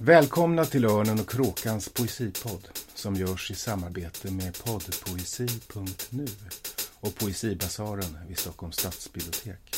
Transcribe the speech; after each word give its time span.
Välkomna 0.00 0.64
till 0.64 0.84
Örnen 0.84 1.20
och 1.20 1.30
Kråkans 1.30 1.88
poesipodd 1.88 2.68
som 2.94 3.14
görs 3.14 3.50
i 3.50 3.54
samarbete 3.54 4.30
med 4.30 4.64
poddpoesi.nu 4.64 6.26
och 7.00 7.14
Poesibasaren 7.14 8.18
vid 8.28 8.38
Stockholms 8.38 8.76
stadsbibliotek. 8.76 9.76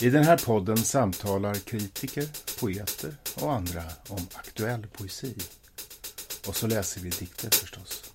I 0.00 0.10
den 0.10 0.24
här 0.24 0.36
podden 0.46 0.76
samtalar 0.76 1.54
kritiker, 1.54 2.24
poeter 2.60 3.14
och 3.42 3.52
andra 3.52 3.82
om 4.08 4.26
aktuell 4.34 4.86
poesi. 4.86 5.34
Och 6.48 6.56
så 6.56 6.66
läser 6.66 7.00
vi 7.00 7.10
dikter 7.10 7.50
förstås. 7.50 8.12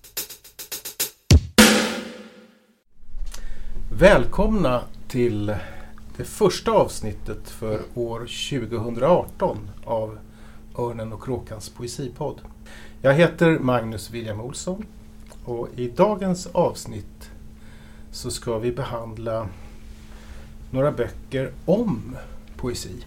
Välkomna 3.92 4.84
till 5.08 5.46
det 6.16 6.24
första 6.24 6.70
avsnittet 6.70 7.48
för 7.48 7.82
år 7.94 8.18
2018 8.18 9.70
av 9.84 10.18
Örnen 10.78 11.12
och 11.12 11.22
Kråkans 11.22 11.68
poesipodd. 11.68 12.40
Jag 13.02 13.14
heter 13.14 13.58
Magnus 13.58 14.10
William 14.10 14.40
Olsson 14.40 14.84
och 15.44 15.68
i 15.76 15.88
dagens 15.88 16.46
avsnitt 16.46 17.30
så 18.10 18.30
ska 18.30 18.58
vi 18.58 18.72
behandla 18.72 19.48
några 20.70 20.92
böcker 20.92 21.52
om 21.64 22.16
poesi. 22.56 23.04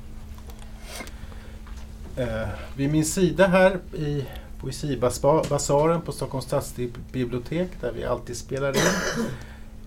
Eh, 2.15 2.47
vid 2.75 2.91
min 2.91 3.05
sida 3.05 3.47
här 3.47 3.79
i 3.93 4.25
Poesibasaren 4.61 6.01
på 6.01 6.11
Stockholms 6.11 6.45
stadsbibliotek 6.45 7.69
där 7.81 7.91
vi 7.91 8.05
alltid 8.05 8.37
spelar 8.37 8.69
in 8.69 9.25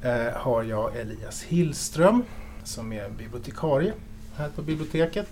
eh, 0.03 0.33
har 0.35 0.63
jag 0.63 0.97
Elias 0.97 1.43
Hillström 1.43 2.23
som 2.65 2.93
är 2.93 3.09
bibliotekarie 3.09 3.93
här 4.37 4.49
på 4.49 4.63
biblioteket. 4.63 5.29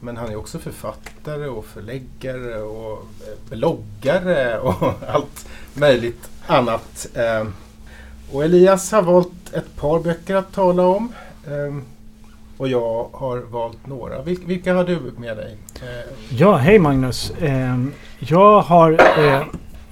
Men 0.00 0.16
han 0.16 0.30
är 0.30 0.36
också 0.36 0.58
författare 0.58 1.46
och 1.46 1.64
förläggare 1.64 2.62
och 2.62 2.98
eh, 2.98 3.50
bloggare 3.50 4.58
och 4.62 4.92
allt 5.08 5.48
möjligt 5.74 6.30
annat. 6.46 7.06
Eh, 7.14 7.48
och 8.32 8.44
Elias 8.44 8.92
har 8.92 9.02
valt 9.02 9.52
ett 9.52 9.76
par 9.76 10.00
böcker 10.00 10.34
att 10.34 10.52
tala 10.52 10.82
om. 10.82 11.12
Eh, 11.46 11.76
och 12.56 12.68
jag 12.68 13.08
har 13.12 13.38
valt 13.38 13.86
några. 13.86 14.22
Vilka 14.22 14.74
har 14.74 14.84
du 14.84 15.12
med 15.16 15.36
dig? 15.36 15.56
Ja, 16.30 16.56
hej 16.56 16.78
Magnus. 16.78 17.32
Jag 18.18 18.60
har 18.60 18.98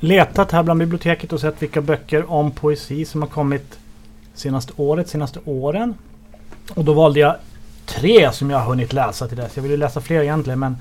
letat 0.01 0.53
här 0.53 0.63
bland 0.63 0.81
biblioteket 0.81 1.33
och 1.33 1.41
sett 1.41 1.63
vilka 1.63 1.81
böcker 1.81 2.31
om 2.31 2.51
poesi 2.51 3.05
som 3.05 3.23
har 3.23 3.29
kommit 3.29 3.79
senaste 4.35 4.73
året, 4.77 5.09
senaste 5.09 5.41
åren. 5.45 5.95
Och 6.75 6.85
då 6.85 6.93
valde 6.93 7.21
jag 7.21 7.37
tre 7.87 8.33
som 8.33 8.51
jag 8.51 8.59
har 8.59 8.67
hunnit 8.67 8.93
läsa 8.93 9.29
till 9.29 9.37
dess. 9.37 9.57
Jag 9.57 9.63
ville 9.63 9.77
läsa 9.77 10.01
fler 10.01 10.23
egentligen 10.23 10.59
men 10.59 10.77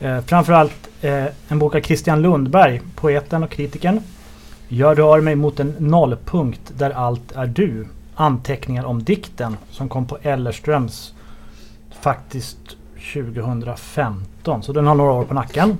eh, 0.00 0.20
framförallt 0.20 0.88
eh, 1.00 1.24
en 1.48 1.58
bok 1.58 1.74
av 1.74 1.80
Christian 1.80 2.22
Lundberg, 2.22 2.80
poeten 2.94 3.42
och 3.42 3.50
kritikern. 3.50 4.00
Jag 4.68 4.98
rör 4.98 5.20
mig 5.20 5.36
mot 5.36 5.60
en 5.60 5.74
nollpunkt 5.78 6.72
där 6.78 6.90
allt 6.90 7.32
är 7.32 7.46
du. 7.46 7.86
Anteckningar 8.14 8.84
om 8.84 9.02
dikten 9.02 9.56
som 9.70 9.88
kom 9.88 10.06
på 10.06 10.18
Ellerströms 10.22 11.14
faktiskt 12.00 12.58
2015. 13.14 14.62
Så 14.62 14.72
den 14.72 14.86
har 14.86 14.94
några 14.94 15.12
år 15.12 15.24
på 15.24 15.34
nacken. 15.34 15.78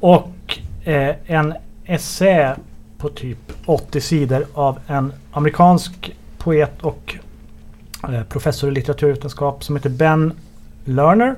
Och 0.00 0.58
eh, 0.84 1.14
en 1.26 1.54
essä 1.84 2.56
på 2.98 3.08
typ 3.08 3.52
80 3.66 4.00
sidor 4.00 4.46
av 4.54 4.78
en 4.86 5.12
amerikansk 5.32 6.16
poet 6.38 6.82
och 6.82 7.16
professor 8.28 8.70
i 8.70 8.72
litteraturvetenskap 8.72 9.64
som 9.64 9.76
heter 9.76 9.90
Ben 9.90 10.32
Lerner. 10.84 11.36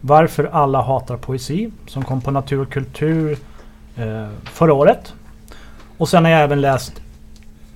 Varför 0.00 0.44
alla 0.44 0.82
hatar 0.82 1.16
poesi. 1.16 1.70
Som 1.86 2.04
kom 2.04 2.20
på 2.20 2.30
Natur 2.30 2.60
och 2.60 2.72
kultur 2.72 3.38
eh, 3.96 4.28
förra 4.44 4.74
året. 4.74 5.14
Och 5.98 6.08
sen 6.08 6.24
har 6.24 6.32
jag 6.32 6.42
även 6.42 6.60
läst 6.60 7.02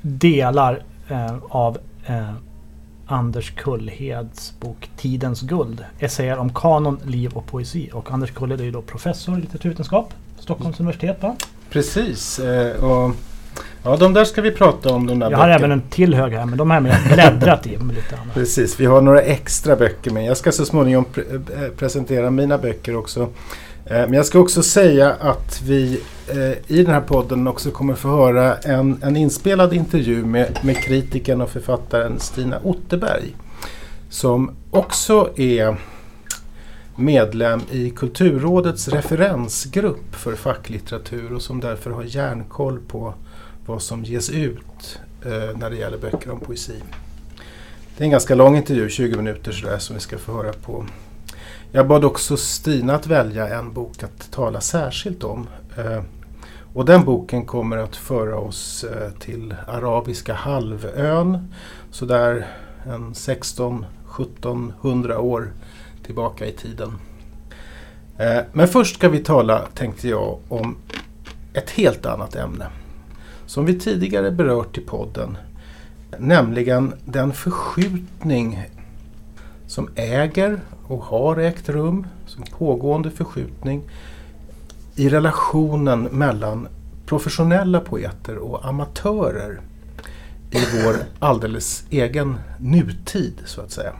delar 0.02 0.82
eh, 1.08 1.36
av 1.48 1.78
eh, 2.06 2.32
Anders 3.06 3.50
Kullheds 3.50 4.54
bok 4.60 4.90
Tidens 4.96 5.40
guld. 5.40 5.84
Essäer 5.98 6.38
om 6.38 6.54
kanon, 6.54 7.00
liv 7.04 7.32
och 7.34 7.46
poesi. 7.46 7.90
Och 7.92 8.10
Anders 8.10 8.30
Kullhed 8.30 8.60
är 8.60 8.64
ju 8.64 8.70
då 8.70 8.82
professor 8.82 9.38
i 9.38 9.40
litteraturvetenskap. 9.40 10.14
Stockholms 10.38 10.80
universitet 10.80 11.22
va? 11.22 11.36
Precis. 11.70 12.38
Eh, 12.38 12.84
och 12.84 13.14
Ja, 13.86 13.96
de 13.96 14.12
där 14.12 14.24
ska 14.24 14.42
vi 14.42 14.50
prata 14.50 14.94
om. 14.94 15.06
De 15.06 15.18
där 15.18 15.30
jag 15.30 15.38
har 15.38 15.48
även 15.48 15.72
en 15.72 15.82
till 15.82 16.14
hög 16.14 16.32
här, 16.32 16.46
men 16.46 16.58
de 16.58 16.70
här 16.70 16.80
har 16.80 16.88
jag 16.88 17.12
bläddrat 17.14 17.66
i. 17.66 17.70
Lite 17.70 18.16
annat. 18.22 18.34
Precis, 18.34 18.80
vi 18.80 18.86
har 18.86 19.00
några 19.00 19.20
extra 19.20 19.76
böcker 19.76 20.10
med. 20.10 20.24
Jag 20.24 20.36
ska 20.36 20.52
så 20.52 20.64
småningom 20.64 21.04
pre 21.04 21.22
eh, 21.32 21.70
presentera 21.76 22.30
mina 22.30 22.58
böcker 22.58 22.96
också. 22.96 23.20
Eh, 23.84 24.00
men 24.00 24.12
jag 24.12 24.26
ska 24.26 24.38
också 24.38 24.62
säga 24.62 25.16
att 25.20 25.62
vi 25.62 26.00
eh, 26.28 26.76
i 26.76 26.82
den 26.82 26.94
här 26.94 27.00
podden 27.00 27.48
också 27.48 27.70
kommer 27.70 27.94
få 27.94 28.08
höra 28.08 28.56
en, 28.56 28.98
en 29.02 29.16
inspelad 29.16 29.72
intervju 29.72 30.24
med, 30.24 30.58
med 30.62 30.76
kritikern 30.76 31.40
och 31.40 31.50
författaren 31.50 32.20
Stina 32.20 32.58
Otterberg. 32.62 33.34
Som 34.10 34.50
också 34.70 35.30
är 35.36 35.76
medlem 36.96 37.60
i 37.70 37.90
Kulturrådets 37.90 38.88
referensgrupp 38.88 40.14
för 40.14 40.34
facklitteratur 40.34 41.32
och 41.32 41.42
som 41.42 41.60
därför 41.60 41.90
har 41.90 42.04
järnkoll 42.06 42.78
på 42.88 43.14
vad 43.66 43.82
som 43.82 44.04
ges 44.04 44.30
ut 44.30 45.00
eh, 45.24 45.58
när 45.58 45.70
det 45.70 45.76
gäller 45.76 45.98
böcker 45.98 46.30
om 46.30 46.40
poesi. 46.40 46.82
Det 47.96 48.02
är 48.02 48.04
en 48.04 48.10
ganska 48.10 48.34
lång 48.34 48.56
intervju, 48.56 48.88
20 48.88 49.16
minuter 49.16 49.52
sådär, 49.52 49.78
som 49.78 49.94
vi 49.94 50.00
ska 50.00 50.18
få 50.18 50.32
höra 50.32 50.52
på. 50.52 50.86
Jag 51.72 51.86
bad 51.86 52.04
också 52.04 52.36
Stina 52.36 52.94
att 52.94 53.06
välja 53.06 53.58
en 53.58 53.72
bok 53.72 54.02
att 54.02 54.30
tala 54.30 54.60
särskilt 54.60 55.24
om. 55.24 55.48
Eh, 55.76 56.02
och 56.74 56.84
den 56.84 57.04
boken 57.04 57.46
kommer 57.46 57.76
att 57.76 57.96
föra 57.96 58.36
oss 58.36 58.84
eh, 58.84 59.10
till 59.18 59.54
Arabiska 59.66 60.34
halvön, 60.34 61.54
sådär 61.90 62.46
en 62.86 63.12
16-1700 63.12 65.16
år 65.16 65.52
tillbaka 66.04 66.46
i 66.46 66.52
tiden. 66.52 66.92
Eh, 68.18 68.38
men 68.52 68.68
först 68.68 68.96
ska 68.96 69.08
vi 69.08 69.18
tala, 69.18 69.62
tänkte 69.74 70.08
jag, 70.08 70.38
om 70.48 70.76
ett 71.54 71.70
helt 71.70 72.06
annat 72.06 72.36
ämne 72.36 72.66
som 73.46 73.64
vi 73.64 73.78
tidigare 73.78 74.30
berört 74.30 74.78
i 74.78 74.80
podden. 74.80 75.38
Nämligen 76.18 76.94
den 77.04 77.32
förskjutning 77.32 78.68
som 79.66 79.88
äger 79.94 80.60
och 80.86 81.04
har 81.04 81.36
ägt 81.36 81.68
rum, 81.68 82.06
som 82.26 82.42
pågående 82.42 83.10
förskjutning 83.10 83.82
i 84.94 85.08
relationen 85.08 86.02
mellan 86.02 86.68
professionella 87.06 87.80
poeter 87.80 88.36
och 88.36 88.66
amatörer 88.66 89.60
i 90.50 90.58
vår 90.58 90.96
alldeles 91.18 91.84
egen 91.90 92.38
nutid 92.58 93.42
så 93.44 93.60
att 93.60 93.70
säga. 93.70 93.92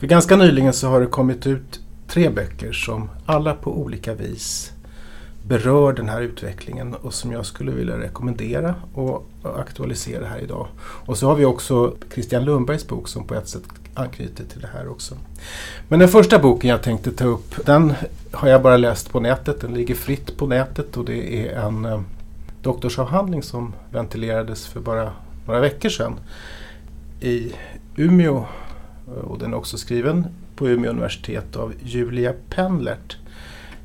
För 0.00 0.06
ganska 0.06 0.36
nyligen 0.36 0.72
så 0.72 0.88
har 0.88 1.00
det 1.00 1.06
kommit 1.06 1.46
ut 1.46 1.80
tre 2.08 2.30
böcker 2.30 2.72
som 2.72 3.10
alla 3.26 3.54
på 3.54 3.78
olika 3.80 4.14
vis 4.14 4.72
berör 5.48 5.92
den 5.92 6.08
här 6.08 6.20
utvecklingen 6.20 6.94
och 6.94 7.14
som 7.14 7.32
jag 7.32 7.46
skulle 7.46 7.72
vilja 7.72 7.98
rekommendera 7.98 8.74
och 8.94 9.28
aktualisera 9.42 10.26
här 10.26 10.38
idag. 10.38 10.66
Och 10.80 11.18
så 11.18 11.26
har 11.26 11.34
vi 11.34 11.44
också 11.44 11.94
Christian 12.12 12.44
Lundbergs 12.44 12.88
bok 12.88 13.08
som 13.08 13.24
på 13.24 13.34
ett 13.34 13.48
sätt 13.48 13.62
anknyter 13.94 14.44
till 14.44 14.60
det 14.60 14.68
här 14.72 14.88
också. 14.88 15.14
Men 15.88 15.98
den 15.98 16.08
första 16.08 16.38
boken 16.38 16.70
jag 16.70 16.82
tänkte 16.82 17.12
ta 17.12 17.24
upp 17.24 17.66
den 17.66 17.92
har 18.32 18.48
jag 18.48 18.62
bara 18.62 18.76
läst 18.76 19.12
på 19.12 19.20
nätet. 19.20 19.60
Den 19.60 19.74
ligger 19.74 19.94
fritt 19.94 20.36
på 20.36 20.46
nätet 20.46 20.96
och 20.96 21.04
det 21.04 21.48
är 21.48 21.60
en 21.60 21.84
eh, 21.84 22.00
doktorsavhandling 22.62 23.42
som 23.42 23.74
ventilerades 23.92 24.66
för 24.66 24.80
bara 24.80 25.12
några 25.46 25.60
veckor 25.60 25.88
sedan 25.88 26.20
i 27.20 27.52
Umeå 27.96 28.44
och 29.24 29.38
den 29.38 29.52
är 29.52 29.56
också 29.56 29.78
skriven 29.78 30.26
på 30.56 30.68
Umeå 30.68 30.90
universitet 30.90 31.56
av 31.56 31.72
Julia 31.82 32.32
Penlert. 32.50 33.17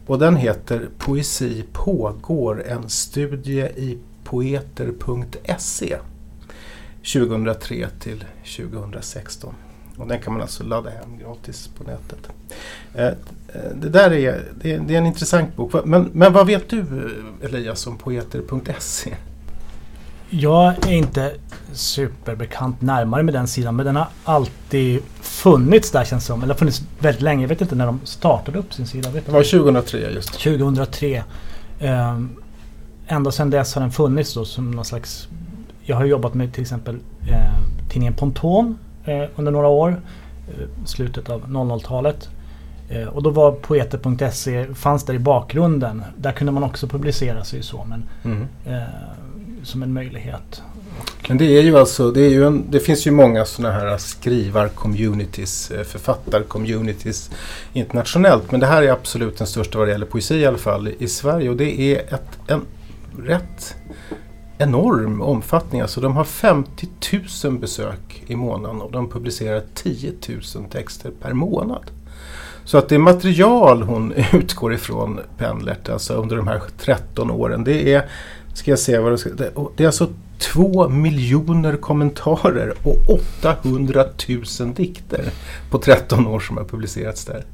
Och 0.08 0.20
den 0.20 0.36
heter 0.36 0.90
Poesi 0.98 1.64
pågår, 1.74 2.64
en 2.68 2.90
studie 2.90 3.62
i 3.62 3.98
poeter.se 4.24 5.98
2003 7.14 7.90
till 8.00 8.26
2016. 8.58 9.54
Och 9.98 10.08
den 10.08 10.22
kan 10.22 10.34
man 10.34 10.42
alltså 10.42 10.64
ladda 10.64 10.90
hem 10.90 11.18
gratis 11.18 11.70
på 11.78 11.84
nätet. 11.84 12.30
Eh, 12.94 13.08
eh, 13.08 13.14
det 13.76 13.90
där 13.90 14.14
är, 14.14 14.44
det 14.62 14.72
är, 14.74 14.92
en 14.92 15.06
intressant 15.06 15.56
bok. 15.56 15.86
Men, 15.86 16.10
men 16.14 16.34
vad 16.34 16.48
vet 16.48 16.70
du 16.70 16.86
Elias 17.42 17.88
om 17.88 17.98
poeter.se? 17.98 19.16
Jag 20.40 20.88
är 20.88 20.92
inte 20.94 21.32
superbekant 21.74 22.82
närmare 22.82 23.24
med 23.24 23.34
den 23.34 23.48
sidan 23.48 23.76
men 23.76 23.86
den 23.86 23.96
har 23.96 24.08
alltid 24.24 25.02
funnits 25.22 25.92
där 25.92 26.04
känns 26.06 26.26
som. 26.26 26.44
Eller 26.44 26.54
funnits 26.54 26.82
väldigt 27.00 27.22
länge. 27.22 27.42
Jag 27.44 27.50
vet 27.50 27.62
inte 27.62 27.76
när 27.76 27.86
de 27.86 28.00
startade 28.04 28.60
upp 28.60 28.74
sin 28.74 28.88
sida. 28.88 29.10
Vet 29.10 29.26
det 29.26 29.32
var 29.32 29.44
2003 29.44 30.00
just. 30.12 30.34
2003. 30.34 31.24
Eh, 31.80 32.20
ända 33.08 33.32
sedan 33.32 33.50
dess 33.50 33.74
har 33.76 33.82
den 33.82 33.92
funnits 33.92 34.34
då 34.34 34.46
som 34.46 34.72
någon 34.72 34.86
slags... 34.86 35.28
Jag 35.82 35.96
har 35.96 36.06
jobbat 36.06 36.34
med 36.34 36.54
till 36.54 36.62
exempel 36.62 36.96
eh, 37.28 37.90
tidningen 37.90 38.14
Ponton 38.14 38.78
eh, 39.06 39.24
under 39.36 39.52
några 39.52 39.68
år. 39.68 40.02
Eh, 40.48 40.86
slutet 40.86 41.30
av 41.30 41.46
00-talet. 41.48 42.30
Eh, 42.90 43.08
och 43.08 43.24
då 43.24 43.30
var 43.30 43.52
poeter.se, 43.52 44.74
fanns 44.74 45.04
där 45.06 45.14
i 45.14 45.20
bakgrunden. 45.20 46.04
Där 46.18 46.32
kunde 46.32 46.52
man 46.54 46.64
också 46.64 46.88
publicera 46.88 47.44
sig 47.44 47.64
så, 47.64 47.86
men 47.90 48.04
Mm. 48.24 48.48
eh, 48.66 48.82
som 49.64 49.84
en 49.84 49.94
möjlighet. 49.94 50.62
Men 51.28 51.38
det 51.38 51.46
är 51.46 51.62
ju 51.62 51.78
alltså, 51.78 52.12
det, 52.12 52.22
är 52.22 52.30
ju 52.30 52.48
en, 52.48 52.72
det 52.72 52.80
finns 52.80 53.08
ju 53.08 53.12
många 53.12 53.46
sådana 53.46 53.74
här 53.74 53.98
skrivar-communities, 53.98 55.72
eh, 55.72 55.84
författar-communities 55.84 57.32
internationellt. 57.74 58.52
Men 58.52 58.60
det 58.60 58.68
här 58.68 58.84
är 58.84 58.92
absolut 58.92 59.38
den 59.38 59.48
största 59.48 59.78
vad 59.78 59.88
det 59.88 59.92
gäller 59.92 60.06
poesi 60.06 60.36
i 60.36 60.46
alla 60.46 60.58
fall 60.58 60.88
i, 60.88 60.96
i 61.00 61.08
Sverige. 61.08 61.50
Och 61.50 61.58
det 61.58 61.82
är 61.82 62.14
ett, 62.14 62.40
en 62.48 62.62
rätt 63.18 63.76
enorm 64.58 65.22
omfattning. 65.22 65.82
Alltså 65.82 66.02
de 66.02 66.16
har 66.16 66.24
50 66.24 66.88
000 67.44 67.60
besök 67.60 68.24
i 68.28 68.36
månaden 68.36 68.82
och 68.82 68.92
de 68.92 69.10
publicerar 69.10 69.64
10 69.74 70.14
000 70.56 70.66
texter 70.72 71.12
per 71.22 71.34
månad. 71.34 71.92
Så 72.66 72.78
att 72.78 72.90
det 72.90 73.00
material 73.00 73.84
hon 73.84 74.14
utgår 74.34 74.74
ifrån, 74.74 75.20
Pendlert, 75.38 75.90
alltså 75.90 76.14
under 76.14 76.36
de 76.38 76.48
här 76.48 76.62
13 76.78 77.32
åren, 77.32 77.64
det 77.64 77.94
är, 77.94 78.10
ska 78.54 78.72
jag 78.72 78.80
säga 78.80 79.02
vad 79.02 79.12
det 79.12 79.18
ska, 79.18 79.30
det, 79.30 79.52
det 79.76 79.84
är 79.84 79.88
alltså 79.88 80.10
två 80.40 80.90
miljoner 80.90 81.78
kommentarer 81.78 82.74
och 82.84 83.10
800 83.42 84.06
000 84.60 84.74
dikter 84.74 85.30
på 85.70 85.78
13 85.78 86.28
år 86.28 86.40
som 86.40 86.58
har 86.58 86.64
publicerats 86.64 87.26
där. 87.26 87.46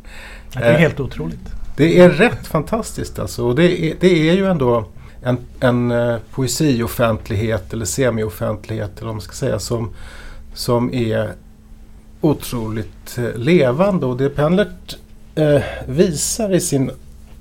Det 0.53 0.59
är 0.59 0.73
Eh, 0.73 0.79
helt 0.79 0.99
otroligt. 0.99 1.39
Det 1.77 1.99
är 1.99 2.09
rätt 2.09 2.47
fantastiskt 2.47 3.19
alltså. 3.19 3.45
Och 3.45 3.55
det, 3.55 3.83
är, 3.83 3.95
det 3.99 4.29
är 4.29 4.33
ju 4.33 4.45
ändå 4.45 4.85
en, 5.23 5.37
en 5.59 5.91
eh, 5.91 6.17
poesioffentlighet 6.31 7.73
eller 7.73 7.85
semioffentlighet 7.85 8.91
eller 8.97 9.05
vad 9.05 9.15
man 9.15 9.21
ska 9.21 9.33
säga 9.33 9.59
som, 9.59 9.93
som 10.53 10.93
är 10.93 11.31
otroligt 12.21 13.17
eh, 13.17 13.35
levande. 13.35 14.05
Och 14.05 14.17
det 14.17 14.29
Pendlert 14.29 14.97
eh, 15.35 15.61
visar 15.87 16.53
i 16.53 16.59
sin, 16.59 16.91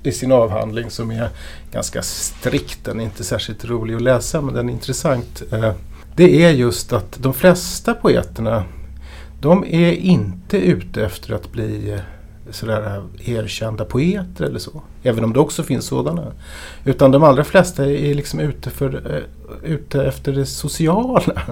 i 0.03 0.11
sin 0.11 0.31
avhandling 0.31 0.89
som 0.89 1.11
är 1.11 1.29
ganska 1.71 2.01
strikt, 2.01 2.85
den 2.85 2.99
är 2.99 3.03
inte 3.03 3.23
särskilt 3.23 3.65
rolig 3.65 3.95
att 3.95 4.01
läsa 4.01 4.41
men 4.41 4.53
den 4.53 4.69
är 4.69 4.73
intressant. 4.73 5.43
Eh, 5.51 5.71
det 6.15 6.43
är 6.43 6.51
just 6.51 6.93
att 6.93 7.17
de 7.19 7.33
flesta 7.33 7.93
poeterna 7.93 8.63
de 9.41 9.63
är 9.63 9.91
inte 9.91 10.57
ute 10.57 11.05
efter 11.05 11.33
att 11.33 11.51
bli 11.51 11.91
eh, 11.91 11.99
sådär 12.51 13.03
eh, 13.19 13.29
erkända 13.29 13.85
poeter 13.85 14.45
eller 14.45 14.59
så. 14.59 14.81
Även 15.03 15.23
om 15.23 15.33
det 15.33 15.39
också 15.39 15.63
finns 15.63 15.85
sådana. 15.85 16.25
Utan 16.85 17.11
de 17.11 17.23
allra 17.23 17.43
flesta 17.43 17.85
är 17.85 18.13
liksom 18.13 18.39
ute, 18.39 18.69
för, 18.69 19.23
ute 19.63 20.03
efter 20.03 20.31
det 20.31 20.45
sociala. 20.45 21.21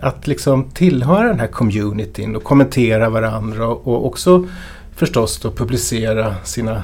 Att 0.00 0.26
liksom 0.26 0.70
tillhöra 0.70 1.28
den 1.28 1.40
här 1.40 1.46
communityn 1.46 2.36
och 2.36 2.44
kommentera 2.44 3.08
varandra 3.08 3.66
och, 3.66 4.06
också 4.06 4.46
förstås 4.96 5.38
då 5.38 5.50
publicera 5.50 6.34
sina, 6.44 6.82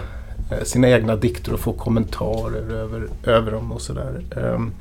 sina 0.62 0.88
egna 0.88 1.16
dikter 1.16 1.52
och 1.52 1.60
få 1.60 1.72
kommentarer 1.72 2.72
över, 2.74 3.02
över 3.24 3.52
dem 3.52 3.72
och 3.72 3.80
sådär. 3.80 4.20
Ehm, 4.36 4.72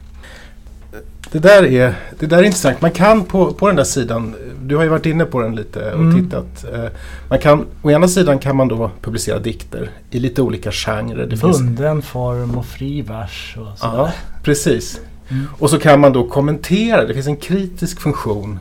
det 1.31 1.39
där, 1.39 1.63
är, 1.65 1.95
det 2.19 2.25
där 2.25 2.37
är 2.37 2.43
intressant. 2.43 2.81
Man 2.81 2.91
kan 2.91 3.25
på, 3.25 3.53
på 3.53 3.67
den 3.67 3.75
där 3.75 3.83
sidan, 3.83 4.35
du 4.63 4.75
har 4.75 4.83
ju 4.83 4.89
varit 4.89 5.05
inne 5.05 5.25
på 5.25 5.41
den 5.41 5.55
lite 5.55 5.91
och 5.93 5.99
Mm. 6.01 6.23
tittat. 6.23 6.65
Eh, 6.73 6.85
Man 7.29 7.39
kan, 7.39 7.65
å 7.81 7.91
ena 7.91 8.07
sidan 8.07 8.39
kan 8.39 8.55
man 8.55 8.67
då 8.67 8.91
publicera 9.01 9.39
dikter 9.39 9.89
i 10.11 10.19
lite 10.19 10.41
olika 10.41 10.71
genrer. 10.71 11.37
Bunden 11.41 12.01
form 12.01 12.57
och 12.57 12.65
fri 12.65 13.01
vers 13.01 13.55
och 13.59 13.77
sådär. 13.79 13.97
ja, 13.97 14.11
precis. 14.43 14.99
Mm. 15.29 15.45
Och 15.59 15.69
så 15.69 15.79
kan 15.79 15.99
man 15.99 16.13
då 16.13 16.27
kommentera. 16.27 17.05
Det 17.05 17.13
finns 17.13 17.27
en 17.27 17.37
kritisk 17.37 17.99
funktion 18.01 18.59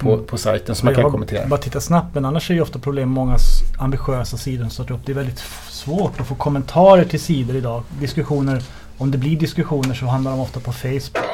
på, 0.00 0.12
Mm. 0.14 0.26
på 0.26 0.38
sajten 0.38 0.74
som 0.74 0.86
man 0.86 0.94
kan 0.94 1.10
kommentera. 1.10 1.46
Bara 1.46 1.60
titta 1.60 1.80
snabbt 1.80 2.14
men 2.14 2.24
annars 2.24 2.50
är 2.50 2.54
det 2.54 2.60
ofta 2.60 2.78
problem 2.78 3.08
med 3.08 3.14
många 3.14 3.36
ambitiösa 3.78 4.36
sidor 4.36 4.62
som 4.64 4.70
startar 4.70 4.94
upp. 4.94 5.00
Det 5.06 5.12
är 5.12 5.16
väldigt 5.16 5.38
svårt 5.68 6.20
att 6.20 6.26
få 6.26 6.34
kommentarer 6.34 7.04
till 7.04 7.20
sidor 7.20 7.56
idag. 7.56 7.82
Diskussioner, 8.00 8.62
om 8.98 9.10
det 9.10 9.18
blir 9.18 9.36
diskussioner 9.38 9.94
så 9.94 10.06
hamnar 10.06 10.30
de 10.30 10.40
ofta 10.40 10.60
på 10.60 10.72
Facebook. 10.72 11.24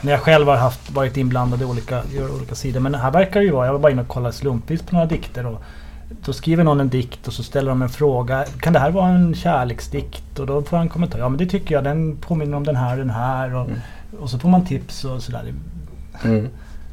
När 0.00 0.12
jag 0.12 0.20
själv 0.20 0.48
har 0.48 0.56
haft, 0.56 0.90
varit 0.90 1.16
inblandad 1.16 1.62
i 1.62 1.64
olika, 1.64 2.02
i 2.12 2.22
olika 2.22 2.54
sidor. 2.54 2.80
Men 2.80 2.94
här 2.94 3.10
verkar 3.10 3.40
det 3.40 3.46
ju 3.46 3.52
vara, 3.52 3.66
jag 3.66 3.72
var 3.72 3.80
bara 3.80 3.92
inne 3.92 4.02
och 4.02 4.08
kollade 4.08 4.32
slumpvis 4.34 4.82
på 4.82 4.94
några 4.94 5.06
dikter. 5.06 5.46
Och 5.46 5.62
då 6.24 6.32
skriver 6.32 6.64
någon 6.64 6.80
en 6.80 6.88
dikt 6.88 7.26
och 7.28 7.32
så 7.32 7.42
ställer 7.42 7.68
de 7.68 7.82
en 7.82 7.88
fråga. 7.88 8.44
Kan 8.60 8.72
det 8.72 8.78
här 8.78 8.90
vara 8.90 9.08
en 9.08 9.34
kärleksdikt? 9.34 10.38
Och 10.38 10.46
då 10.46 10.62
får 10.62 10.76
han 10.76 10.86
en 10.86 10.90
kommentar. 10.92 11.18
Ja 11.18 11.28
men 11.28 11.38
det 11.38 11.46
tycker 11.46 11.74
jag, 11.74 11.84
den 11.84 12.16
påminner 12.16 12.56
om 12.56 12.64
den 12.64 12.76
här 12.76 12.96
den 12.96 13.10
här. 13.10 13.54
Och, 13.54 13.66
Mm. 13.66 13.78
och 14.20 14.30
så 14.30 14.38
får 14.38 14.48
man 14.48 14.66
tips 14.66 15.04
och 15.04 15.22
sådär. 15.22 15.54
Mm. 16.24 16.48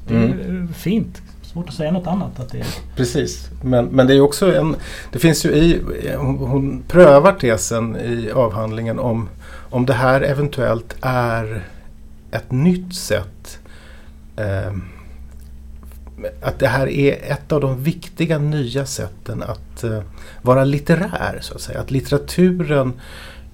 Det 0.10 0.16
är 0.16 0.24
Mm. 0.50 0.74
fint. 0.74 1.22
Svårt 1.42 1.70
att 1.70 1.76
säga 1.76 1.92
något 1.92 2.08
annat. 2.08 2.40
Att 2.40 2.50
det 2.52 2.60
är, 2.60 2.66
Precis, 2.96 3.50
men, 3.64 3.86
men 3.86 4.08
det 4.08 4.14
är 4.16 4.22
också 4.22 4.56
en... 4.56 4.76
Det 5.12 5.20
finns 5.20 5.46
ju 5.46 5.50
i... 5.50 5.82
Hon, 6.18 6.38
hon 6.38 6.84
prövar 6.88 7.34
tesen 7.34 7.96
i 7.98 8.32
avhandlingen 8.32 9.00
om, 9.00 9.30
om 9.70 9.86
det 9.86 9.94
här 9.94 10.22
eventuellt 10.22 10.96
är 11.02 11.64
ett 12.32 12.52
nytt 12.52 12.96
sätt 12.96 13.60
eh, 14.36 14.74
att 16.42 16.60
det 16.60 16.68
här 16.68 16.88
är 16.88 17.32
ett 17.32 17.52
av 17.52 17.62
de 17.62 17.84
viktiga 17.84 18.38
nya 18.40 18.86
sätten 18.86 19.44
att 19.44 19.84
eh, 19.84 20.00
vara 20.42 20.64
litterär, 20.64 21.38
så 21.42 21.56
att 21.56 21.62
säga. 21.62 21.80
Att 21.80 21.92
litteraturen 21.92 22.94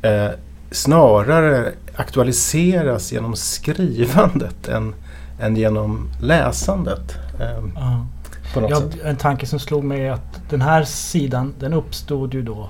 eh, 0.02 0.28
snarare 0.72 1.72
aktualiseras 1.96 3.12
genom 3.12 3.36
skrivandet 3.36 4.68
än, 4.68 4.94
än 5.40 5.56
genom 5.56 6.10
läsandet. 6.22 7.18
Eh, 7.40 7.64
ja. 7.76 8.06
Ja, 8.70 8.82
en 9.04 9.16
tanke 9.16 9.46
som 9.46 9.60
slog 9.60 9.84
mig 9.84 10.02
är 10.08 10.12
att 10.12 10.50
den 10.50 10.62
här 10.62 10.84
sidan 10.84 11.54
den 11.60 11.74
uppstod 11.74 12.34
ju 12.34 12.42
då 12.42 12.70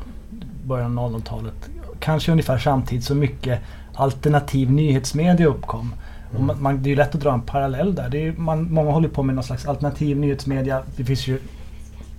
början 0.64 0.98
av 0.98 1.12
00-talet. 1.16 1.70
Kanske 2.00 2.32
ungefär 2.32 2.58
samtidigt 2.58 3.06
som 3.06 3.20
mycket 3.20 3.60
alternativ 3.96 4.72
nyhetsmedia 4.72 5.48
uppkom. 5.48 5.94
Och 6.30 6.36
Mm. 6.36 6.48
man, 6.48 6.62
man, 6.62 6.84
det 6.84 6.88
är 6.88 6.90
ju 6.90 6.96
lätt 6.96 7.16
att 7.16 7.22
dra 7.22 7.34
en 7.34 7.42
parallell 7.42 7.96
där. 7.96 8.16
Är, 8.16 8.32
man, 8.38 8.74
många 8.74 8.92
håller 8.92 9.10
på 9.10 9.24
med 9.24 9.36
någon 9.36 9.44
slags 9.44 9.66
alternativ 9.66 10.18
nyhetsmedia. 10.18 10.82
Det 10.96 11.04
finns 11.04 11.28
ju 11.28 11.40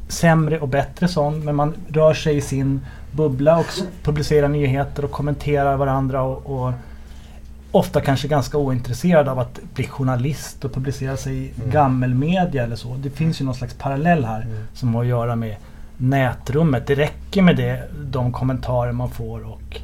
sämre 0.09 0.61
och 0.61 0.69
bättre 0.69 1.09
sån. 1.09 1.45
Men 1.45 1.55
man 1.55 1.75
rör 1.89 2.15
sig 2.15 2.37
i 2.37 2.41
sin 2.41 2.81
bubbla 3.11 3.59
och 3.59 3.67
publicerar 4.03 4.49
nyheter 4.49 5.05
och 5.05 5.11
kommenterar 5.11 5.77
varandra. 5.77 6.23
Och, 6.23 6.67
och 6.67 6.73
ofta 7.79 8.01
kanske 8.01 8.29
ganska 8.29 8.59
ointresserad 8.59 9.29
av 9.29 9.39
att 9.39 9.61
bli 9.75 9.87
journalist 9.87 10.65
och 10.65 10.73
publicera 10.73 11.17
sig 11.17 11.37
i 11.37 11.51
Mm. 11.57 11.71
gammelmedia 11.71 12.65
eller 12.65 12.77
så. 12.77 12.95
Det 12.97 13.11
finns 13.11 13.41
ju 13.41 13.45
någon 13.45 13.55
slags 13.55 13.75
parallell 13.75 14.25
här 14.25 14.43
Mm. 14.43 14.57
som 14.75 14.95
har 14.95 15.03
att 15.03 15.09
göra 15.09 15.37
med 15.37 15.57
nätrummet. 15.97 16.87
Det 16.87 16.95
räcker 16.95 17.43
med 17.43 17.57
det, 17.57 17.83
de 18.05 18.33
kommentarer 18.33 18.93
man 18.93 19.11
får 19.11 19.45
och, 19.47 19.81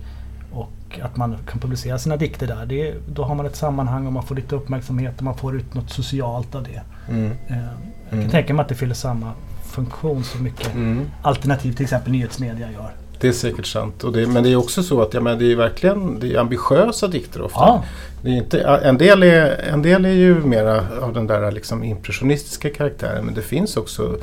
och 0.53 1.01
att 1.03 1.17
man 1.17 1.37
kan 1.51 1.61
publicera 1.61 1.99
sina 1.99 2.17
dikter 2.17 2.47
där. 2.47 2.67
Det, 2.67 2.95
då 3.15 3.25
har 3.25 3.35
man 3.35 3.47
ett 3.47 3.57
sammanhang 3.57 4.07
och 4.07 4.13
man 4.13 4.23
får 4.23 4.35
lite 4.35 4.55
uppmärksamhet 4.57 5.17
och 5.17 5.23
man 5.23 5.35
får 5.37 5.57
ut 5.57 5.75
något 5.75 5.91
socialt 5.91 6.55
av 6.55 6.63
det. 6.63 6.83
Mm. 7.09 7.31
Eh, 7.49 7.57
Jag 7.57 8.19
Mm. 8.19 8.25
kan 8.25 8.31
tänka 8.31 8.55
mig 8.55 8.63
att 8.63 8.69
det 8.69 8.75
fyller 8.75 8.95
samma 8.95 9.33
funktion 9.65 10.25
som 10.25 10.43
mycket 10.43 10.75
Mm. 10.75 11.05
alternativ 11.23 11.73
till 11.73 11.83
exempel 11.85 12.13
nyhetsmedia 12.13 12.71
gör. 12.71 12.91
Det 13.23 13.29
är 13.29 13.33
säkert 13.33 13.67
sant. 13.67 14.05
Och 14.05 14.12
det, 14.12 14.26
men 14.26 14.43
det 14.43 14.52
är 14.52 14.57
också 14.57 14.83
så 14.83 15.02
att 15.02 15.14
ja, 15.14 15.21
men 15.21 15.38
det 15.38 15.52
är 15.52 15.57
verkligen 15.57 16.21
det 16.21 16.35
är 16.35 16.38
ambitiösa 16.38 17.09
dikter 17.09 17.43
ofta. 17.43 17.59
Ja, 17.61 17.85
Det 18.23 18.29
är 18.31 18.35
inte, 18.37 18.61
en, 18.61 18.99
del 18.99 19.23
är, 19.23 19.69
en 19.73 19.83
del 19.83 20.05
är 20.05 20.12
ju 20.12 20.35
mera 20.35 20.85
av 21.02 21.12
den 21.12 21.26
där 21.26 21.52
liksom 21.52 21.85
impressionistiska 21.85 22.71
karaktären 22.71 23.25
men 23.25 23.35
det 23.35 23.43
finns 23.43 23.76
också 23.76 24.17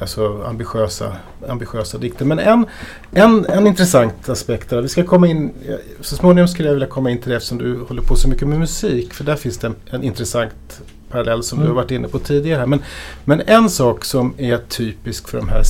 alltså, 0.00 0.42
ambitiösa, 0.46 1.12
ambitiösa 1.48 1.98
dikter. 1.98 2.24
Men 2.24 2.38
en, 2.38 2.66
en, 3.12 3.46
en 3.46 3.66
intressant 3.66 4.28
aspekt 4.28 4.70
där, 4.70 4.82
vi 4.82 4.88
ska 4.88 5.04
komma 5.04 5.26
in, 5.26 5.52
så 6.00 6.16
småningom 6.16 6.48
skulle 6.48 6.68
jag 6.68 6.74
vilja 6.74 6.88
komma 6.88 7.10
in 7.10 7.18
till 7.18 7.30
det 7.30 7.36
eftersom 7.36 7.58
du 7.58 7.80
håller 7.88 8.02
på 8.02 8.16
så 8.16 8.28
mycket 8.28 8.48
med 8.48 8.58
musik 8.58 9.14
för 9.14 9.24
där 9.24 9.36
finns 9.36 9.58
det 9.58 9.66
en, 9.66 9.74
en 9.90 10.02
intressant 10.02 10.80
parallell 11.10 11.42
som 11.42 11.58
du 11.58 11.64
Mm. 11.64 11.76
har 11.76 11.82
varit 11.82 11.90
inne 11.90 12.08
på 12.08 12.18
tidigare. 12.18 12.66
Men, 12.66 12.82
men 13.24 13.40
en 13.46 13.70
sak 13.70 14.04
som 14.04 14.34
är 14.38 14.58
typisk 14.68 15.28
för 15.28 15.38
de 15.38 15.48
här 15.48 15.62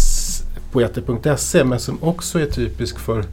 poeter.se 0.73 1.65
men 1.65 1.81
som 1.81 1.99
också 2.03 2.41
är 2.41 2.47
typisk 2.47 2.99
för 2.99 3.25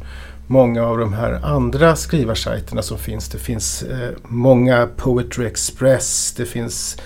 många 0.47 0.83
av 0.83 0.97
de 0.97 1.13
här 1.13 1.39
andra 1.43 1.95
skrivarsajterna 1.95 2.81
som 2.81 2.97
finns. 2.97 3.29
Det 3.29 3.37
finns 3.37 3.83
eh, 3.83 4.09
många 4.23 4.87
Poetry 4.97 5.45
Express, 5.45 6.33
det 6.37 6.45
finns 6.45 6.97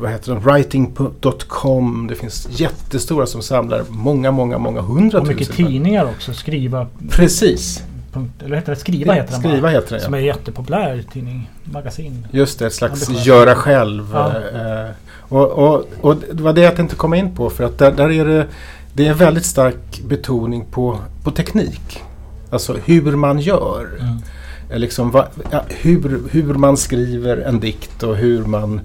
vad 0.00 0.10
heter 0.10 0.32
de? 0.34 0.40
writing.com, 0.40 2.06
det 2.06 2.14
finns 2.14 2.48
jättestora 2.50 3.26
som 3.26 3.42
samlar 3.42 3.84
många, 3.88 4.30
många, 4.30 4.58
många 4.58 4.80
och 4.80 4.86
hundratusen. 4.86 5.36
mycket 5.36 5.56
tidningar 5.56 6.04
också. 6.04 6.32
Skriva. 6.32 6.88
Precis, 7.10 7.82
Punkt, 8.12 8.42
eller 8.42 8.56
heter 8.56 8.72
det? 8.72 8.78
Skriva 8.78 9.12
heter 9.12 9.30
den 9.32 9.40
skriva 9.40 9.60
bara. 9.60 9.70
heter 9.70 9.98
Som 9.98 10.14
ja. 10.14 10.20
är 10.20 10.24
jättepopulär 10.24 11.04
tidning, 11.12 11.50
magasin. 11.64 12.26
Just 12.30 12.58
det, 12.58 12.66
ett 12.66 12.74
slags 12.74 13.26
göra 13.26 13.54
själv. 13.54 14.10
Ja. 14.12 14.28
eh, 14.36 14.90
och, 15.34 15.50
och, 15.50 15.84
och 16.00 16.16
det 16.32 16.42
var 16.42 16.52
det 16.52 16.60
jag 16.60 16.76
tänkte 16.76 16.96
komma 16.96 17.16
in 17.16 17.34
på 17.34 17.50
för 17.50 17.64
att 17.64 17.78
där, 17.78 17.92
där 17.92 18.10
är 18.10 18.24
det, 18.24 18.46
det 18.92 19.06
är 19.06 19.10
en 19.10 19.16
väldigt 19.16 19.44
stark 19.46 20.02
betoning 20.08 20.64
på, 20.70 20.98
på 21.24 21.30
teknik. 21.30 22.02
Alltså 22.50 22.76
hur 22.84 23.16
man 23.16 23.38
gör. 23.38 23.88
Mm. 24.00 24.16
Eh, 24.70 24.78
Liksom, 24.78 25.10
va, 25.10 25.26
ja, 25.50 25.64
hur, 25.68 26.20
hur 26.30 26.54
man 26.54 26.76
skriver 26.76 27.36
en 27.36 27.60
dikt 27.60 28.02
och 28.02 28.16
hur 28.16 28.44
man... 28.44 28.80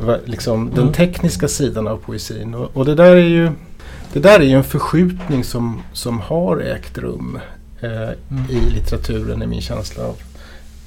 Va, 0.00 0.16
liksom, 0.24 0.70
Den 0.70 0.82
Mm. 0.82 0.92
tekniska 0.92 1.48
sidan 1.48 1.88
av 1.88 1.96
poesin. 1.96 2.54
Och, 2.54 2.76
och 2.76 2.84
det 2.84 2.94
där 2.94 3.16
är 3.16 3.28
ju... 3.28 3.50
det 4.12 4.20
där 4.20 4.40
är 4.40 4.44
ju 4.44 4.56
en 4.56 4.64
förskjutning 4.64 5.44
som, 5.44 5.82
som 5.92 6.20
har 6.20 6.60
ägt 6.60 6.98
rum 6.98 7.38
eh, 7.80 7.90
mm. 7.90 8.50
i 8.50 8.70
litteraturen 8.70 9.42
är 9.42 9.46
min 9.46 9.60
känsla 9.60 10.04
av 10.04 10.16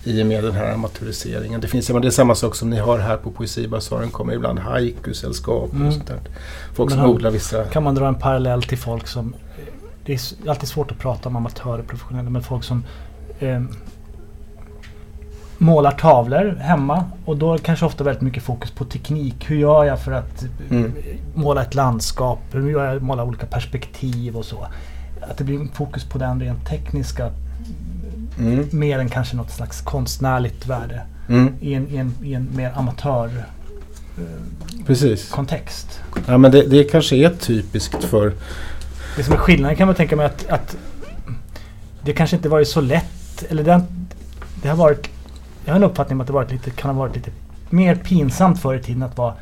i 0.08 0.24
och 0.24 0.28
med 0.28 0.44
den 0.44 0.54
här 0.54 0.74
amatöriseringen. 0.74 1.62
Det, 1.62 1.68
finns, 1.68 1.88
det 1.88 2.08
är 2.08 2.10
samma 2.10 2.36
sak 2.36 2.56
som 2.56 2.70
ni 2.70 2.78
har 2.78 3.00
här 3.00 3.18
på 3.18 3.32
Poesibasaren. 3.32 4.10
kommer 4.10 4.34
ibland 4.34 4.60
haiku-sällskap 4.60 5.74
mm. 5.74 5.88
och 5.88 5.94
sånt 5.94 6.08
där. 6.08 6.20
Folk 6.74 6.90
Men 6.90 7.00
som 7.00 7.10
odlar 7.10 7.32
vissa... 7.32 7.64
Kan 7.64 7.84
man 7.84 7.96
dra 7.96 8.08
en 8.08 8.16
parallell 8.16 8.64
till 8.64 8.78
folk 8.78 9.08
som... 9.08 9.36
Det 10.06 10.14
är 10.14 10.50
alltid 10.50 10.70
svårt 10.70 10.92
att 10.92 11.00
prata 11.00 11.30
om 11.30 11.36
amatörer 11.36 11.80
och 11.80 11.88
professionella 11.88 12.30
men 12.30 12.44
folk 12.44 12.64
som 12.64 12.84
eh, 13.40 13.62
målar 15.58 15.92
tavlor 15.92 16.56
hemma 16.62 17.06
och 17.26 17.38
då 17.38 17.58
kanske 17.58 17.86
ofta 17.86 18.04
väldigt 18.04 18.22
mycket 18.22 18.44
fokus 18.44 18.72
på 18.72 18.86
teknik. 18.86 19.50
Hur 19.50 19.58
gör 19.58 19.84
jag 19.84 20.00
för 20.00 20.12
att 20.12 20.46
mm. 20.70 20.94
måla 21.36 21.62
ett 21.62 21.76
landskap? 21.76 22.40
Hur 22.52 22.70
gör 22.70 22.94
jag 22.94 23.02
måla 23.02 23.24
olika 23.24 23.46
perspektiv 23.46 24.38
och 24.38 24.46
så? 24.46 24.68
Att 25.22 25.38
det 25.38 25.44
blir 25.44 25.68
fokus 25.74 26.04
på 26.04 26.18
den 26.18 26.40
rent 26.40 26.68
tekniska 26.68 27.32
mm. 28.40 28.68
mer 28.72 29.00
än 29.00 29.10
kanske 29.10 29.36
något 29.36 29.52
slags 29.52 29.82
konstnärligt 29.82 30.68
värde 30.68 31.02
mm. 31.30 31.54
i, 31.60 31.74
en, 31.74 31.88
i, 31.90 31.98
en, 31.98 32.14
i 32.24 32.34
en 32.34 32.50
mer 32.56 32.72
amatör 32.76 33.30
eh, 34.18 34.86
Precis. 34.86 35.30
kontext. 35.30 36.02
Ja 36.28 36.38
men 36.38 36.52
det, 36.52 36.62
det 36.62 36.84
kanske 36.84 37.16
är 37.16 37.30
typiskt 37.30 38.04
för... 38.04 38.34
Det 39.16 39.24
som 39.24 39.34
är 39.34 39.38
skillnaden 39.38 39.78
kan 39.78 39.88
man 39.88 39.96
tänka 39.96 40.16
mig 40.16 40.26
att, 40.26 40.50
att 40.50 40.78
det 42.02 42.14
kanske 42.14 42.36
inte 42.36 42.50
varit 42.50 42.68
så 42.68 42.82
lätt. 42.82 43.44
Eller 43.50 43.64
det, 43.64 43.84
det 44.62 44.70
har 44.70 44.76
varit 44.76 45.10
jag 45.68 45.74
har 45.74 45.78
en 45.78 45.84
uppfattning 45.84 46.18
om 46.18 46.22
att 46.22 46.28
det 46.28 46.34
varit 46.34 46.52
lite, 46.52 46.72
kan 46.72 46.96
ha 46.96 47.00
varit 47.00 47.16
lite 47.16 47.32
mer 47.70 47.96
pinsamt 47.96 48.60
förr 48.60 48.76
i 48.76 48.84
tiden 48.84 49.04
att 49.04 49.18
vara 49.18 49.34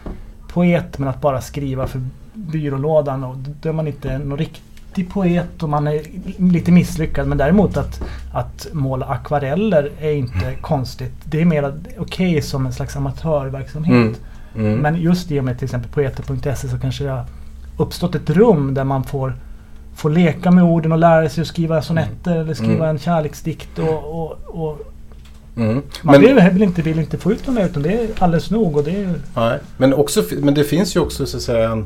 poet 0.47 0.99
men 0.99 1.07
att 1.07 1.21
bara 1.21 1.41
skriva 1.41 1.87
för 1.87 2.01
byrålådan. 2.33 3.23
Och 3.23 3.37
då 3.37 3.69
är 3.69 3.73
man 3.73 3.87
inte 3.87 4.17
någon 4.17 4.37
riktig 4.37 4.61
poet 5.03 5.63
och 5.63 5.69
man 5.69 5.87
är 5.87 6.01
lite 6.37 6.71
misslyckad. 6.71 7.27
Men 7.27 7.37
däremot 7.37 7.77
att, 7.77 8.01
att 8.33 8.67
måla 8.71 9.05
akvareller 9.05 9.91
är 9.99 10.11
inte 10.11 10.45
mm. 10.45 10.61
konstigt. 10.61 11.13
Det 11.23 11.41
är 11.41 11.45
mer 11.45 11.73
okej 11.97 12.29
okay 12.29 12.41
som 12.41 12.65
en 12.65 12.73
slags 12.73 12.95
amatörverksamhet. 12.95 13.93
Mm. 13.93 14.15
Mm. 14.55 14.79
Men 14.79 14.95
just 14.95 15.31
i 15.31 15.39
och 15.39 15.43
med 15.43 15.57
till 15.57 15.65
exempel 15.65 15.91
poeter.se 15.91 16.67
så 16.67 16.79
kanske 16.79 17.03
det 17.03 17.09
har 17.09 17.25
uppstått 17.77 18.15
ett 18.15 18.29
rum 18.29 18.73
där 18.73 18.83
man 18.83 19.03
får 19.03 19.33
får 19.95 20.09
leka 20.09 20.51
med 20.51 20.63
orden 20.63 20.91
och 20.91 20.97
lära 20.97 21.29
sig 21.29 21.41
att 21.41 21.47
skriva 21.47 21.81
sonetter 21.81 22.35
eller 22.35 22.53
skriva 22.53 22.73
mm. 22.73 22.89
en 22.89 22.99
kärleksdikt 22.99 23.79
och, 23.79 24.21
och, 24.21 24.37
och 24.45 24.91
Mm. 25.57 25.81
Man 26.01 26.21
men, 26.21 26.53
vill, 26.53 26.63
inte, 26.63 26.81
vill 26.81 26.99
inte 26.99 27.17
få 27.17 27.31
ut 27.31 27.45
dem 27.45 27.57
utan 27.57 27.83
det 27.83 27.93
är 27.93 28.09
alldeles 28.19 28.51
nog. 28.51 28.77
Och 28.77 28.83
det 28.83 29.03
är... 29.03 29.13
nej, 29.35 29.59
men, 29.77 29.93
också, 29.93 30.23
men 30.39 30.53
det 30.53 30.63
finns 30.63 30.95
ju 30.95 30.99
också 30.99 31.25
så 31.25 31.37
att 31.37 31.43
säga 31.43 31.69
en, 31.69 31.85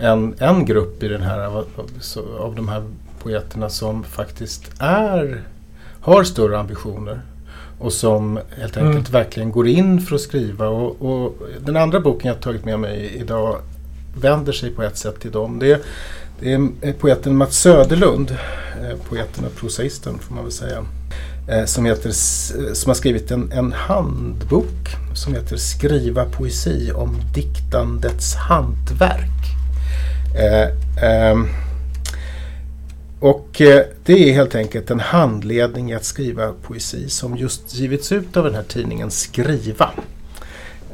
en, 0.00 0.34
en 0.38 0.64
grupp 0.64 1.02
i 1.02 1.08
den 1.08 1.22
här 1.22 1.38
av, 1.40 1.66
av 2.38 2.54
de 2.54 2.68
här 2.68 2.82
poeterna 3.22 3.68
som 3.68 4.04
faktiskt 4.04 4.70
är, 4.78 5.42
har 6.00 6.24
större 6.24 6.58
ambitioner 6.58 7.20
och 7.78 7.92
som 7.92 8.38
helt 8.56 8.76
mm. 8.76 8.88
enkelt 8.88 9.08
mm. 9.08 9.22
verkligen 9.22 9.52
går 9.52 9.68
in 9.68 10.00
för 10.00 10.14
att 10.14 10.20
skriva. 10.20 10.68
Och, 10.68 11.02
och, 11.02 11.36
den 11.60 11.76
andra 11.76 12.00
boken 12.00 12.28
jag 12.28 12.40
tagit 12.40 12.64
med 12.64 12.80
mig 12.80 13.16
idag 13.16 13.56
vänder 14.20 14.52
sig 14.52 14.70
på 14.70 14.82
ett 14.82 14.96
sätt 14.96 15.20
till 15.20 15.30
dem. 15.30 15.58
Det, 15.58 15.82
det 16.40 16.52
är 16.52 16.92
poeten 16.92 17.36
Mats 17.36 17.58
Söderlund, 17.58 18.30
eh, 18.82 18.98
poeten 19.08 19.44
och 19.44 19.56
prosaisten 19.56 20.18
får 20.18 20.34
man 20.34 20.44
väl 20.44 20.52
säga. 20.52 20.84
Eh, 21.48 21.64
som, 21.64 21.84
heter, 21.84 22.10
som 22.74 22.90
har 22.90 22.94
skrivit 22.94 23.30
en, 23.30 23.52
en 23.52 23.72
handbok 23.72 24.96
som 25.14 25.34
heter 25.34 25.56
Skriva 25.56 26.24
poesi 26.24 26.92
om 26.92 27.16
diktandets 27.34 28.34
hantverk. 28.34 29.57
Eh, 30.38 30.68
eh, 31.04 31.38
och 33.20 33.60
eh, 33.60 33.84
det 34.04 34.28
är 34.28 34.32
helt 34.32 34.54
enkelt 34.54 34.90
en 34.90 35.00
handledning 35.00 35.90
i 35.90 35.94
att 35.94 36.04
skriva 36.04 36.52
poesi 36.62 37.08
som 37.08 37.36
just 37.36 37.74
givits 37.74 38.12
ut 38.12 38.36
av 38.36 38.44
den 38.44 38.54
här 38.54 38.62
tidningen 38.62 39.10
Skriva. 39.10 39.90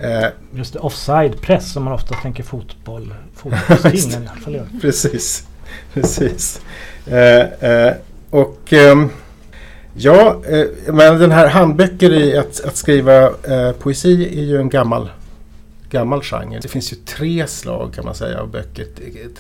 Eh, 0.01 0.27
just 0.55 0.73
det, 0.73 0.79
offside-press 0.79 1.73
som 1.73 1.85
man 1.85 1.93
ofta 1.93 2.15
tänker 2.15 2.43
fotboll. 2.43 3.15
Fotbollstidningen 3.35 4.23
i 4.23 4.29
alla 4.29 4.41
fall. 4.41 4.81
Precis. 4.81 5.47
Precis. 5.95 6.61
Eh, 7.07 7.93
och 8.31 8.73
ehm, 8.73 9.11
Ja, 9.97 10.43
men 10.87 11.19
den 11.19 11.31
här 11.31 11.49
handböcker 11.49 12.13
i 12.13 12.37
att, 12.37 12.65
att 12.65 12.77
skriva 12.77 13.31
poesi 13.79 14.39
är 14.41 14.45
ju 14.45 14.57
en 14.59 14.69
gammal, 14.69 15.11
gammal 15.95 16.23
genre. 16.23 16.59
Det 16.63 16.69
finns 16.69 16.93
ju 16.93 16.97
tre 16.97 17.47
slag 17.47 17.95
kan 17.95 18.05
man 18.05 18.15
säga 18.15 18.41
av 18.41 18.51
böcker, 18.51 18.87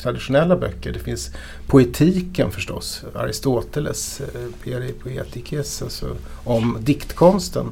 traditionella 0.02 0.56
böcker. 0.56 0.92
Det 0.92 0.98
finns 0.98 1.30
poetiken 1.66 2.50
förstås, 2.50 3.04
Aristoteles, 3.14 4.20
eh, 4.20 4.26
Peri 4.64 4.92
Poetikes, 4.92 5.82
alltså 5.82 6.16
om 6.44 6.78
diktkonsten. 6.80 7.66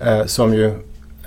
Eh, 0.00 0.24
som 0.26 0.54
ju 0.54 0.66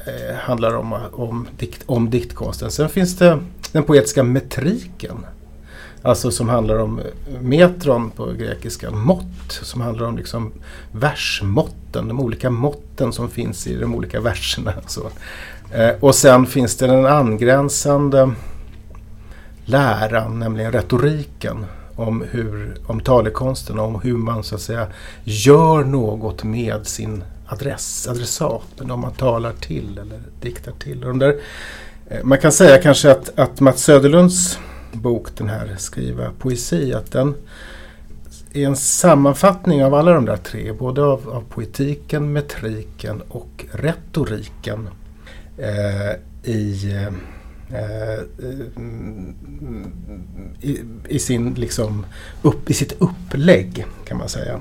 eh, 0.06 0.36
handlar 0.36 0.74
om, 0.76 0.94
om, 1.12 1.48
dikt, 1.58 1.84
om 1.86 2.10
diktkonsten. 2.10 2.72
Sen 2.72 2.90
finns 2.90 3.18
det 3.18 3.40
den 3.72 3.84
poetiska 3.84 4.24
metriken 4.24 5.26
Alltså 6.02 6.32
som 6.32 6.50
handlar 6.50 6.78
om 6.78 7.00
eh, 7.00 7.42
metron 7.42 8.12
på 8.12 8.26
grekiska, 8.26 8.92
mått, 8.92 9.52
som 9.62 9.82
handlar 9.82 10.08
om 10.08 10.18
liksom 10.18 10.52
versmåtten, 10.92 12.08
de 12.08 12.20
olika 12.20 12.50
måtten 12.50 13.14
som 13.14 13.30
finns 13.30 13.68
i 13.68 13.76
de 13.76 13.96
olika 13.96 14.20
verserna. 14.20 14.74
Så. 14.88 15.10
Eh, 15.72 15.90
och 16.00 16.16
sen 16.16 16.46
finns 16.46 16.78
det 16.78 16.88
den 16.88 17.06
angränsande 17.06 18.32
läran, 19.66 20.40
nämligen 20.40 20.72
retoriken, 20.72 21.66
om, 21.96 22.26
hur, 22.32 22.76
om 22.86 23.00
talekonsten, 23.00 23.80
om 23.80 24.02
hur 24.02 24.18
man 24.18 24.44
så 24.44 24.56
att 24.56 24.62
säga 24.62 24.88
gör 25.24 25.84
något 25.84 26.44
med 26.44 26.88
sin 26.88 27.24
adress, 27.48 28.08
adressaten, 28.08 28.92
om 28.92 29.00
man 29.00 29.14
talar 29.14 29.54
till 29.54 29.98
eller 29.98 30.20
diktar 30.42 30.72
till. 30.72 31.04
Och 31.04 31.10
de 31.10 31.20
där, 31.20 31.36
eh, 32.08 32.24
man 32.24 32.38
kan 32.38 32.52
säga 32.52 32.82
kanske 32.82 33.12
att, 33.12 33.40
att 33.40 33.60
Mats 33.60 33.84
Söderlunds 33.84 34.60
bok, 34.92 35.28
den 35.38 35.50
här 35.50 35.76
Skriva 35.78 36.32
poesi, 36.40 36.94
att 36.94 37.12
den 37.12 37.36
är 38.54 38.66
en 38.66 38.76
sammanfattning 38.76 39.86
av 39.86 39.94
alla 39.94 40.14
de 40.14 40.26
där 40.26 40.38
tre, 40.38 40.72
både 40.72 41.04
av, 41.04 41.30
av 41.30 41.44
poetiken, 41.50 42.34
metriken 42.34 43.22
och 43.30 43.66
retoriken 43.72 44.90
Eh, 45.58 46.14
i, 46.44 46.94
eh, 46.94 48.20
i, 50.62 50.84
i, 51.08 51.20
sin, 51.20 51.54
liksom, 51.54 52.06
upp, 52.42 52.70
i 52.70 52.74
sitt 52.74 52.94
upplägg 53.00 53.86
kan 54.06 54.18
man 54.18 54.30
säga. 54.30 54.60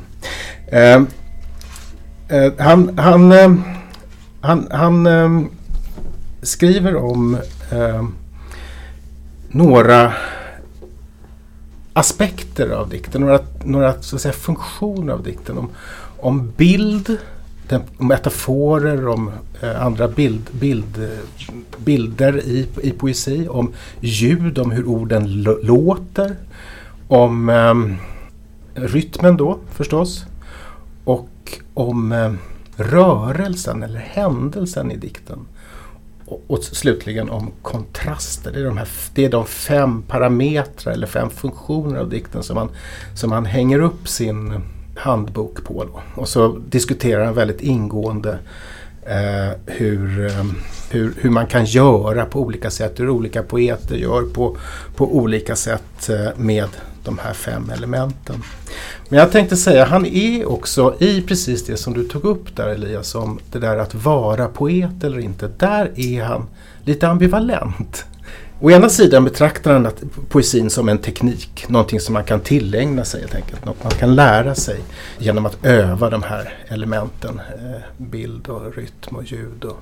Eh, 0.66 1.02
eh 2.28 2.52
han, 2.58 2.98
han, 2.98 3.32
eh, 3.32 3.54
han, 4.40 4.68
han 4.70 5.06
eh, 5.06 5.42
skriver 6.42 6.96
om 6.96 7.38
eh, 7.70 8.08
några 9.48 10.12
aspekter 11.92 12.68
av 12.68 12.88
dikten, 12.88 13.20
några, 13.20 13.40
några 13.64 14.02
så 14.02 14.16
att 14.16 14.22
säga, 14.22 14.32
funktioner 14.32 15.12
av 15.12 15.22
dikten. 15.22 15.58
Om, 15.58 15.70
om 16.18 16.52
bild, 16.56 17.18
metaforer, 17.98 19.08
om 19.08 19.30
eh, 19.62 19.82
andra 19.82 20.08
bild, 20.08 20.50
bild, 20.52 21.08
bilder 21.76 22.38
i, 22.38 22.68
i 22.82 22.90
poesi, 22.90 23.48
om 23.48 23.72
ljud, 24.00 24.58
om 24.58 24.70
hur 24.70 24.86
orden 24.86 25.42
låter, 25.42 26.36
om 27.08 27.48
eh, 27.48 27.74
rytmen 28.86 29.36
då 29.36 29.58
förstås 29.70 30.26
och 31.04 31.58
om 31.74 32.12
eh, 32.12 32.32
rörelsen 32.76 33.82
eller 33.82 34.00
händelsen 34.00 34.90
i 34.90 34.96
dikten. 34.96 35.38
Och, 36.26 36.42
och, 36.46 36.64
slutligen 36.64 37.30
om 37.30 37.50
kontraster. 37.62 38.52
Det 38.52 38.60
är, 38.60 38.64
de 38.64 38.76
här, 38.76 38.88
det 39.14 39.24
är 39.24 39.30
de 39.30 39.46
fem 39.46 40.02
parametrar 40.02 40.92
eller 40.92 41.06
fem 41.06 41.30
funktioner 41.30 41.98
av 41.98 42.08
dikten 42.10 42.42
som 42.42 42.54
man, 42.54 42.68
som 43.14 43.30
man 43.30 43.44
hänger 43.44 43.80
upp 43.80 44.08
sin 44.08 44.62
handbok 44.96 45.64
på. 45.64 45.84
Då. 45.84 46.20
Och 46.20 46.28
så 46.28 46.58
diskuterar 46.68 47.24
han 47.24 47.34
väldigt 47.34 47.60
ingående 47.60 48.38
eh, 49.06 49.58
hur, 49.66 50.26
eh, 50.26 50.44
hur, 50.90 51.14
hur 51.20 51.30
man 51.30 51.46
kan 51.46 51.64
göra 51.64 52.24
på 52.24 52.40
olika 52.40 52.70
sätt, 52.70 53.00
hur 53.00 53.08
olika 53.08 53.42
poeter 53.42 53.96
gör 53.96 54.22
på, 54.22 54.56
på 54.96 55.16
olika 55.16 55.56
sätt 55.56 56.08
eh, 56.08 56.28
med 56.36 56.68
de 57.04 57.18
här 57.18 57.32
fem 57.32 57.70
elementen. 57.70 58.42
Men 59.08 59.18
jag 59.18 59.32
tänkte 59.32 59.56
säga, 59.56 59.84
han 59.84 60.06
är 60.06 60.48
också 60.48 60.94
i 60.98 61.22
precis 61.22 61.66
det 61.66 61.76
som 61.76 61.94
du 61.94 62.08
tog 62.08 62.24
upp 62.24 62.56
där 62.56 62.68
Elias, 62.68 63.14
om 63.14 63.40
det 63.52 63.58
där 63.58 63.76
att 63.76 63.94
vara 63.94 64.48
poet 64.48 65.04
eller 65.04 65.18
inte. 65.18 65.50
Där 65.58 65.90
är 65.96 66.24
han 66.24 66.46
lite 66.84 67.08
ambivalent. 67.08 68.04
Å 68.60 68.70
ena 68.70 68.88
sidan 68.88 69.24
betraktar 69.24 69.72
han 69.72 69.86
att 69.86 70.02
poesin 70.28 70.70
som 70.70 70.88
en 70.88 70.98
teknik, 70.98 71.68
någonting 71.68 72.00
som 72.00 72.12
man 72.12 72.24
kan 72.24 72.40
tillägna 72.40 73.04
sig 73.04 73.20
helt 73.20 73.34
enkelt. 73.34 73.64
Något 73.64 73.84
man 73.84 73.92
kan 73.92 74.14
lära 74.14 74.54
sig 74.54 74.80
genom 75.18 75.46
att 75.46 75.64
öva 75.64 76.10
de 76.10 76.22
här 76.22 76.54
elementen. 76.68 77.40
Eh, 77.58 77.82
bild 77.96 78.48
och 78.48 78.76
rytm 78.76 79.16
och 79.16 79.24
ljud 79.24 79.64
och 79.64 79.78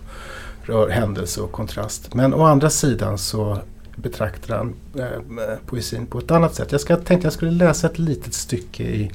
rör, 0.62 0.88
händelse 0.88 1.40
och 1.40 1.52
kontrast. 1.52 2.14
Men 2.14 2.34
å 2.34 2.42
andra 2.42 2.70
sidan 2.70 3.18
så 3.18 3.58
betraktar 3.96 4.56
han 4.56 4.74
eh, 4.98 5.58
poesin 5.66 6.06
på 6.06 6.18
ett 6.18 6.30
annat 6.30 6.54
sätt. 6.54 6.72
Jag 6.72 6.80
ska, 6.80 6.96
tänkte 6.96 7.26
jag 7.26 7.32
skulle 7.32 7.50
läsa 7.50 7.86
ett 7.86 7.98
litet 7.98 8.34
stycke 8.34 8.82
i, 8.82 9.10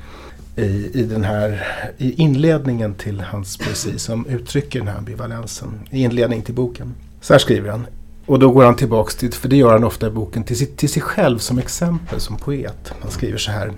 i, 0.56 0.92
i, 0.94 1.04
den 1.04 1.24
här, 1.24 1.68
i 1.98 2.22
inledningen 2.22 2.94
till 2.94 3.22
hans 3.22 3.58
poesi 3.58 4.00
som 4.00 4.26
uttrycker 4.26 4.80
den 4.80 4.88
här 4.88 4.98
ambivalensen. 4.98 5.80
I 5.92 6.04
inledningen 6.04 6.46
till 6.46 6.56
boken. 6.56 6.94
Så 7.22 7.34
här 7.34 7.40
skriver 7.40 7.70
han. 7.70 7.86
Och 8.30 8.40
då 8.40 8.52
går 8.52 8.64
han 8.64 8.76
tillbaks 8.76 9.16
till, 9.16 9.34
för 9.34 9.50
det 9.50 9.56
gör 9.56 9.72
han 9.72 9.84
ofta 9.84 10.08
i 10.08 10.10
boken, 10.10 10.44
till, 10.44 10.76
till 10.76 10.90
sig 10.90 11.02
själv 11.02 11.38
som 11.38 11.60
exempel, 11.60 12.20
som 12.20 12.38
poet. 12.38 12.94
Han 13.02 13.12
skriver 13.12 13.38
så 13.38 13.52
här. 13.52 13.74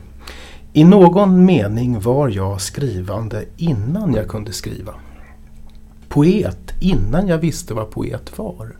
I 0.73 0.83
någon 0.83 1.45
mening 1.45 1.99
var 1.99 2.29
jag 2.29 2.61
skrivande 2.61 3.45
innan 3.57 4.13
jag 4.13 4.27
kunde 4.27 4.53
skriva. 4.53 4.93
Poet 6.09 6.73
innan 6.79 7.27
jag 7.27 7.37
visste 7.37 7.73
vad 7.73 7.91
poet 7.91 8.37
var. 8.37 8.75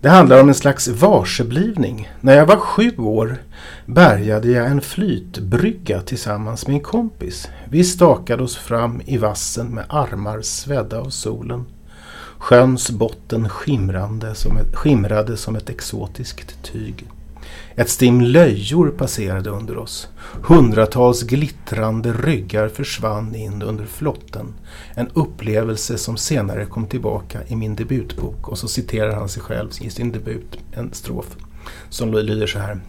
Det 0.00 0.08
handlar 0.08 0.40
om 0.40 0.48
en 0.48 0.54
slags 0.54 0.88
varseblivning. 0.88 2.08
När 2.20 2.36
jag 2.36 2.46
var 2.46 2.56
sju 2.56 2.96
år 2.98 3.42
bärgade 3.86 4.48
jag 4.48 4.66
en 4.66 4.80
flytbrygga 4.80 6.00
tillsammans 6.00 6.66
med 6.66 6.74
en 6.74 6.82
kompis. 6.82 7.48
Vi 7.68 7.84
stakade 7.84 8.42
oss 8.42 8.56
fram 8.56 9.02
i 9.06 9.16
vassen 9.16 9.74
med 9.74 9.84
armar 9.88 10.40
svedda 10.42 11.00
av 11.00 11.10
solen. 11.10 11.64
Sjöns 12.44 12.90
botten 12.90 13.48
skimrande 13.48 14.34
som 14.34 14.56
ett, 14.56 14.76
skimrade 14.76 15.36
som 15.36 15.56
ett 15.56 15.70
exotiskt 15.70 16.62
tyg. 16.62 17.08
Ett 17.74 17.88
stim 17.88 18.20
löjor 18.20 18.90
passerade 18.90 19.50
under 19.50 19.78
oss. 19.78 20.08
Hundratals 20.42 21.22
glittrande 21.22 22.12
ryggar 22.12 22.68
försvann 22.68 23.34
in 23.34 23.62
under 23.62 23.84
flotten. 23.84 24.54
En 24.94 25.08
upplevelse 25.14 25.98
som 25.98 26.16
senare 26.16 26.66
kom 26.66 26.86
tillbaka 26.86 27.38
i 27.48 27.56
min 27.56 27.76
debutbok. 27.76 28.48
Och 28.48 28.58
så 28.58 28.68
citerar 28.68 29.14
han 29.14 29.28
sig 29.28 29.42
själv 29.42 29.70
i 29.80 29.90
sin 29.90 30.12
debut, 30.12 30.58
en 30.72 30.92
strof 30.92 31.36
som 31.88 32.12
lyder 32.12 32.46
så 32.46 32.58
här. 32.58 32.80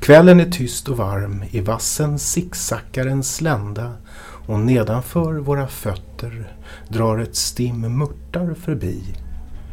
Kvällen 0.00 0.40
är 0.40 0.50
tyst 0.50 0.88
och 0.88 0.96
varm, 0.96 1.44
i 1.50 1.60
vassen 1.60 2.18
sicksackar 2.18 3.06
en 3.06 3.22
slända 3.22 3.92
och 4.50 4.60
nedanför 4.60 5.34
våra 5.34 5.66
fötter 5.66 6.52
drar 6.88 7.18
ett 7.18 7.36
stim 7.36 7.98
mörtar 7.98 8.54
förbi, 8.54 9.02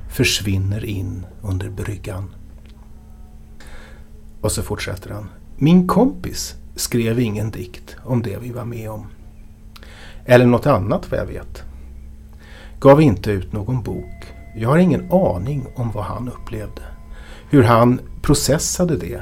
försvinner 0.10 0.86
in 0.86 1.25
under 1.41 1.69
bryggan. 1.69 2.29
Och 4.41 4.51
så 4.51 4.62
fortsätter 4.62 5.10
han. 5.10 5.29
Min 5.55 5.88
kompis 5.88 6.55
skrev 6.75 7.19
ingen 7.19 7.51
dikt 7.51 7.96
om 8.03 8.22
det 8.22 8.38
vi 8.38 8.51
var 8.51 8.65
med 8.65 8.91
om. 8.91 9.07
Eller 10.25 10.46
något 10.46 10.65
annat 10.65 11.12
vad 11.12 11.19
jag 11.19 11.25
vet. 11.25 11.63
Gav 12.79 13.01
inte 13.01 13.31
ut 13.31 13.53
någon 13.53 13.84
bok. 13.84 14.34
Jag 14.55 14.69
har 14.69 14.77
ingen 14.77 15.12
aning 15.12 15.65
om 15.75 15.91
vad 15.91 16.03
han 16.03 16.29
upplevde. 16.29 16.81
Hur 17.50 17.63
han 17.63 18.00
processade 18.22 18.98
det. 18.98 19.22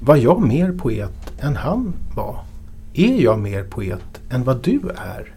Var 0.00 0.16
jag 0.16 0.42
mer 0.42 0.72
poet 0.72 1.32
än 1.40 1.56
han 1.56 1.94
var? 2.14 2.53
Är 2.96 3.22
jag 3.22 3.38
mer 3.38 3.64
poet 3.64 4.20
än 4.30 4.44
vad 4.44 4.62
du 4.62 4.80
är? 4.96 5.34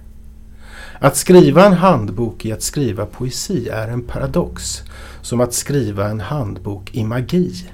Att 1.00 1.18
skriva 1.18 1.66
en 1.66 1.74
handbok 1.74 2.46
i 2.46 2.52
att 2.52 2.62
skriva 2.62 3.06
poesi 3.06 3.70
är 3.70 3.88
en 3.88 4.02
paradox. 4.02 4.82
Som 5.22 5.42
att 5.42 5.54
skriva 5.54 6.10
en 6.10 6.20
handbok 6.20 6.96
i 6.96 7.04
magi. 7.04 7.66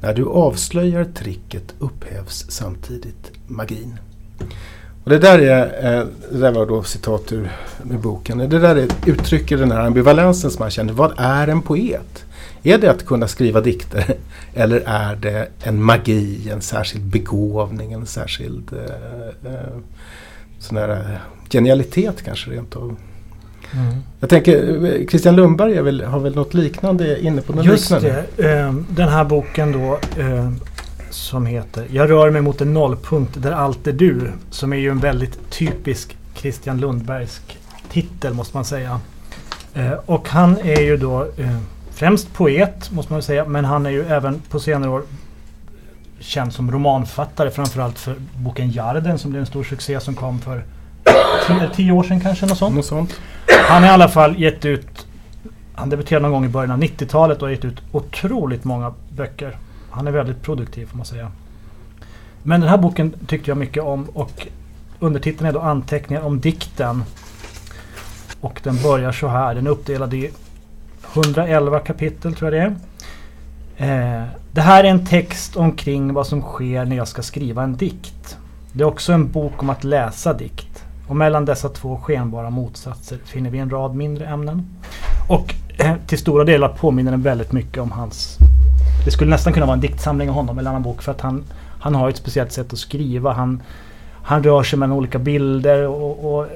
När 0.00 0.14
du 0.14 0.26
avslöjar 0.26 1.04
tricket 1.04 1.74
upphävs 1.78 2.46
samtidigt 2.48 3.32
magin. 3.46 3.98
Och 5.04 5.10
det 5.10 5.18
där, 5.18 5.38
är, 5.38 5.98
eh, 5.98 6.06
det 6.32 6.38
där 6.38 6.52
var 6.52 6.66
då 6.66 6.82
citat 6.82 7.32
ur 7.32 7.50
boken. 7.82 8.38
Det 8.38 8.46
där 8.58 8.76
är, 8.76 8.88
uttrycker 9.06 9.56
den 9.56 9.72
här 9.72 9.80
ambivalensen 9.80 10.50
som 10.50 10.62
man 10.62 10.70
känner. 10.70 10.92
Vad 10.92 11.12
är 11.16 11.48
en 11.48 11.62
poet? 11.62 12.24
Är 12.66 12.78
det 12.78 12.90
att 12.90 13.06
kunna 13.06 13.28
skriva 13.28 13.60
dikter 13.60 14.14
eller 14.54 14.82
är 14.86 15.16
det 15.16 15.48
en 15.62 15.82
magi, 15.82 16.50
en 16.50 16.60
särskild 16.60 17.04
begåvning, 17.04 17.92
en 17.92 18.06
särskild 18.06 18.72
eh, 18.72 19.52
eh 19.52 19.76
sån 20.58 20.76
här 20.76 21.20
genialitet 21.50 22.22
kanske 22.24 22.50
rent 22.50 22.76
av? 22.76 22.96
Mm. 23.72 23.94
Jag 24.20 24.30
tänker, 24.30 25.06
Christian 25.08 25.36
Lundberg 25.36 25.82
väl, 25.82 26.02
har 26.02 26.20
väl 26.20 26.34
något 26.34 26.54
liknande 26.54 27.20
inne 27.20 27.40
på 27.40 27.52
något 27.52 27.64
Just 27.64 27.90
liknande? 27.90 28.24
det. 28.36 28.52
Eh, 28.52 28.74
den 28.88 29.08
här 29.08 29.24
boken 29.24 29.72
då 29.72 29.98
eh, 30.22 30.50
som 31.10 31.46
heter 31.46 31.86
Jag 31.90 32.10
rör 32.10 32.30
mig 32.30 32.42
mot 32.42 32.60
en 32.60 32.74
nollpunkt 32.74 33.42
där 33.42 33.52
allt 33.52 33.86
är 33.86 33.92
du. 33.92 34.32
Som 34.50 34.72
är 34.72 34.76
ju 34.76 34.90
en 34.90 34.98
väldigt 34.98 35.50
typisk 35.50 36.16
Christian 36.34 36.80
Lundbergsk 36.80 37.58
titel 37.90 38.34
måste 38.34 38.56
man 38.56 38.64
säga. 38.64 39.00
Eh, 39.74 39.92
och 40.06 40.28
han 40.28 40.56
är 40.62 40.80
ju 40.80 40.96
då 40.96 41.22
eh, 41.36 41.58
främst 41.94 42.32
poet 42.32 42.90
måste 42.90 43.12
man 43.12 43.22
säga. 43.22 43.44
Men 43.44 43.64
han 43.64 43.86
är 43.86 43.90
ju 43.90 44.02
även 44.02 44.40
på 44.50 44.60
senare 44.60 44.90
år 44.90 45.02
känd 46.18 46.52
som 46.52 46.70
romanförfattare. 46.70 47.50
Framförallt 47.50 47.98
för 47.98 48.14
boken 48.36 48.70
Jarden 48.70 49.18
som 49.18 49.30
blev 49.30 49.40
en 49.40 49.46
stor 49.46 49.64
succé 49.64 50.00
som 50.00 50.14
kom 50.14 50.40
för 50.40 50.64
tio, 51.46 51.70
tio 51.74 51.92
år 51.92 52.02
sedan 52.02 52.20
kanske. 52.20 52.46
Något 52.46 52.58
sånt. 52.58 52.74
Något 52.76 52.86
sånt. 52.86 53.20
Han 53.68 53.82
har 53.82 53.90
i 53.90 53.92
alla 53.92 54.08
fall 54.08 54.40
gett 54.40 54.64
ut 54.64 55.06
han 55.74 55.90
debuterade 55.90 56.22
någon 56.22 56.32
gång 56.32 56.44
i 56.44 56.48
början 56.48 56.70
av 56.70 56.78
90-talet 56.78 57.38
och 57.38 57.48
har 57.48 57.52
gett 57.52 57.64
ut 57.64 57.82
otroligt 57.92 58.64
många 58.64 58.94
böcker. 59.08 59.56
Han 59.90 60.06
är 60.06 60.10
väldigt 60.10 60.42
produktiv 60.42 60.86
får 60.86 60.96
man 60.96 61.06
säga. 61.06 61.32
Men 62.42 62.60
den 62.60 62.70
här 62.70 62.78
boken 62.78 63.14
tyckte 63.26 63.50
jag 63.50 63.58
mycket 63.58 63.82
om 63.82 64.04
och 64.04 64.46
undertiteln 64.98 65.48
är 65.48 65.52
då 65.52 65.60
anteckningar 65.60 66.22
om 66.22 66.40
dikten. 66.40 67.04
Och 68.40 68.60
den 68.62 68.82
börjar 68.82 69.12
så 69.12 69.28
här. 69.28 69.54
Den 69.54 69.66
är 69.66 69.70
uppdelad 69.70 70.14
i 70.14 70.30
111 71.14 71.80
kapitel 71.80 72.34
tror 72.34 72.54
jag 72.54 72.62
det 72.62 72.66
är. 72.66 74.20
Eh, 74.20 74.24
det 74.52 74.60
här 74.60 74.84
är 74.84 74.88
en 74.88 75.06
text 75.06 75.56
omkring 75.56 76.12
vad 76.12 76.26
som 76.26 76.42
sker 76.42 76.84
när 76.84 76.96
jag 76.96 77.08
ska 77.08 77.22
skriva 77.22 77.62
en 77.62 77.76
dikt. 77.76 78.36
Det 78.72 78.82
är 78.82 78.86
också 78.86 79.12
en 79.12 79.30
bok 79.32 79.62
om 79.62 79.70
att 79.70 79.84
läsa 79.84 80.32
dikt. 80.32 80.84
Och 81.08 81.16
mellan 81.16 81.44
dessa 81.44 81.68
två 81.68 81.96
skenbara 81.96 82.50
motsatser 82.50 83.18
finner 83.24 83.50
vi 83.50 83.58
en 83.58 83.70
rad 83.70 83.94
mindre 83.94 84.26
ämnen. 84.26 84.66
Och 85.28 85.54
eh, 85.78 85.94
till 86.06 86.18
stora 86.18 86.44
delar 86.44 86.68
påminner 86.68 87.10
den 87.10 87.22
väldigt 87.22 87.52
mycket 87.52 87.82
om 87.82 87.90
hans... 87.90 88.38
Det 89.04 89.10
skulle 89.10 89.30
nästan 89.30 89.52
kunna 89.52 89.66
vara 89.66 89.74
en 89.74 89.80
diktsamling 89.80 90.28
av 90.28 90.34
honom 90.34 90.58
eller 90.58 90.70
en 90.70 90.76
annan 90.76 90.82
bok 90.82 91.02
för 91.02 91.12
att 91.12 91.20
han, 91.20 91.44
han 91.80 91.94
har 91.94 92.08
ett 92.08 92.16
speciellt 92.16 92.52
sätt 92.52 92.72
att 92.72 92.78
skriva. 92.78 93.32
Han, 93.32 93.62
han 94.22 94.42
rör 94.42 94.62
sig 94.62 94.78
mellan 94.78 94.96
olika 94.96 95.18
bilder 95.18 95.86
och, 95.86 96.34
och 96.34 96.46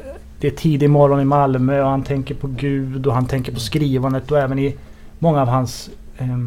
det 0.41 0.47
är 0.47 0.51
tidig 0.51 0.91
morgon 0.91 1.21
i 1.21 1.25
Malmö 1.25 1.83
och 1.83 1.91
han 1.91 2.03
tänker 2.03 2.35
på 2.35 2.47
Gud 2.47 3.07
och 3.07 3.15
han 3.15 3.27
tänker 3.27 3.53
på 3.53 3.61
skrivandet 3.61 4.31
och 4.31 4.39
även 4.39 4.59
i 4.59 4.77
många 5.19 5.43
av 5.43 5.49
hans 5.49 5.91
eh, 6.19 6.39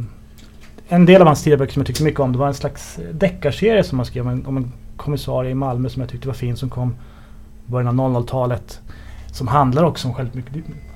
en 0.87 1.05
del 1.05 1.21
av 1.21 1.27
hans 1.27 1.43
tidiga 1.43 1.57
böcker 1.57 1.73
som 1.73 1.79
jag 1.79 1.87
tyckte 1.87 2.03
mycket 2.03 2.19
om 2.19 2.31
det 2.31 2.37
var 2.37 2.47
en 2.47 2.53
slags 2.53 2.99
deckarserie 3.11 3.83
som 3.83 3.99
han 3.99 4.05
skrev 4.05 4.27
om 4.27 4.33
en, 4.33 4.45
om 4.45 4.57
en 4.57 4.71
kommissarie 4.97 5.51
i 5.51 5.55
Malmö 5.55 5.89
som 5.89 6.01
jag 6.01 6.09
tyckte 6.09 6.27
var 6.27 6.35
fin 6.35 6.57
som 6.57 6.69
kom 6.69 6.95
början 7.65 7.99
av 7.99 8.15
00-talet. 8.15 8.79
Som 9.31 9.47
handlar 9.47 9.83
också 9.83 10.07
om 10.07 10.13
själv 10.13 10.29
mycket, 10.33 10.53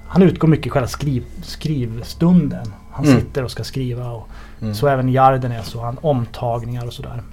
han 0.08 0.22
utgår 0.22 0.48
mycket 0.48 0.68
i 0.68 0.70
själva 0.70 0.88
skriv, 0.88 1.26
skrivstunden. 1.44 2.74
Han 2.92 3.06
mm. 3.06 3.20
sitter 3.20 3.44
och 3.44 3.52
ska 3.52 3.64
skriva. 3.64 4.12
Och 4.12 4.28
mm. 4.62 4.74
Så 4.74 4.88
även 4.88 5.10
Jarden 5.10 5.52
är 5.52 5.62
så. 5.62 5.82
Han 5.82 5.98
omtagningar 6.02 6.86
och 6.86 6.94
sådär. 6.94 7.24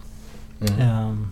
Mm. 0.61 1.09
Um, 1.09 1.31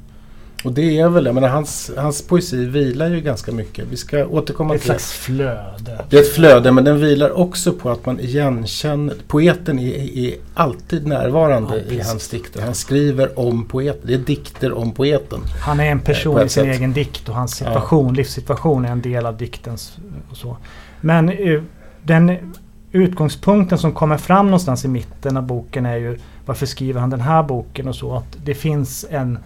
och 0.64 0.72
det 0.72 0.98
är 0.98 1.08
väl, 1.08 1.26
jag 1.26 1.34
menar 1.34 1.48
hans, 1.48 1.90
hans 1.96 2.22
poesi 2.22 2.66
vilar 2.66 3.08
ju 3.10 3.20
ganska 3.20 3.52
mycket. 3.52 3.84
Vi 3.90 3.96
ska 3.96 4.26
återkomma 4.26 4.74
ett 4.74 4.82
till 4.82 4.90
Ett 4.90 5.00
slags 5.00 5.12
flöde. 5.12 6.04
Det 6.08 6.16
är 6.16 6.20
ett 6.20 6.34
flöde 6.34 6.72
men 6.72 6.84
den 6.84 7.00
vilar 7.00 7.38
också 7.38 7.72
på 7.72 7.90
att 7.90 8.06
man 8.06 8.20
igenkänner, 8.20 9.16
poeten 9.28 9.78
är, 9.78 10.18
är 10.18 10.34
alltid 10.54 11.06
närvarande 11.06 11.84
ja, 11.88 11.94
i 11.94 12.00
hans 12.00 12.28
dikter. 12.28 12.62
Han 12.62 12.74
skriver 12.74 13.38
om 13.38 13.64
poeten, 13.64 14.00
det 14.04 14.14
är 14.14 14.18
dikter 14.18 14.72
om 14.72 14.92
poeten. 14.92 15.40
Han 15.60 15.80
är 15.80 15.90
en 15.90 16.00
person 16.00 16.38
eh, 16.38 16.46
i 16.46 16.48
sin 16.48 16.64
sätt. 16.64 16.76
egen 16.76 16.92
dikt 16.92 17.28
och 17.28 17.34
hans 17.34 17.54
situation, 17.54 18.06
ja. 18.06 18.12
livssituation 18.12 18.84
är 18.84 18.92
en 18.92 19.02
del 19.02 19.26
av 19.26 19.36
diktens 19.36 19.98
och 20.30 20.36
så. 20.36 20.56
Men 21.00 21.30
uh, 21.30 21.62
den 22.02 22.52
utgångspunkten 22.92 23.78
som 23.78 23.92
kommer 23.92 24.16
fram 24.16 24.46
någonstans 24.46 24.84
i 24.84 24.88
mitten 24.88 25.36
av 25.36 25.42
boken 25.42 25.86
är 25.86 25.96
ju 25.96 26.18
varför 26.46 26.66
skriver 26.66 27.00
han 27.00 27.10
den 27.10 27.20
här 27.20 27.42
boken 27.42 27.88
och 27.88 27.94
så. 27.94 28.16
Att 28.16 28.36
det 28.44 28.54
finns 28.54 29.06
en 29.10 29.38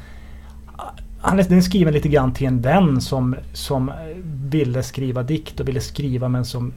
han 1.25 1.39
är, 1.39 1.45
den 1.45 1.59
är 1.59 1.63
skriven 1.63 1.95
lite 1.95 2.09
grann 2.09 2.33
till 2.33 2.47
en 2.47 2.61
vän 2.61 3.01
som, 3.01 3.37
som 3.53 3.93
ville 4.25 4.83
skriva 4.83 5.23
dikt 5.23 5.61
och 5.61 5.69
ville 5.69 5.81
skriva 5.81 6.29
men 6.29 6.45
som 6.45 6.73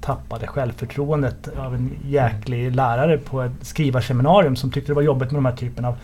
tappade 0.00 0.46
självförtroendet 0.46 1.48
av 1.58 1.74
en 1.74 1.90
jäklig 2.08 2.76
lärare 2.76 3.18
på 3.18 3.42
ett 3.42 3.52
skrivarseminarium 3.60 4.56
som 4.56 4.70
tyckte 4.70 4.90
det 4.90 4.94
var 4.94 5.02
jobbigt 5.02 5.30
med 5.30 5.38
de 5.38 5.44
här 5.44 5.56
typen 5.56 5.84
av 5.84 5.96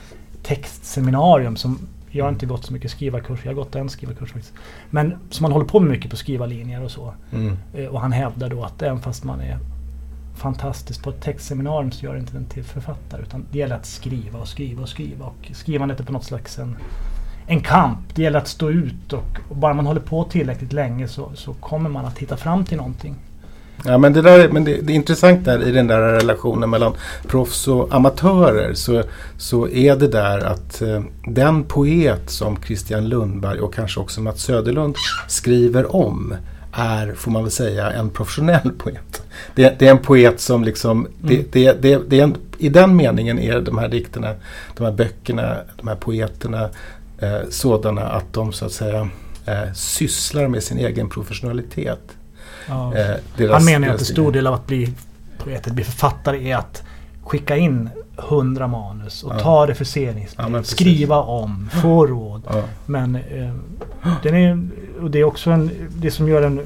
textseminarium 0.42 1.56
som 1.56 1.78
jag 2.10 2.24
har 2.24 2.32
inte 2.32 2.46
gått 2.46 2.64
så 2.64 2.72
mycket 2.72 2.90
skrivarkurs, 2.90 3.40
jag 3.44 3.50
har 3.50 3.56
gått 3.56 3.74
en 3.74 3.88
skrivarkurs 3.88 4.32
faktiskt. 4.32 4.54
Men 4.90 5.14
som 5.30 5.42
man 5.42 5.52
håller 5.52 5.66
på 5.66 5.80
med 5.80 5.90
mycket 5.90 6.10
på 6.10 6.16
skrivarlinjer 6.16 6.84
och 6.84 6.90
så. 6.90 7.14
Mm. 7.32 7.56
Eh, 7.74 7.86
och 7.86 8.00
han 8.00 8.12
hävdar 8.12 8.48
då 8.48 8.64
att 8.64 8.82
även 8.82 9.00
fast 9.00 9.24
man 9.24 9.40
är 9.40 9.58
fantastisk 10.36 11.02
på 11.02 11.10
ett 11.10 11.20
textseminarium 11.20 11.92
så 11.92 12.06
gör 12.06 12.14
det 12.14 12.20
inte 12.20 12.32
den 12.32 12.44
till 12.44 12.64
författare. 12.64 13.22
Utan 13.22 13.46
det 13.52 13.58
gäller 13.58 13.76
att 13.76 13.86
skriva 13.86 14.38
och 14.38 14.48
skriva 14.48 14.82
och 14.82 14.88
skriva. 14.88 15.26
Och 15.26 15.50
skrivandet 15.52 16.00
är 16.00 16.04
på 16.04 16.12
något 16.12 16.24
slags 16.24 16.58
en 16.58 16.76
en 17.48 17.60
kamp. 17.60 17.98
Det 18.14 18.22
gäller 18.22 18.38
att 18.38 18.48
stå 18.48 18.70
ut 18.70 19.12
och, 19.12 19.38
och 19.48 19.56
bara 19.56 19.74
man 19.74 19.86
håller 19.86 20.00
på 20.00 20.24
tillräckligt 20.24 20.72
länge 20.72 21.08
så, 21.08 21.32
så 21.34 21.52
kommer 21.52 21.90
man 21.90 22.04
att 22.04 22.18
hitta 22.18 22.36
fram 22.36 22.64
till 22.64 22.76
någonting. 22.76 23.14
Ja, 23.84 23.98
men 23.98 24.12
det, 24.12 24.22
där, 24.22 24.48
men 24.48 24.64
det, 24.64 24.80
det 24.82 24.92
är 24.92 24.94
intressant 24.94 25.44
där 25.44 25.68
i 25.68 25.72
den 25.72 25.86
där 25.86 26.00
relationen 26.00 26.70
mellan 26.70 26.94
proffs 27.26 27.68
och 27.68 27.94
amatörer 27.94 28.74
så, 28.74 29.02
så 29.36 29.68
är 29.68 29.96
det 29.96 30.08
där 30.08 30.38
att 30.38 30.82
eh, 30.82 31.02
den 31.26 31.64
poet 31.64 32.30
som 32.30 32.56
Christian 32.66 33.08
Lundberg 33.08 33.60
och 33.60 33.74
kanske 33.74 34.00
också 34.00 34.20
Mats 34.20 34.42
Söderlund 34.42 34.94
skriver 35.28 35.96
om 35.96 36.34
är, 36.72 37.12
får 37.12 37.30
man 37.30 37.42
väl 37.42 37.50
säga, 37.50 37.90
en 37.90 38.10
professionell 38.10 38.70
poet. 38.78 39.22
Det, 39.54 39.78
det 39.78 39.86
är 39.86 39.90
en 39.90 39.98
poet 39.98 40.40
som 40.40 40.64
liksom, 40.64 40.98
mm. 40.98 41.10
det, 41.20 41.52
det, 41.52 41.82
det, 41.82 42.02
det 42.08 42.20
är 42.20 42.24
en, 42.24 42.36
i 42.58 42.68
den 42.68 42.96
meningen 42.96 43.38
är 43.38 43.60
de 43.60 43.78
här 43.78 43.88
dikterna, 43.88 44.34
de 44.76 44.84
här 44.84 44.92
böckerna, 44.92 45.56
de 45.76 45.88
här 45.88 45.94
poeterna 45.94 46.68
eh, 47.18 47.48
sådana 47.50 48.02
att 48.02 48.32
de 48.32 48.52
så 48.52 48.66
att 48.66 48.72
säga 48.72 49.08
eh, 49.46 49.72
sysslar 49.74 50.48
med 50.48 50.62
sin 50.62 50.78
egen 50.78 51.08
professionalitet. 51.08 52.16
Ja. 52.68 52.94
Eh, 52.94 53.16
deras, 53.36 53.52
Han 53.52 53.64
menar 53.64 53.88
ju 53.88 53.94
att 53.94 54.00
en 54.00 54.06
stor 54.06 54.32
del 54.32 54.46
av 54.46 54.54
att 54.54 54.66
bli 54.66 54.94
poet, 55.38 55.66
bli 55.66 55.84
författare 55.84 56.50
är 56.50 56.56
att 56.56 56.82
skicka 57.22 57.56
in 57.56 57.90
hundra 58.16 58.66
manus 58.66 59.22
och 59.22 59.32
ja. 59.34 59.38
ta 59.38 59.66
refuseringsbrev, 59.66 60.54
ja, 60.54 60.62
skriva 60.62 61.16
om, 61.16 61.70
få 61.82 62.06
råd. 62.06 62.42
Ja. 62.48 62.62
Men 62.86 63.14
eh, 63.14 63.54
den 64.22 64.34
är, 64.34 64.68
och 65.02 65.10
det 65.10 65.18
är 65.18 65.24
också 65.24 65.50
en, 65.50 65.70
det 65.88 66.10
som 66.10 66.28
gör 66.28 66.42
en 66.42 66.60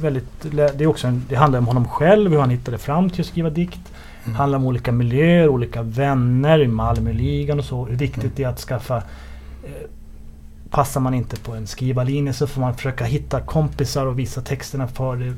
väldigt, 0.00 0.52
det, 0.52 0.80
är 0.80 0.86
också 0.86 1.06
en, 1.06 1.24
det 1.28 1.36
handlar 1.36 1.58
om 1.58 1.66
honom 1.66 1.88
själv, 1.88 2.30
hur 2.30 2.38
han 2.38 2.50
hittade 2.50 2.78
fram 2.78 3.10
till 3.10 3.20
att 3.20 3.26
skriva 3.26 3.50
dikt. 3.50 3.80
Mm. 4.24 4.36
handlar 4.36 4.58
om 4.58 4.66
olika 4.66 4.92
miljöer, 4.92 5.48
olika 5.48 5.82
vänner 5.82 6.62
i 6.62 6.66
Malmöligan 6.66 7.58
och 7.58 7.64
så. 7.64 7.84
Hur 7.84 7.96
viktigt 7.96 8.22
mm. 8.22 8.32
det 8.36 8.44
är 8.44 8.48
att 8.48 8.60
skaffa 8.60 9.02
Passar 10.70 11.00
man 11.00 11.14
inte 11.14 11.36
på 11.36 11.54
en 11.54 11.66
skrivarlinje 11.66 12.32
så 12.32 12.46
får 12.46 12.60
man 12.60 12.74
försöka 12.74 13.04
hitta 13.04 13.40
kompisar 13.40 14.06
och 14.06 14.18
visa 14.18 14.40
texterna 14.40 14.88
för 14.88 15.16
det. 15.16 15.34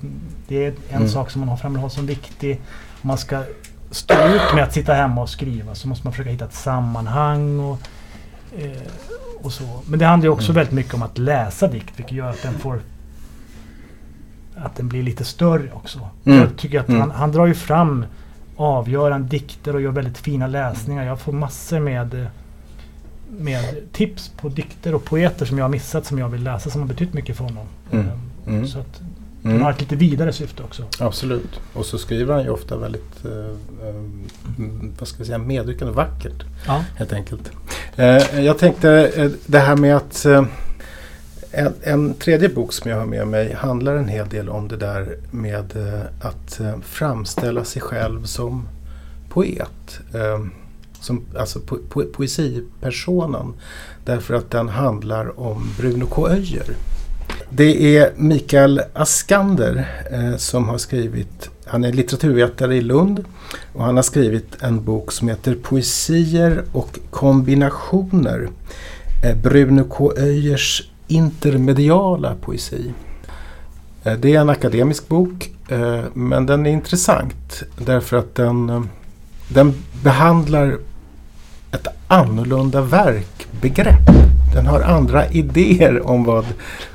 Det 0.48 0.64
är 0.64 0.72
en 0.88 0.96
mm. 0.96 1.08
sak 1.08 1.30
som 1.30 1.40
man 1.40 1.48
har 1.48 1.56
framhållit 1.56 1.92
som 1.92 2.06
viktig. 2.06 2.60
Om 3.02 3.08
man 3.08 3.18
ska 3.18 3.42
stå 3.90 4.14
ut 4.14 4.54
med 4.54 4.64
att 4.64 4.72
sitta 4.72 4.94
hemma 4.94 5.22
och 5.22 5.28
skriva 5.28 5.74
så 5.74 5.88
måste 5.88 6.06
man 6.06 6.12
försöka 6.12 6.30
hitta 6.30 6.44
ett 6.44 6.54
sammanhang. 6.54 7.60
Och, 7.60 7.78
eh, 8.58 8.82
och 9.42 9.52
så. 9.52 9.82
Men 9.86 9.98
det 9.98 10.06
handlar 10.06 10.30
också 10.30 10.52
mm. 10.52 10.54
väldigt 10.54 10.74
mycket 10.74 10.94
om 10.94 11.02
att 11.02 11.18
läsa 11.18 11.68
dikt 11.68 11.92
vilket 11.96 12.16
gör 12.16 12.30
att 12.30 12.42
den 12.42 12.54
får 12.54 12.80
att 14.56 14.76
den 14.76 14.88
blir 14.88 15.02
lite 15.02 15.24
större 15.24 15.72
också. 15.72 16.08
Mm. 16.24 16.38
Jag 16.38 16.56
tycker 16.56 16.80
att 16.80 16.88
mm. 16.88 17.00
han, 17.00 17.10
han, 17.10 17.32
drar 17.32 17.46
ju 17.46 17.54
fram 17.54 18.04
avgörande 18.56 19.28
dikter 19.28 19.74
och 19.74 19.80
gör 19.80 19.90
väldigt 19.90 20.18
fina 20.18 20.46
läsningar. 20.46 21.04
Jag 21.04 21.20
får 21.20 21.32
massor 21.32 21.80
med 21.80 22.26
med 23.30 23.92
tips 23.92 24.32
på 24.40 24.48
dikter 24.48 24.94
och 24.94 25.04
poeter 25.04 25.46
som 25.46 25.58
jag 25.58 25.64
har 25.64 25.70
missat 25.70 26.06
som 26.06 26.18
jag 26.18 26.28
vill 26.28 26.42
läsa 26.42 26.70
som 26.70 26.80
har 26.80 26.88
betytt 26.88 27.14
mycket 27.14 27.36
för 27.36 27.44
honom. 27.44 27.66
Mm. 27.90 28.06
Ehm, 28.06 28.20
mm. 28.46 28.66
Så 28.66 28.78
att 28.78 29.00
de 29.42 29.48
mm. 29.48 29.62
har 29.62 29.70
ett 29.70 29.80
lite 29.80 29.96
vidare 29.96 30.32
syfte 30.32 30.62
också. 30.62 30.84
Absolut. 30.98 31.60
Och 31.72 31.86
så 31.86 31.98
skriver 31.98 32.34
han 32.34 32.42
ju 32.42 32.50
ofta 32.50 32.76
väldigt 32.76 33.24
eh, 33.24 33.88
eh, 33.88 33.94
vad 34.98 35.08
ska 35.08 35.18
jag 35.18 35.26
säga, 35.26 35.38
medryckande 35.38 35.94
vackert. 35.94 36.44
Ja. 36.66 36.84
Helt 36.96 37.12
enkelt. 37.12 37.50
Eh, 37.96 38.40
jag 38.40 38.58
tänkte 38.58 39.12
eh, 39.16 39.30
det 39.46 39.58
här 39.58 39.76
med 39.76 39.96
att 39.96 40.24
eh, 40.24 40.44
en, 41.50 41.74
en, 41.82 42.14
tredje 42.14 42.48
bok 42.48 42.72
som 42.72 42.90
jag 42.90 42.98
har 42.98 43.06
med 43.06 43.26
mig 43.26 43.54
handlar 43.54 43.96
en 43.96 44.08
hel 44.08 44.28
del 44.28 44.48
om 44.48 44.68
det 44.68 44.76
där 44.76 45.16
med 45.30 45.76
eh, 45.76 46.00
att 46.20 46.60
framställa 46.82 47.64
sig 47.64 47.82
själv 47.82 48.24
som 48.24 48.68
poet. 49.28 50.00
Som, 51.00 51.24
alltså 51.38 51.60
po, 51.60 51.76
po, 51.88 52.04
poesipersonen. 52.04 53.54
Därför 54.04 54.34
att 54.34 54.50
den 54.50 54.68
handlar 54.68 55.40
om 55.40 55.70
Bruno 55.78 56.06
K. 56.06 56.28
Öijer. 56.28 56.76
Det 57.50 57.96
är 57.96 58.12
Mikael 58.16 58.80
Askander 58.92 60.04
eh, 60.12 60.36
som 60.36 60.68
har 60.68 60.78
skrivit, 60.78 61.50
han 61.64 61.84
är 61.84 61.92
litteraturvetare 61.92 62.76
i 62.76 62.80
Lund 62.80 63.24
och 63.72 63.84
han 63.84 63.96
har 63.96 64.02
skrivit 64.02 64.62
en 64.62 64.84
bok 64.84 65.12
som 65.12 65.28
heter 65.28 65.54
Poesier 65.54 66.64
och 66.72 66.98
kombinationer. 67.10 68.48
Eh, 69.24 69.36
Bruno 69.36 69.84
K. 69.84 70.12
Öijers 70.16 70.90
intermediala 71.08 72.34
poesi. 72.40 72.92
Eh, 74.04 74.18
det 74.18 74.34
är 74.34 74.40
en 74.40 74.50
akademisk 74.50 75.08
bok 75.08 75.50
eh, 75.68 76.04
men 76.14 76.46
den 76.46 76.66
är 76.66 76.70
intressant 76.70 77.62
därför 77.78 78.16
att 78.16 78.34
den, 78.34 78.70
eh, 78.70 78.82
den 79.48 79.74
behandlar 80.02 80.78
ett 81.72 81.86
annorlunda 82.06 82.80
verkbegrepp. 82.80 84.06
Den 84.54 84.66
har 84.66 84.80
andra 84.80 85.28
idéer 85.28 86.06
om 86.06 86.24
vad, 86.24 86.44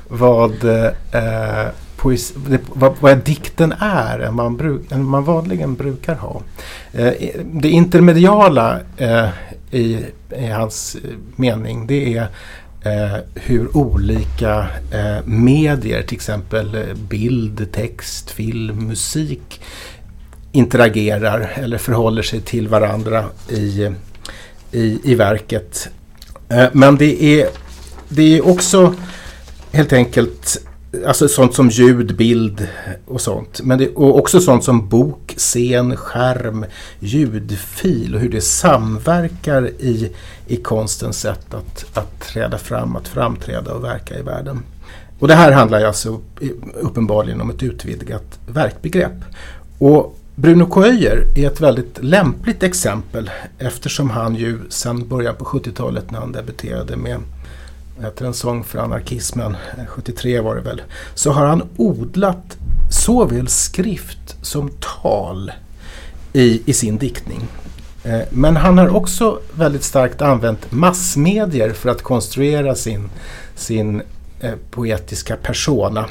vad, 0.08 0.64
eh, 0.64 1.68
poesi, 1.96 2.34
vad, 2.72 2.94
vad 3.00 3.18
dikten 3.18 3.74
är 3.78 4.18
än 4.18 4.34
man, 4.34 4.56
bruk, 4.56 4.92
än 4.92 5.04
man 5.04 5.24
vanligen 5.24 5.74
brukar 5.74 6.14
ha. 6.14 6.42
Eh, 6.92 7.12
det 7.44 7.68
intermediala 7.68 8.80
eh, 8.96 9.28
i, 9.70 10.04
i, 10.36 10.46
hans 10.46 10.94
eh, 11.04 11.10
mening 11.36 11.86
det 11.86 12.16
är 12.16 12.28
eh, 12.84 13.18
hur 13.34 13.76
olika 13.76 14.66
eh, 14.90 15.26
medier, 15.26 16.02
till 16.02 16.16
exempel 16.16 16.74
eh, 16.74 16.94
bild, 16.94 17.72
text, 17.72 18.30
film, 18.30 18.86
musik 18.86 19.60
interagerar 20.54 21.52
eller 21.54 21.78
förhåller 21.78 22.22
sig 22.22 22.40
till 22.40 22.68
varandra 22.68 23.24
i 23.48 23.90
i, 24.74 25.00
i 25.04 25.14
verket. 25.14 25.88
Eh, 26.48 26.66
men 26.72 26.96
det 26.96 27.22
är, 27.22 27.48
det 28.08 28.36
är 28.36 28.48
också 28.48 28.94
helt 29.72 29.92
enkelt 29.92 30.60
Alltså 31.06 31.28
sånt 31.28 31.54
som 31.54 31.68
ljud, 31.68 32.16
bild 32.16 32.68
och 33.06 33.20
sånt. 33.20 33.60
Men 33.62 33.78
det, 33.78 33.88
och 33.88 34.18
också 34.18 34.40
sånt 34.40 34.64
som 34.64 34.88
bok, 34.88 35.34
scen, 35.36 35.96
skärm, 35.96 36.64
ljudfil 36.98 38.14
och 38.14 38.20
hur 38.20 38.28
det 38.28 38.40
samverkar 38.40 39.68
i, 39.68 40.12
i 40.46 40.56
konstens 40.56 41.20
sätt 41.20 41.54
att, 41.54 41.98
att 41.98 42.20
träda 42.20 42.58
fram, 42.58 42.96
att 42.96 43.08
framträda 43.08 43.72
och 43.72 43.84
verka 43.84 44.18
i 44.18 44.22
världen. 44.22 44.62
Och 45.18 45.28
det 45.28 45.34
här 45.34 45.52
handlar 45.52 45.80
ju 45.80 45.86
alltså 45.86 46.20
uppenbarligen 46.74 47.40
om 47.40 47.50
ett 47.50 47.62
utvidgat 47.62 48.38
verkbegrepp. 48.46 49.24
Och 49.78 50.18
Bruno 50.36 50.66
Koöjer 50.66 51.26
är 51.34 51.46
ett 51.46 51.60
väldigt 51.60 51.98
lämpligt 52.02 52.62
exempel 52.62 53.30
eftersom 53.58 54.10
han 54.10 54.34
ju 54.34 54.58
sedan 54.68 55.08
början 55.08 55.34
på 55.34 55.44
70-talet 55.44 56.10
när 56.10 56.20
han 56.20 56.32
debuterade 56.32 56.96
med 56.96 57.18
heter 58.02 58.24
en 58.24 58.34
sång 58.34 58.64
för 58.64 58.78
anarkismen, 58.78 59.56
eh, 59.78 59.86
73 59.86 60.40
var 60.40 60.54
det 60.54 60.60
väl, 60.60 60.82
så 61.14 61.32
har 61.32 61.46
han 61.46 61.62
odlat 61.76 62.56
såväl 62.90 63.48
skrift 63.48 64.36
som 64.42 64.70
tal 65.00 65.52
i, 66.32 66.62
i 66.70 66.72
sin 66.72 66.98
diktning. 66.98 67.40
Eh, 68.04 68.20
men 68.30 68.56
han 68.56 68.78
har 68.78 68.96
också 68.96 69.40
väldigt 69.56 69.84
starkt 69.84 70.22
använt 70.22 70.72
massmedier 70.72 71.70
för 71.70 71.88
att 71.88 72.02
konstruera 72.02 72.74
sin, 72.74 73.10
sin 73.54 74.02
eh, 74.40 74.54
poetiska 74.70 75.36
persona. 75.36 76.06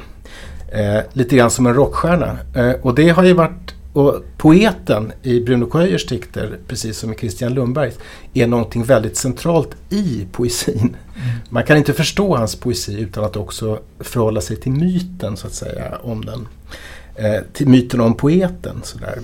Lite 1.13 1.35
grann 1.35 1.51
som 1.51 1.67
en 1.67 1.73
rockstjärna. 1.73 2.37
Och 2.81 2.95
det 2.95 3.09
har 3.09 3.23
ju 3.23 3.33
varit 3.33 3.73
och 3.93 4.23
poeten 4.37 5.11
i 5.23 5.39
Bruno 5.39 5.71
Köjers 5.71 6.05
dikter, 6.05 6.57
precis 6.67 6.97
som 6.97 7.13
i 7.13 7.15
Christian 7.15 7.53
Lundbergs, 7.53 7.99
är 8.33 8.47
någonting 8.47 8.83
väldigt 8.83 9.17
centralt 9.17 9.69
i 9.89 10.27
poesin. 10.31 10.79
Mm. 10.79 11.35
Man 11.49 11.63
kan 11.63 11.77
inte 11.77 11.93
förstå 11.93 12.35
hans 12.35 12.55
poesi 12.55 12.99
utan 12.99 13.23
att 13.23 13.35
också 13.35 13.79
förhålla 13.99 14.41
sig 14.41 14.57
till 14.57 14.71
myten, 14.71 15.37
så 15.37 15.47
att 15.47 15.53
säga, 15.53 15.97
om 16.01 16.25
den. 16.25 16.47
Eh, 17.15 17.41
till 17.53 17.67
myten 17.67 18.01
om 18.01 18.13
poeten. 18.13 18.81
Sådär. 18.83 19.19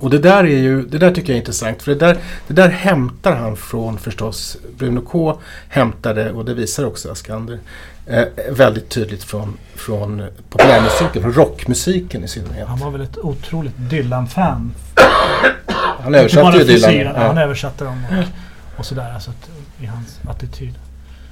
Och 0.00 0.10
det 0.10 0.18
där, 0.18 0.44
är 0.44 0.58
ju, 0.58 0.82
det 0.82 0.98
där 0.98 1.10
tycker 1.14 1.28
jag 1.28 1.34
är 1.34 1.40
intressant, 1.40 1.82
för 1.82 1.92
det 1.92 1.98
där, 1.98 2.18
det 2.46 2.54
där 2.54 2.68
hämtar 2.68 3.36
han 3.36 3.56
från 3.56 3.98
förstås, 3.98 4.56
Bruno 4.78 5.00
K 5.00 5.40
hämtade, 5.68 6.32
och 6.32 6.44
det 6.44 6.54
visar 6.54 6.84
också 6.84 7.10
Askander, 7.12 7.58
eh, 8.06 8.24
väldigt 8.50 8.88
tydligt 8.88 9.24
från, 9.24 9.58
från 9.74 10.22
populärmusiken, 10.50 11.22
från 11.22 11.32
rockmusiken 11.32 12.24
i 12.24 12.28
synnerhet. 12.28 12.68
Han 12.68 12.78
var 12.78 12.90
väl 12.90 13.00
ett 13.00 13.18
otroligt 13.18 13.74
Dylan-fan. 13.76 14.74
Han 16.00 16.14
översatte 16.14 16.58
ju 16.58 16.64
Dylan. 16.64 16.94
Ja. 16.94 17.26
Han 17.26 17.38
översatte 17.38 17.84
dem 17.84 18.04
och, 18.10 18.78
och 18.78 18.86
sådär, 18.86 19.12
alltså 19.14 19.30
i 19.80 19.86
hans 19.86 20.20
attityd. 20.28 20.74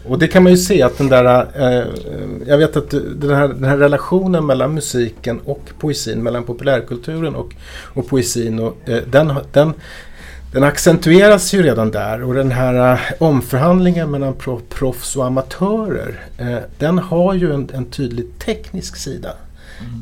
Och 0.09 0.19
det 0.19 0.29
kan 0.29 0.43
man 0.43 0.53
ju 0.53 0.59
se 0.59 0.83
att 0.83 0.99
den 0.99 1.09
där, 1.09 1.47
eh, 1.55 1.87
jag 2.47 2.59
vet 2.59 2.77
att 2.77 2.91
den 2.91 3.31
här, 3.31 3.49
den 3.49 3.65
här, 3.65 3.77
relationen 3.77 4.47
mellan 4.47 4.75
musiken 4.75 5.41
och 5.45 5.63
poesin, 5.79 6.23
mellan 6.23 6.45
populärkulturen 6.45 7.35
och, 7.35 7.55
och 7.95 8.09
poesin, 8.09 8.59
och, 8.59 8.77
eh, 8.89 9.03
den, 9.11 9.33
den, 9.53 9.73
den 10.53 10.63
accentueras 10.63 11.55
ju 11.55 11.63
redan 11.63 11.91
där. 11.91 12.23
Och 12.23 12.35
den 12.35 12.51
här 12.51 12.93
uh, 12.93 13.01
omförhandlingen 13.19 14.11
mellan 14.11 14.35
proffs 14.69 15.17
och 15.17 15.27
amatörer, 15.27 16.21
uh, 16.41 16.59
den 16.79 16.99
har 16.99 17.35
ju 17.35 17.55
en, 17.55 17.71
en, 17.75 17.85
tydlig 17.85 18.27
teknisk 18.39 18.97
sida. 18.97 19.33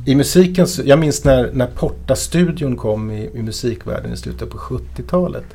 i 0.06 0.14
musiken, 0.14 0.66
jag 0.84 0.98
minns 0.98 1.24
när, 1.24 1.50
när 1.52 1.66
Porta-studion 1.66 2.76
kom 2.76 3.10
i, 3.10 3.30
i 3.34 3.42
musikvärlden 3.42 4.12
i 4.12 4.16
slutet 4.16 4.50
på 4.50 4.58
70-talet 4.58 5.46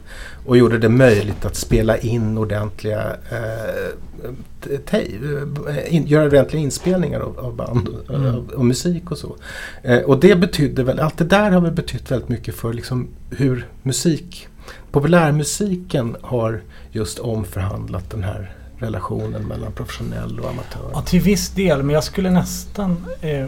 och 0.49 0.57
gjorde 0.57 0.77
det 0.77 0.89
möjligt 0.89 1.45
att 1.45 1.55
spela 1.55 1.97
in 1.97 2.37
ordentliga 2.37 3.15
eh, 3.31 4.91
eh, 4.91 5.95
in, 5.95 6.07
göra 6.07 6.25
ordentliga 6.25 6.63
inspelningar 6.63 7.19
av, 7.19 7.39
av 7.39 7.55
band 7.55 7.87
och, 7.87 8.15
mm. 8.15 8.35
av, 8.35 8.49
och 8.49 8.65
musik 8.65 9.11
och 9.11 9.17
så. 9.17 9.35
Eh, 9.83 9.99
och 9.99 10.19
det 10.19 10.35
betydde 10.35 10.83
väl, 10.83 10.99
allt 10.99 11.17
det 11.17 11.25
där 11.25 11.51
har 11.51 11.61
väl 11.61 11.71
betytt 11.71 12.11
väldigt 12.11 12.29
mycket 12.29 12.55
för 12.55 12.73
liksom 12.73 13.07
hur 13.29 13.67
musik, 13.83 14.47
populärmusiken 14.91 16.15
har 16.21 16.61
just 16.91 17.19
omförhandlat 17.19 18.09
den 18.09 18.23
här 18.23 18.55
relationen 18.77 19.43
mellan 19.43 19.71
professionell 19.71 20.39
och 20.39 20.49
amatör. 20.49 20.89
Ja, 20.93 21.01
till 21.01 21.21
viss 21.21 21.49
del, 21.49 21.83
men 21.83 21.93
jag 21.93 22.03
skulle 22.03 22.31
nästan 22.31 23.05
eh, 23.21 23.45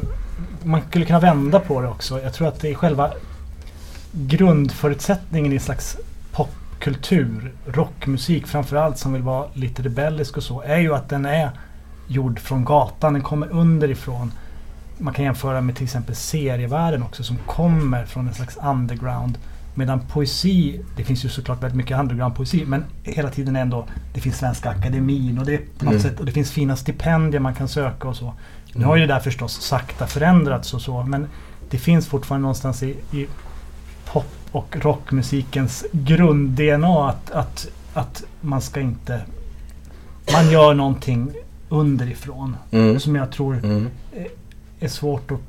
man 0.63 0.81
skulle 0.89 1.05
kunna 1.05 1.19
vända 1.19 1.59
på 1.59 1.81
det 1.81 1.87
också. 1.87 2.21
Jag 2.21 2.33
tror 2.33 2.47
att 2.47 2.59
det 2.59 2.69
är 2.69 2.75
själva 2.75 3.11
grundförutsättningen 4.11 5.51
i 5.51 5.55
en 5.55 5.61
slags 5.61 5.97
popkultur, 6.81 7.53
rockmusik 7.65 8.47
framförallt 8.47 8.97
som 8.97 9.13
vill 9.13 9.21
vara 9.21 9.47
lite 9.53 9.81
rebellisk 9.81 10.37
och 10.37 10.43
så, 10.43 10.61
är 10.61 10.77
ju 10.77 10.95
att 10.95 11.09
den 11.09 11.25
är 11.25 11.51
gjord 12.07 12.39
från 12.39 12.65
gatan. 12.65 13.13
Den 13.13 13.21
kommer 13.21 13.51
underifrån. 13.51 14.31
Man 14.97 15.13
kan 15.13 15.25
jämföra 15.25 15.61
med 15.61 15.75
till 15.75 15.83
exempel 15.83 16.15
serievärlden 16.15 17.03
också 17.03 17.23
som 17.23 17.37
kommer 17.37 18.05
från 18.05 18.27
en 18.27 18.33
slags 18.33 18.57
underground. 18.63 19.37
Medan 19.75 19.99
poesi, 19.99 20.81
det 20.97 21.03
finns 21.03 21.25
ju 21.25 21.29
såklart 21.29 21.63
väldigt 21.63 21.77
mycket 21.77 21.97
underground-poesi 21.97 22.65
men 22.65 22.83
hela 23.03 23.29
tiden 23.29 23.55
ändå, 23.55 23.87
det 24.13 24.21
finns 24.21 24.37
Svenska 24.37 24.69
Akademin 24.69 25.39
och 25.39 25.45
det, 25.45 25.57
på 25.57 25.85
något 25.85 25.91
mm. 25.91 26.01
sätt, 26.01 26.19
och 26.19 26.25
det 26.25 26.31
finns 26.31 26.51
fina 26.51 26.75
stipendier 26.75 27.41
man 27.41 27.55
kan 27.55 27.67
söka 27.67 28.07
och 28.07 28.15
så. 28.15 28.33
Nu 28.73 28.85
har 28.85 28.95
ju 28.95 29.01
det 29.01 29.13
där 29.13 29.19
förstås 29.19 29.61
sakta 29.61 30.07
förändrats 30.07 30.73
och 30.73 30.81
så 30.81 31.03
men 31.03 31.27
det 31.69 31.77
finns 31.77 32.07
fortfarande 32.07 32.41
någonstans 32.41 32.83
i, 32.83 32.95
i 33.11 33.27
och 34.51 34.75
rockmusikens 34.79 35.85
grund-DNA 35.91 37.09
att, 37.09 37.31
att, 37.31 37.67
att 37.93 38.23
man 38.41 38.61
ska 38.61 38.79
inte... 38.79 39.21
Man 40.33 40.51
gör 40.51 40.73
någonting 40.73 41.31
underifrån 41.69 42.55
mm. 42.71 42.99
som 42.99 43.15
jag 43.15 43.31
tror 43.31 43.57
mm. 43.57 43.87
är 44.79 44.87
svårt 44.87 45.31
att... 45.31 45.39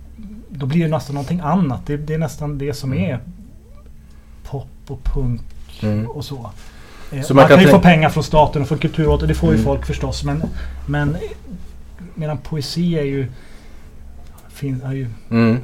Då 0.48 0.66
blir 0.66 0.84
det 0.84 0.90
nästan 0.90 1.14
någonting 1.14 1.40
annat. 1.40 1.86
Det, 1.86 1.96
det 1.96 2.14
är 2.14 2.18
nästan 2.18 2.58
det 2.58 2.74
som 2.74 2.92
mm. 2.92 3.10
är 3.10 3.20
pop 4.42 4.68
och 4.88 5.04
punk 5.04 5.42
mm. 5.82 6.06
och 6.06 6.24
så. 6.24 6.50
Eh, 7.12 7.22
så 7.22 7.34
man, 7.34 7.42
man, 7.42 7.48
kan, 7.48 7.56
kan 7.56 7.66
ju 7.66 7.70
få 7.70 7.80
pengar 7.80 8.08
från 8.08 8.24
staten 8.24 8.62
och 8.62 8.68
från 8.68 8.78
Kulturrådet. 8.78 9.28
Det 9.28 9.34
får 9.34 9.48
ju 9.48 9.54
mm. 9.54 9.64
folk 9.64 9.86
förstås. 9.86 10.24
Men, 10.24 10.42
men 10.86 11.16
medan 12.14 12.38
poesi 12.38 12.98
är 12.98 13.04
ju... 13.04 13.26
Fin, 14.48 14.82
är 14.84 14.92
ju 14.92 15.06
mm. 15.30 15.58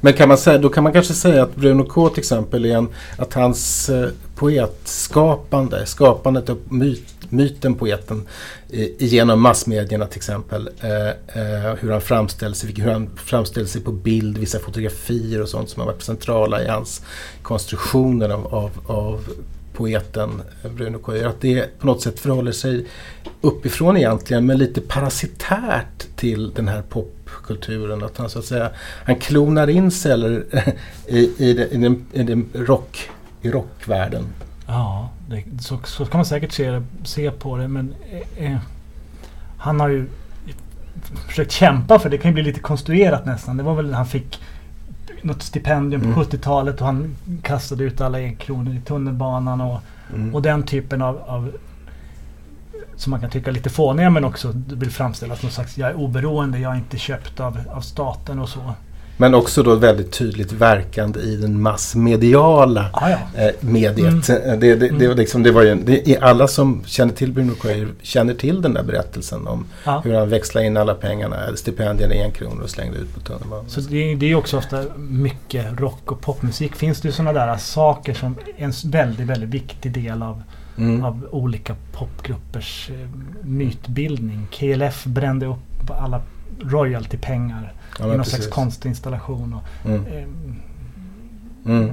Men 0.00 0.12
kan 0.12 0.28
man 0.28 0.38
säga, 0.38 0.58
då 0.58 0.68
kan 0.68 0.84
man 0.84 0.92
kanske 0.92 1.14
säga 1.14 1.42
att 1.42 1.56
Bruno 1.56 1.84
K 1.84 2.08
till 2.08 2.18
exempel 2.18 2.64
är 2.64 2.76
en, 2.76 2.88
att 3.16 3.34
hans 3.34 3.88
eh, 3.88 4.08
poetskapande, 4.34 5.86
skapandet 5.86 6.48
av 6.48 6.58
myt, 6.68 7.14
myten 7.28 7.74
poeten 7.74 8.26
eh, 8.70 8.88
genom 8.98 9.40
massmedierna 9.40 10.06
till 10.06 10.16
exempel. 10.16 10.70
Eh, 10.80 11.08
eh 11.08 11.74
hur 11.80 11.90
han 11.90 12.00
framställer 12.00 12.54
sig, 12.54 12.74
hur 12.76 12.90
han 12.90 13.10
framställer 13.16 13.66
sig 13.66 13.80
på 13.80 13.92
bild, 13.92 14.38
vissa 14.38 14.58
fotografier 14.58 15.42
och 15.42 15.48
sånt 15.48 15.70
som 15.70 15.80
har 15.80 15.86
varit 15.86 16.02
centrala 16.02 16.62
i 16.62 16.68
hans 16.68 17.02
konstruktioner 17.42 18.28
av, 18.28 18.54
av, 18.54 18.70
av 18.86 19.24
poeten 19.72 20.42
Bruno 20.76 20.98
K. 20.98 21.12
Att 21.12 21.40
det 21.40 21.78
på 21.78 21.86
något 21.86 22.02
sätt 22.02 22.20
förhåller 22.20 22.52
sig 22.52 22.86
uppifrån 23.40 23.96
egentligen 23.96 24.46
men 24.46 24.58
lite 24.58 24.80
parasitärt 24.80 26.16
till 26.16 26.50
den 26.54 26.68
här 26.68 26.82
popkulturen. 27.50 28.04
Att 28.04 28.18
han 28.18 28.30
så 28.30 28.38
att 28.38 28.44
säga 28.44 28.70
han 29.04 29.16
klonar 29.16 29.70
in 29.70 29.90
sig 29.90 30.12
eller, 30.12 30.44
i, 31.06 31.32
i, 31.38 31.54
det, 31.54 31.68
i, 31.68 31.76
den, 31.76 32.06
i, 32.12 32.22
den 32.22 32.48
rock, 32.54 33.10
i 33.42 33.50
rockvärlden. 33.50 34.24
Ja, 34.66 35.10
det, 35.28 35.44
så, 35.62 35.78
så 35.84 36.04
kan 36.06 36.18
man 36.18 36.26
säkert 36.26 36.52
se, 36.52 36.82
se 37.04 37.30
på 37.30 37.56
det 37.56 37.68
men 37.68 37.94
eh, 38.10 38.52
eh, 38.52 38.58
han 39.58 39.80
har 39.80 39.88
ju 39.88 40.06
försökt 41.28 41.52
kämpa 41.52 41.98
för 41.98 42.10
det. 42.10 42.18
kan 42.18 42.30
ju 42.30 42.34
bli 42.34 42.42
lite 42.42 42.60
konstruerat 42.60 43.26
nästan. 43.26 43.56
Det 43.56 43.62
var 43.62 43.74
väl 43.74 43.90
när 43.90 43.96
han 43.96 44.06
fick 44.06 44.40
något 45.22 45.42
stipendium 45.42 46.02
mm. 46.02 46.14
på 46.14 46.22
70-talet 46.22 46.80
och 46.80 46.86
han 46.86 47.16
kastade 47.42 47.84
ut 47.84 48.00
alla 48.00 48.18
enkronor 48.18 48.74
i 48.74 48.80
tunnelbanan 48.80 49.60
och, 49.60 49.80
mm. 50.14 50.34
och 50.34 50.42
den 50.42 50.62
typen 50.62 51.02
av, 51.02 51.18
av 51.26 51.52
som 53.00 53.10
man 53.10 53.20
kan 53.20 53.30
tycka 53.30 53.50
lite 53.50 53.70
fåniga 53.70 54.10
men 54.10 54.24
också 54.24 54.52
vill 54.54 54.90
framställa 54.90 55.36
som 55.36 55.50
sagt 55.50 55.78
jag 55.78 55.90
är 55.90 55.94
oberoende, 55.94 56.58
jag 56.58 56.72
är 56.72 56.76
inte 56.76 56.98
köpt 56.98 57.40
av, 57.40 57.58
av 57.70 57.80
staten 57.80 58.38
och 58.38 58.48
så. 58.48 58.74
Men 59.20 59.34
också 59.34 59.62
då 59.62 59.74
väldigt 59.74 60.12
tydligt 60.12 60.52
verkande 60.52 61.20
i 61.20 61.36
den 61.36 61.62
massmediala 61.62 62.90
ah, 62.92 63.08
ja. 63.08 63.18
eh, 63.34 63.50
mediet. 63.60 64.28
Mm. 64.28 64.60
Det, 64.60 64.74
det, 64.74 64.88
det, 64.88 65.04
mm. 65.04 65.16
liksom, 65.16 65.42
det 65.42 65.50
var 65.50 65.62
ju, 65.62 65.74
det, 65.74 66.18
alla 66.18 66.48
som 66.48 66.82
känner 66.86 67.12
till 67.12 67.32
Bruno 67.32 67.54
Coyer 67.54 67.88
känner 68.02 68.34
till 68.34 68.62
den 68.62 68.74
där 68.74 68.82
berättelsen 68.82 69.46
om 69.46 69.66
ah. 69.84 70.00
hur 70.00 70.14
han 70.14 70.28
växlade 70.28 70.66
in 70.66 70.76
alla 70.76 70.94
pengarna, 70.94 71.36
stipendierna 71.56 72.14
i 72.14 72.22
en 72.22 72.30
krona 72.30 72.62
och 72.62 72.70
slängde 72.70 72.98
ut 72.98 73.14
på 73.14 73.20
tunnelbanan. 73.20 73.68
Så 73.68 73.80
det, 73.80 74.14
det 74.14 74.30
är 74.30 74.34
också 74.34 74.58
ofta 74.58 74.84
mycket 74.96 75.80
rock 75.80 76.12
och 76.12 76.20
popmusik. 76.20 76.76
Finns 76.76 77.00
det 77.00 77.12
sådana 77.12 77.32
där 77.32 77.56
saker 77.56 78.14
som 78.14 78.36
är 78.56 78.64
en 78.64 78.72
väldigt, 78.84 79.26
väldigt 79.26 79.50
viktig 79.50 79.92
del 79.92 80.22
av 80.22 80.42
Mm. 80.78 81.04
av 81.04 81.28
olika 81.30 81.76
popgruppers 81.92 82.90
eh, 82.90 83.08
mytbildning. 83.44 84.46
KLF 84.50 85.04
brände 85.04 85.46
upp 85.46 85.90
alla 85.90 86.22
royaltypengar 86.60 87.72
ja, 87.98 88.04
i 88.04 88.08
någon 88.08 88.16
precis. 88.16 88.34
slags 88.34 88.48
konstinstallation. 88.48 89.54
Och, 89.54 89.88
mm. 89.88 90.06
Eh, 90.06 90.24
mm. 91.66 91.90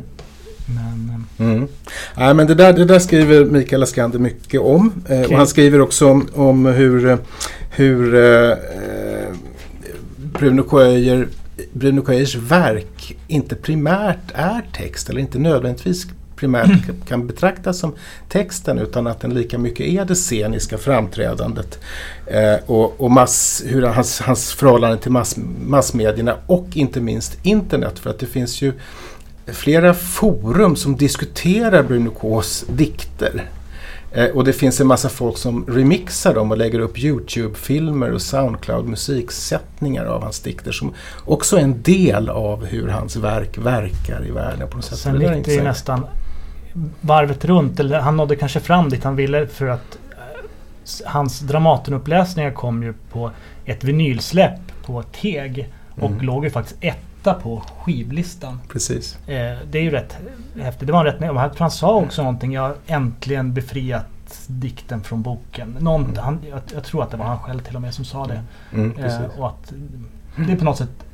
Men, 0.65 1.25
eh, 1.39 1.45
mm. 1.45 1.67
ja, 2.15 2.33
men 2.33 2.47
det, 2.47 2.55
där, 2.55 2.73
det 2.73 2.85
där 2.85 2.99
skriver 2.99 3.45
Mikael 3.45 3.83
Askander 3.83 4.19
mycket 4.19 4.61
om. 4.61 4.91
Okay. 5.03 5.25
och 5.25 5.37
han 5.37 5.47
skriver 5.47 5.81
också 5.81 6.07
om, 6.07 6.27
om 6.33 6.65
hur, 6.65 7.17
hur 7.71 8.15
eh, 8.15 8.57
Bruno 10.17 10.63
Coyer 10.63 11.27
Bruno 11.73 12.01
Coyers 12.01 12.35
verk 12.35 13.17
inte 13.27 13.55
primärt 13.55 14.31
är 14.33 14.61
text 14.73 15.09
eller 15.09 15.21
inte 15.21 15.39
nödvändigtvis 15.39 16.07
primärt 16.37 17.07
kan 17.07 17.27
betraktas 17.27 17.79
som 17.79 17.95
texten 18.29 18.79
utan 18.79 19.07
att 19.07 19.19
den 19.19 19.33
lika 19.33 19.57
mycket 19.57 19.85
är 19.85 20.05
det 20.05 20.15
sceniska 20.15 20.77
framträdandet. 20.77 21.79
Eh, 22.25 22.55
och 22.65 23.01
och 23.01 23.11
mass, 23.11 23.63
hur 23.65 23.81
hans, 23.81 24.19
hans 24.19 24.53
förhållande 24.53 24.97
till 24.97 25.11
mass, 25.11 25.37
massmedierna 25.65 26.35
och 26.47 26.67
inte 26.73 27.01
minst 27.01 27.37
internet. 27.43 27.99
För 27.99 28.09
att 28.09 28.19
det 28.19 28.25
finns 28.25 28.61
ju 28.61 28.73
flera 29.45 29.93
forum 29.93 30.75
som 30.75 30.95
diskuterar 30.95 31.83
Bruno 31.83 32.41
Ks 32.41 32.65
dikter. 32.67 33.49
Eh, 34.11 34.25
och 34.25 34.43
det 34.43 34.53
finns 34.53 34.81
en 34.81 34.87
massa 34.87 35.09
folk 35.09 35.37
som 35.37 35.65
remixar 35.67 36.33
dem 36.33 36.51
och 36.51 36.57
lägger 36.57 36.79
upp 36.79 36.99
Youtube-filmer 36.99 38.11
och 38.11 38.21
Soundcloud-musiksättningar 38.21 40.05
av 40.05 40.23
hans 40.23 40.39
dikter 40.39 40.71
som 40.71 40.93
också 41.25 41.57
är 41.57 41.61
en 41.61 41.81
del 41.81 42.29
av 42.29 42.65
hur 42.65 42.87
hans 42.87 43.15
verk 43.15 43.57
verkar 43.57 44.27
i 44.27 44.31
världen. 44.31 44.69
på 44.69 44.75
något 44.75 44.85
sätt. 44.85 44.97
Sen 44.97 45.21
gick 45.21 45.45
det 45.45 45.53
ju 45.53 45.63
nästan 45.63 46.05
varvet 47.01 47.45
runt. 47.45 47.79
Eller 47.79 47.99
han 47.99 48.17
nådde 48.17 48.35
kanske 48.35 48.59
fram 48.59 48.89
dit 48.89 49.03
han 49.03 49.15
ville 49.15 49.47
för 49.47 49.67
att 49.67 49.97
eh, 50.11 51.05
hans 51.05 51.39
Dramatenuppläsningar 51.39 52.51
kom 52.51 52.83
ju 52.83 52.93
på 53.11 53.31
ett 53.65 53.83
vinylsläpp 53.83 54.59
på 54.85 55.03
Teg. 55.03 55.69
Och 55.95 56.11
mm. 56.11 56.21
låg 56.21 56.43
ju 56.43 56.49
faktiskt 56.49 56.77
etta 56.81 57.33
på 57.33 57.63
skivlistan. 57.79 58.61
Precis. 58.69 59.17
Eh, 59.27 59.57
det 59.71 59.77
är 59.79 59.83
ju 59.83 59.91
rätt 59.91 60.17
häftigt. 60.61 60.87
Det 60.87 60.93
var 60.93 61.05
rätt... 61.05 61.59
Han 61.59 61.71
sa 61.71 61.95
också 61.95 62.21
någonting. 62.21 62.53
Jag 62.53 62.61
har 62.61 62.75
äntligen 62.87 63.53
befriat 63.53 64.05
dikten 64.47 65.03
från 65.03 65.21
boken. 65.21 65.77
Någon, 65.79 66.03
mm. 66.03 66.17
han, 66.17 66.39
jag, 66.49 66.59
jag, 66.73 66.83
tror 66.83 67.03
att 67.03 67.11
det 67.11 67.17
var 67.17 67.25
han 67.25 67.39
själv 67.39 67.59
till 67.59 67.75
och 67.75 67.81
med 67.81 67.93
som 67.93 68.05
sa 68.05 68.25
det. 68.25 68.41
Mm, 68.73 68.97
eh, 68.97 69.39
och 69.39 69.47
att 69.47 69.73
det 70.35 70.51
är 70.51 70.55
på 70.55 70.65
något 70.65 70.77
sätt 70.77 71.06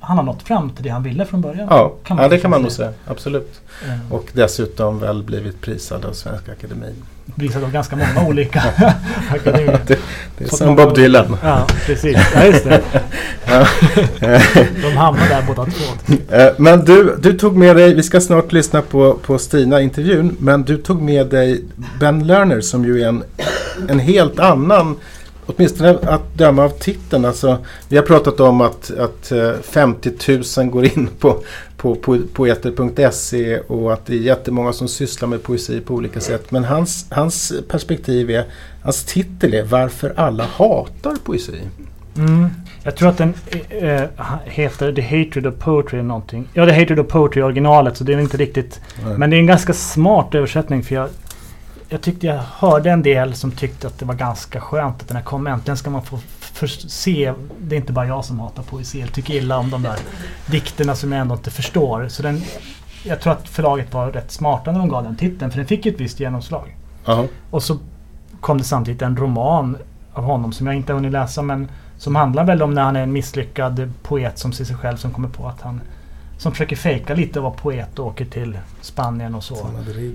han 0.00 0.16
har 0.16 0.24
nått 0.24 0.42
fram 0.42 0.70
till 0.70 0.84
det 0.84 0.90
han 0.90 1.02
ville 1.02 1.24
från 1.24 1.40
början. 1.40 1.66
Ja, 1.70 1.94
kan 2.04 2.18
ja 2.18 2.28
det 2.28 2.38
kan 2.38 2.50
man 2.50 2.62
nog 2.62 2.72
säga. 2.72 2.92
Absolut. 3.06 3.60
Mm. 3.86 4.12
Och 4.12 4.28
dessutom 4.32 4.98
väl 4.98 5.22
blivit 5.22 5.60
prisad 5.60 6.04
av 6.04 6.12
Svenska 6.12 6.52
Akademin. 6.52 6.94
Prisad 7.36 7.64
av 7.64 7.72
ganska 7.72 7.96
många 7.96 8.28
olika 8.28 8.62
akademier. 9.30 9.80
det, 9.86 9.98
det 10.38 10.44
är 10.44 10.48
som 10.48 10.76
Bob 10.76 10.94
Dylan. 10.94 11.36
Ja, 11.42 11.66
precis. 11.86 12.18
Ja, 12.34 12.44
just 12.44 12.64
det. 12.64 12.82
De 14.82 14.96
hamnar 14.96 15.28
där 15.28 15.44
båda 15.46 15.64
två. 15.64 16.14
Eh, 16.36 16.52
men 16.56 16.84
du, 16.84 17.16
du 17.22 17.32
tog 17.32 17.56
med 17.56 17.76
dig, 17.76 17.94
vi 17.94 18.02
ska 18.02 18.20
snart 18.20 18.52
lyssna 18.52 18.82
på, 18.82 19.14
på 19.14 19.38
Stina-intervjun, 19.38 20.36
men 20.38 20.62
du 20.62 20.76
tog 20.76 21.02
med 21.02 21.26
dig 21.26 21.64
Ben 22.00 22.26
Lerner 22.26 22.60
som 22.60 22.84
ju 22.84 23.02
är 23.02 23.08
en, 23.08 23.24
en 23.88 23.98
helt 23.98 24.38
annan 24.38 24.96
åtminstone 25.56 25.98
att 26.02 26.34
döma 26.34 26.64
av 26.64 26.68
titeln. 26.68 27.24
Alltså, 27.24 27.58
vi 27.88 27.96
har 27.96 28.04
pratat 28.04 28.40
om 28.40 28.60
att, 28.60 28.90
att 28.90 29.32
50 29.62 30.10
eh, 30.28 30.40
000 30.58 30.70
går 30.70 30.84
in 30.84 31.08
på, 31.18 31.42
på, 31.76 31.94
på 31.94 32.18
poeter.se 32.32 33.58
och 33.58 33.92
att 33.92 34.06
det 34.06 34.14
är 34.14 34.18
jättemånga 34.18 34.72
som 34.72 34.88
sysslar 34.88 35.28
med 35.28 35.42
poesi 35.42 35.80
på 35.80 35.94
olika 35.94 36.20
sätt. 36.20 36.50
Men 36.50 36.64
hans, 36.64 37.06
hans 37.10 37.52
perspektiv 37.68 38.30
är, 38.30 38.44
hans 38.82 39.04
titel 39.04 39.54
är 39.54 39.62
Varför 39.62 40.12
alla 40.16 40.44
hatar 40.44 41.16
poesi. 41.24 41.60
Mm. 42.16 42.48
Jag 42.82 42.96
tror 42.96 43.08
att 43.08 43.18
den 43.18 43.34
äh, 43.70 44.02
heter 44.44 44.92
The 44.92 45.02
Hatred 45.02 45.46
of 45.46 45.54
Poetry 45.58 45.98
eller 45.98 46.08
någonting. 46.08 46.48
Ja, 46.54 46.66
The 46.66 46.72
Hatred 46.72 46.98
of 46.98 47.08
Poetry 47.08 47.42
originalet 47.42 47.96
så 47.96 48.04
det 48.04 48.12
är 48.12 48.20
inte 48.20 48.36
riktigt. 48.36 48.80
Nej. 49.04 49.18
Men 49.18 49.30
det 49.30 49.36
är 49.36 49.38
en 49.38 49.46
ganska 49.46 49.72
smart 49.72 50.34
översättning 50.34 50.82
för 50.82 50.94
jag, 50.94 51.08
jag 51.90 52.00
tyckte 52.00 52.26
jag 52.26 52.38
hörde 52.38 52.90
en 52.90 53.02
del 53.02 53.34
som 53.34 53.50
tyckte 53.50 53.86
att 53.86 53.98
det 53.98 54.04
var 54.04 54.14
ganska 54.14 54.60
skönt 54.60 55.02
att 55.02 55.08
den 55.08 55.16
här 55.16 55.24
kom. 55.24 55.46
Äntligen 55.46 55.76
ska 55.76 55.90
man 55.90 56.02
få 56.02 56.18
se. 56.88 57.32
Det 57.60 57.74
är 57.74 57.80
inte 57.80 57.92
bara 57.92 58.06
jag 58.06 58.24
som 58.24 58.40
hatar 58.40 58.62
poesi. 58.62 59.00
Jag 59.00 59.12
tycker 59.12 59.34
illa 59.34 59.58
om 59.58 59.70
de 59.70 59.82
där 59.82 59.98
dikterna 60.46 60.94
som 60.94 61.12
jag 61.12 61.20
ändå 61.20 61.34
inte 61.34 61.50
förstår. 61.50 62.08
Så 62.08 62.22
den, 62.22 62.42
jag 63.04 63.20
tror 63.20 63.32
att 63.32 63.48
förlaget 63.48 63.94
var 63.94 64.12
rätt 64.12 64.30
smarta 64.30 64.72
när 64.72 64.78
de 64.78 64.88
gav 64.88 65.04
den 65.04 65.16
titeln. 65.16 65.50
För 65.50 65.58
den 65.58 65.66
fick 65.66 65.86
ju 65.86 65.92
ett 65.92 66.00
visst 66.00 66.20
genomslag. 66.20 66.76
Uh-huh. 67.04 67.28
Och 67.50 67.62
så 67.62 67.78
kom 68.40 68.58
det 68.58 68.64
samtidigt 68.64 69.02
en 69.02 69.16
roman 69.16 69.76
av 70.12 70.24
honom 70.24 70.52
som 70.52 70.66
jag 70.66 70.76
inte 70.76 70.92
har 70.92 70.94
hunnit 70.94 71.12
läsa. 71.12 71.42
Men 71.42 71.68
som 71.98 72.16
handlar 72.16 72.44
väl 72.44 72.62
om 72.62 72.74
när 72.74 72.82
han 72.82 72.96
är 72.96 73.02
en 73.02 73.12
misslyckad 73.12 73.92
poet 74.02 74.38
som 74.38 74.52
ser 74.52 74.64
sig 74.64 74.76
själv 74.76 74.96
som 74.96 75.10
kommer 75.10 75.28
på 75.28 75.46
att 75.46 75.60
han 75.60 75.80
som 76.38 76.52
försöker 76.52 76.76
fejka 76.76 77.14
lite 77.14 77.38
och 77.38 77.42
vara 77.42 77.54
poet 77.54 77.98
och 77.98 78.06
åker 78.06 78.24
till 78.24 78.58
Spanien 78.80 79.34
och 79.34 79.44
så. 79.44 79.54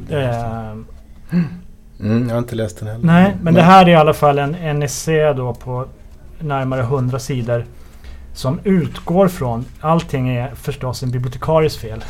Eh, 0.10 0.76
mm, 2.00 2.28
jag 2.28 2.36
har 2.36 2.40
inte 2.40 2.56
läst 2.56 2.80
den 2.80 2.88
heller. 2.88 3.06
Nej, 3.06 3.32
men, 3.36 3.44
men 3.44 3.54
det 3.54 3.62
här 3.62 3.86
är 3.86 3.90
i 3.90 3.96
alla 3.96 4.14
fall 4.14 4.40
en, 4.40 4.56
en 4.56 4.84
essä 4.84 5.34
då 5.34 5.54
på 5.54 5.86
närmare 6.40 6.82
100 6.82 7.20
sidor. 7.20 7.66
Som 8.34 8.60
utgår 8.64 9.28
från, 9.28 9.66
allting 9.82 10.30
är 10.30 10.56
förstås 10.56 11.04
en 11.04 11.12
bibliotekaries 11.12 11.78
fel. 11.78 12.04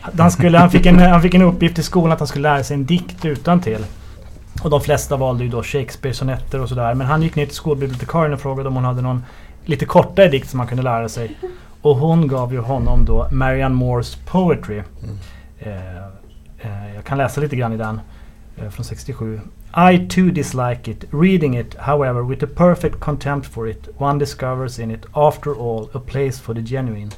Han, 0.00 0.30
skulle, 0.30 0.58
han, 0.58 0.70
fick 0.70 0.86
en, 0.86 0.98
han 0.98 1.22
fick 1.22 1.34
en 1.34 1.42
uppgift 1.42 1.78
i 1.78 1.82
skolan 1.82 2.12
att 2.12 2.18
han 2.18 2.28
skulle 2.28 2.48
lära 2.48 2.64
sig 2.64 2.74
en 2.74 2.86
dikt 2.86 3.24
utan 3.24 3.60
till. 3.60 3.84
Och 4.62 4.70
de 4.70 4.80
flesta 4.80 5.16
valde 5.16 5.44
ju 5.44 5.50
då 5.50 5.62
Shakespeare-sonetter 5.62 6.60
och 6.60 6.68
sådär. 6.68 6.94
Men 6.94 7.06
han 7.06 7.22
gick 7.22 7.36
ner 7.36 7.46
till 7.46 7.54
skolbibliotekarien 7.54 8.32
och 8.32 8.40
frågade 8.40 8.68
om 8.68 8.74
hon 8.74 8.84
hade 8.84 9.02
någon 9.02 9.24
lite 9.64 9.84
kortare 9.84 10.28
dikt 10.28 10.50
som 10.50 10.60
han 10.60 10.68
kunde 10.68 10.82
lära 10.82 11.08
sig. 11.08 11.36
Och 11.82 11.96
hon 11.96 12.28
gav 12.28 12.52
ju 12.52 12.58
honom 12.58 13.04
då 13.04 13.28
Marianne 13.30 13.74
Moores 13.74 14.16
Poetry. 14.16 14.74
Mm. 14.74 15.18
Eh, 15.58 15.96
eh, 16.58 16.94
jag 16.94 17.04
kan 17.04 17.18
läsa 17.18 17.40
lite 17.40 17.56
grann 17.56 17.72
i 17.72 17.76
den. 17.76 18.00
Eh, 18.60 18.70
från 18.70 18.84
67. 18.84 19.40
I 19.92 20.08
too 20.08 20.30
dislike 20.30 20.90
it. 20.90 21.04
Reading 21.10 21.58
it, 21.58 21.76
however, 21.78 22.22
with 22.22 22.44
a 22.44 22.48
perfect 22.56 23.00
contempt 23.00 23.46
for 23.46 23.68
it, 23.68 23.88
one 23.98 24.18
discovers 24.18 24.78
in 24.78 24.90
it, 24.90 25.06
after 25.12 25.50
all, 25.50 25.88
a 25.92 26.00
place 26.06 26.40
for 26.42 26.54
the 26.54 26.62
genuine. 26.62 27.10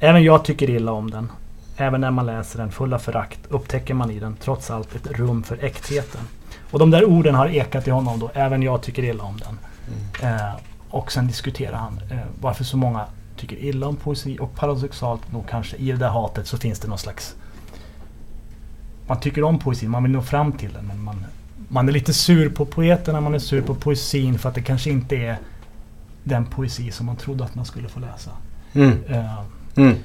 Även 0.00 0.22
jag 0.22 0.44
tycker 0.44 0.70
illa 0.70 0.92
om 0.92 1.10
den. 1.10 1.32
Även 1.76 2.00
när 2.00 2.10
man 2.10 2.26
läser 2.26 2.58
den 2.58 2.70
full 2.70 2.94
av 2.94 2.98
förakt 2.98 3.40
upptäcker 3.48 3.94
man 3.94 4.10
i 4.10 4.18
den 4.18 4.36
trots 4.36 4.70
allt 4.70 4.94
ett 4.94 5.10
rum 5.10 5.42
för 5.42 5.64
äktheten. 5.64 6.20
Och 6.70 6.78
de 6.78 6.90
där 6.90 7.04
orden 7.04 7.34
har 7.34 7.48
ekat 7.48 7.88
i 7.88 7.90
honom 7.90 8.18
då. 8.18 8.30
Även 8.34 8.62
jag 8.62 8.82
tycker 8.82 9.04
illa 9.04 9.24
om 9.24 9.36
den. 9.36 9.58
Mm. 10.20 10.34
Eh, 10.36 10.54
och 10.90 11.12
sen 11.12 11.26
diskuterar 11.26 11.76
han 11.76 12.00
eh, 12.10 12.18
varför 12.40 12.64
så 12.64 12.76
många 12.76 13.06
tycker 13.36 13.56
illa 13.56 13.86
om 13.86 13.96
poesi. 13.96 14.38
Och 14.40 14.54
paradoxalt 14.54 15.32
nog 15.32 15.48
kanske 15.48 15.76
i 15.76 15.92
det 15.92 15.98
där 15.98 16.08
hatet 16.08 16.46
så 16.46 16.56
finns 16.56 16.80
det 16.80 16.88
någon 16.88 16.98
slags... 16.98 17.36
Man 19.06 19.20
tycker 19.20 19.44
om 19.44 19.58
poesin, 19.58 19.90
man 19.90 20.02
vill 20.02 20.12
nå 20.12 20.22
fram 20.22 20.52
till 20.52 20.72
den. 20.72 20.86
Men 20.86 21.02
man, 21.02 21.24
man 21.68 21.88
är 21.88 21.92
lite 21.92 22.12
sur 22.12 22.48
på 22.48 22.66
poeterna, 22.66 23.20
man 23.20 23.34
är 23.34 23.38
sur 23.38 23.62
på 23.62 23.74
poesin 23.74 24.38
för 24.38 24.48
att 24.48 24.54
det 24.54 24.62
kanske 24.62 24.90
inte 24.90 25.16
är 25.16 25.36
den 26.24 26.46
poesi 26.46 26.90
som 26.90 27.06
man 27.06 27.16
trodde 27.16 27.44
att 27.44 27.54
man 27.54 27.64
skulle 27.64 27.88
få 27.88 28.00
läsa. 28.00 28.30
Mm. 28.72 29.04
Uh, 29.10 29.40
mm. 29.74 29.96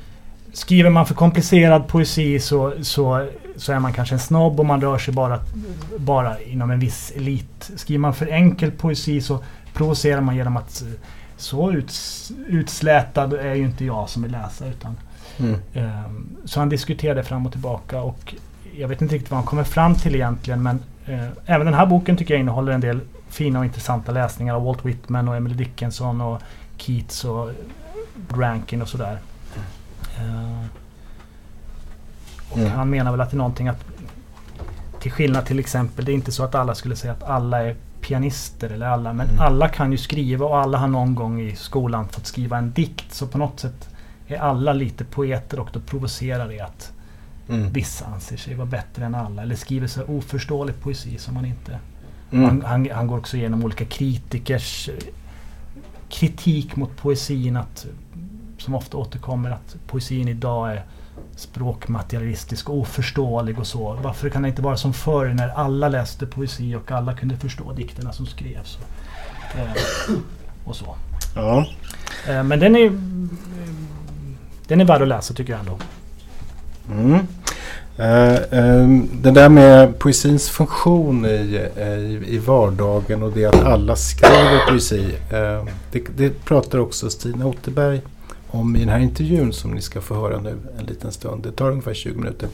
Skriver 0.54 0.90
man 0.90 1.06
för 1.06 1.16
komplicerad 1.16 1.88
poesi 1.88 2.40
så, 2.40 2.74
så, 2.82 3.28
så 3.56 3.74
är 3.74 3.80
man 3.80 3.94
kanske 3.94 4.16
en 4.16 4.20
snobb 4.20 4.60
och 4.60 4.66
man 4.66 4.82
rör 4.82 4.98
sig 4.98 5.14
bara, 5.14 5.40
bara 5.98 6.42
inom 6.42 6.72
en 6.72 6.80
viss 6.80 7.12
elit. 7.16 7.72
Skriver 7.76 8.00
man 8.00 8.14
för 8.14 8.28
enkel 8.28 8.72
poesi 8.72 9.22
så 9.22 9.44
provocerar 9.74 10.22
man 10.22 10.36
genom 10.36 10.58
att 10.58 10.84
så 11.38 11.72
uts, 11.72 12.32
utslätad 12.48 13.34
är 13.34 13.54
ju 13.54 13.64
inte 13.64 13.86
jag 13.86 14.10
som 14.10 14.24
vill 14.24 14.32
läsa. 14.32 14.68
Utan, 14.68 14.98
mm. 15.38 15.56
um, 15.74 16.38
så 16.46 16.60
han 16.60 16.70
diskuterade 16.70 17.24
fram 17.24 17.46
och 17.46 17.52
tillbaka 17.52 18.02
och 18.02 18.36
jag 18.78 18.88
vet 18.88 19.02
inte 19.02 19.16
riktigt 19.16 19.32
vad 19.32 19.38
han 19.38 19.48
kommer 19.48 19.64
fram 19.64 19.96
till 19.96 20.16
egentligen 20.16 20.64
men 20.64 20.80
uh, 21.10 21.28
även 21.46 21.66
den 21.66 21.74
här 21.74 21.86
boken 21.86 22.18
tycker 22.18 22.34
jag 22.34 22.42
innehåller 22.42 22.72
en 22.72 22.82
del 22.82 23.00
fina 23.30 23.60
och 23.60 23.66
intressanta 23.66 24.12
läsningar 24.12 24.56
av 24.56 24.64
Walt 24.64 24.86
Whitman 24.86 25.28
och 25.28 25.36
Emily 25.36 25.56
Dickinson 25.56 26.22
och 26.22 26.42
Keats 26.78 27.26
och 27.26 27.52
Rankin 28.30 28.82
och 28.82 28.88
sådär. 28.90 29.20
Uh, 30.22 30.66
och 32.50 32.58
mm. 32.58 32.72
han 32.72 32.90
menar 32.90 33.12
väl 33.12 33.22
att 33.22 33.32
det 33.32 33.36
är 33.36 33.38
någonting 33.38 33.68
att 33.68 33.86
till 35.00 35.12
skillnad 35.12 35.46
till 35.46 35.60
exempel, 35.60 36.06
det 36.06 36.12
är 36.12 36.14
inte 36.14 36.32
så 36.32 36.44
att 36.44 36.56
alla 36.56 36.76
skulle 36.76 36.96
säga 36.96 37.14
att 37.14 37.24
alla 37.24 37.64
är 37.64 37.76
pianister 38.02 38.70
eller 38.70 38.86
alla. 38.86 39.14
Men 39.14 39.30
mm. 39.30 39.40
alla 39.40 39.70
kan 39.70 39.92
ju 39.92 39.98
skriva 39.98 40.46
och 40.46 40.58
alla 40.58 40.78
har 40.78 40.88
någon 40.88 41.16
gång 41.16 41.42
i 41.42 41.56
skolan 41.56 42.08
fått 42.10 42.26
skriva 42.26 42.58
en 42.58 42.72
dikt. 42.72 43.14
Så 43.14 43.28
på 43.28 43.38
något 43.38 43.60
sätt 43.60 43.90
är 44.28 44.38
alla 44.38 44.74
lite 44.74 45.06
poeter 45.06 45.60
och 45.60 45.70
då 45.74 45.80
provocerar 45.80 46.48
det 46.48 46.60
att 46.60 46.92
mm. 47.50 47.74
vissa 47.74 48.06
anser 48.06 48.38
sig 48.38 48.56
vara 48.56 48.68
bättre 48.68 49.06
än 49.06 49.16
alla. 49.16 49.42
Eller 49.42 49.56
skriver 49.56 49.88
så 49.88 50.04
oförståelig 50.04 50.80
poesi 50.82 51.18
som 51.18 51.34
man 51.34 51.46
inte... 51.46 51.80
Mm. 52.32 52.46
Han, 52.46 52.62
han, 52.62 52.90
han, 52.92 53.08
går 53.08 53.18
också 53.18 53.38
igenom 53.38 53.64
olika 53.64 53.86
kritikers 53.86 54.90
kritik 56.10 56.76
mot 56.76 56.98
poesin. 56.98 57.58
Att, 57.58 57.86
som 58.58 58.76
ofta 58.76 58.98
återkommer 58.98 59.52
att 59.52 59.76
poesin 59.88 60.28
idag 60.28 60.72
är 60.72 60.84
språkmaterialistisk 61.36 62.70
och 62.70 62.78
oförståelig 62.78 63.60
och 63.60 63.68
så. 63.68 64.00
Varför 64.02 64.30
kan 64.30 64.42
det 64.42 64.50
inte 64.50 64.62
vara 64.62 64.78
som 64.78 64.94
förr 64.94 65.34
när 65.34 65.50
alla 65.50 65.90
läste 65.90 66.26
poesi 66.26 66.76
och 66.76 66.92
alla 66.92 67.14
kunde 67.14 67.38
förstå 67.38 67.74
dikterna 67.74 68.14
som 68.14 68.26
skrevs? 68.26 68.78
Och, 68.78 69.60
eh, 69.60 70.18
och 70.66 70.76
så. 70.76 70.96
Ja. 71.36 71.68
Eh, 72.28 72.44
men 72.44 72.60
den 72.60 72.76
är, 72.76 72.90
den 74.68 74.82
är 74.82 74.86
värd 74.86 75.02
att 75.02 75.08
läsa 75.08 75.34
tycker 75.34 75.54
jag 75.54 75.60
ändå. 75.60 75.78
Mm. 76.92 77.28
Uh, 78.00 78.40
um, 78.52 79.10
det 79.22 79.32
där 79.32 79.50
med 79.50 80.00
poesins 80.00 80.50
funktion 80.50 81.26
i, 81.26 81.70
eh, 81.76 81.88
i, 81.88 82.24
i 82.28 82.38
vardagen 82.38 83.24
och 83.24 83.32
det 83.32 83.46
att 83.46 83.64
alla 83.64 83.96
skriver 83.96 84.66
poesi. 84.70 85.18
Uh, 85.34 85.70
det, 85.92 86.04
det 86.18 86.46
pratar 86.46 86.80
också 86.80 87.10
Stina 87.10 87.46
Otterberg 87.46 88.02
om 88.48 88.76
i 88.76 88.80
den 88.80 88.90
här 88.90 89.00
intervjun 89.00 89.54
som 89.54 89.72
ni 89.72 89.82
ska 89.82 90.02
få 90.02 90.16
höra 90.16 90.40
nu 90.40 90.58
en 90.80 90.86
liten 90.86 91.12
stund. 91.12 91.44
Det 91.44 91.52
tar 91.52 91.72
ungefär 91.72 91.94
20 91.94 92.18
minuter. 92.18 92.50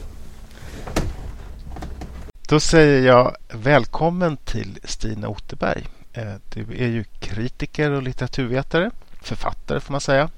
Då 2.48 2.60
säger 2.60 3.06
jag 3.06 3.36
välkommen 3.52 4.36
till 4.36 4.78
Stina 4.84 5.28
Otterberg. 5.28 5.86
Du 6.54 6.60
är 6.60 6.88
ju 6.88 7.04
kritiker 7.20 7.90
och 7.90 8.02
litteraturvetare, 8.02 8.90
författare 9.22 9.80
får 9.80 9.92
man 9.92 10.00
säga. 10.00 10.28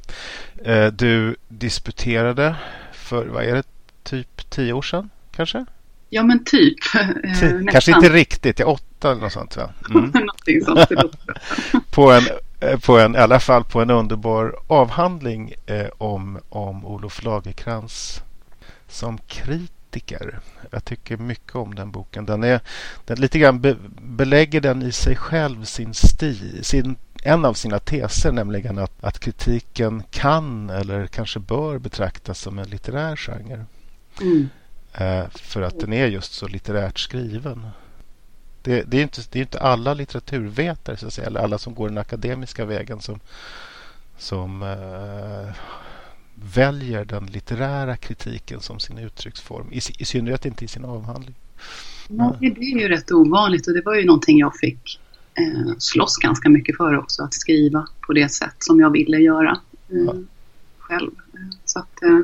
Du 0.92 1.36
disputerade 1.48 2.56
för, 2.92 3.26
vad 3.26 3.44
är 3.44 3.54
det, 3.54 3.62
typ 4.06 4.50
tio 4.50 4.72
år 4.72 4.82
sedan 4.82 5.10
kanske? 5.36 5.64
Ja 6.10 6.22
men 6.22 6.44
typ. 6.44 6.78
Eh, 7.42 7.72
kanske 7.72 7.92
inte 7.92 8.08
riktigt, 8.08 8.58
ja, 8.58 8.66
åtta 8.66 9.10
eller 9.10 9.20
något 9.20 9.32
sånt 9.32 9.56
va? 9.56 9.70
Mm. 9.90 10.12
sånt. 10.64 10.90
på 11.90 12.12
en 12.12 12.22
Eh, 12.60 12.78
på 12.78 12.98
en, 12.98 13.14
i 13.14 13.18
alla 13.18 13.40
fall 13.40 13.64
på 13.64 13.80
en 13.82 13.90
underbar 13.90 14.56
avhandling 14.66 15.54
eh, 15.66 15.86
om, 15.98 16.38
om 16.48 16.86
Olof 16.86 17.22
Lagerkrans 17.24 18.22
som 18.88 19.18
kritiker. 19.18 20.40
Jag 20.70 20.84
tycker 20.84 21.16
mycket 21.16 21.54
om 21.54 21.74
den 21.74 21.90
boken. 21.90 22.26
Den, 22.26 22.44
är, 22.44 22.60
den 23.04 23.20
lite 23.20 23.38
grann 23.38 23.60
be, 23.60 23.76
belägger 24.00 24.60
den 24.60 24.82
i 24.82 24.92
sig 24.92 25.16
själv 25.16 25.64
sin 25.64 25.94
stil, 25.94 26.64
sin, 26.64 26.96
en 27.22 27.44
av 27.44 27.54
sina 27.54 27.78
teser, 27.78 28.32
nämligen 28.32 28.78
att, 28.78 29.04
att 29.04 29.18
kritiken 29.18 30.02
kan 30.10 30.70
eller 30.70 31.06
kanske 31.06 31.38
bör 31.38 31.78
betraktas 31.78 32.38
som 32.38 32.58
en 32.58 32.68
litterär 32.68 33.16
genre. 33.16 33.64
Mm. 34.20 34.48
Eh, 34.92 35.28
för 35.28 35.62
att 35.62 35.80
den 35.80 35.92
är 35.92 36.06
just 36.06 36.32
så 36.32 36.48
litterärt 36.48 36.98
skriven. 36.98 37.66
Det, 38.62 38.82
det, 38.82 38.98
är 38.98 39.02
inte, 39.02 39.20
det 39.30 39.38
är 39.38 39.40
inte 39.40 39.60
alla 39.60 39.94
litteraturvetare, 39.94 40.96
så 40.96 41.06
att 41.06 41.12
säga, 41.12 41.26
eller 41.26 41.40
alla 41.40 41.58
som 41.58 41.74
går 41.74 41.88
den 41.88 41.98
akademiska 41.98 42.64
vägen 42.64 43.00
som, 43.00 43.20
som 44.18 44.62
uh, 44.62 45.52
väljer 46.34 47.04
den 47.04 47.26
litterära 47.26 47.96
kritiken 47.96 48.60
som 48.60 48.80
sin 48.80 48.98
uttrycksform. 48.98 49.66
I, 49.72 49.76
i 49.98 50.04
synnerhet 50.04 50.46
inte 50.46 50.64
i 50.64 50.68
sin 50.68 50.84
avhandling. 50.84 51.34
Ja, 52.08 52.36
det 52.40 52.46
är 52.46 52.80
ju 52.80 52.88
rätt 52.88 53.12
ovanligt 53.12 53.66
och 53.66 53.74
det 53.74 53.82
var 53.84 53.94
ju 53.94 54.04
någonting 54.04 54.38
jag 54.38 54.56
fick 54.56 55.00
eh, 55.34 55.72
slåss 55.78 56.16
ganska 56.16 56.48
mycket 56.48 56.76
för 56.76 56.98
också. 56.98 57.22
Att 57.22 57.34
skriva 57.34 57.86
på 58.06 58.12
det 58.12 58.28
sätt 58.28 58.54
som 58.58 58.80
jag 58.80 58.90
ville 58.90 59.18
göra 59.18 59.60
eh, 59.88 59.96
ja. 59.96 60.14
själv. 60.78 61.10
Så 61.64 61.78
att, 61.78 62.02
eh, 62.02 62.20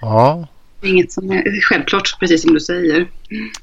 ja, 0.00 0.46
inget 0.84 1.12
som 1.12 1.30
är 1.30 1.60
självklart, 1.60 2.16
precis 2.20 2.42
som 2.42 2.54
du 2.54 2.60
säger. 2.60 3.08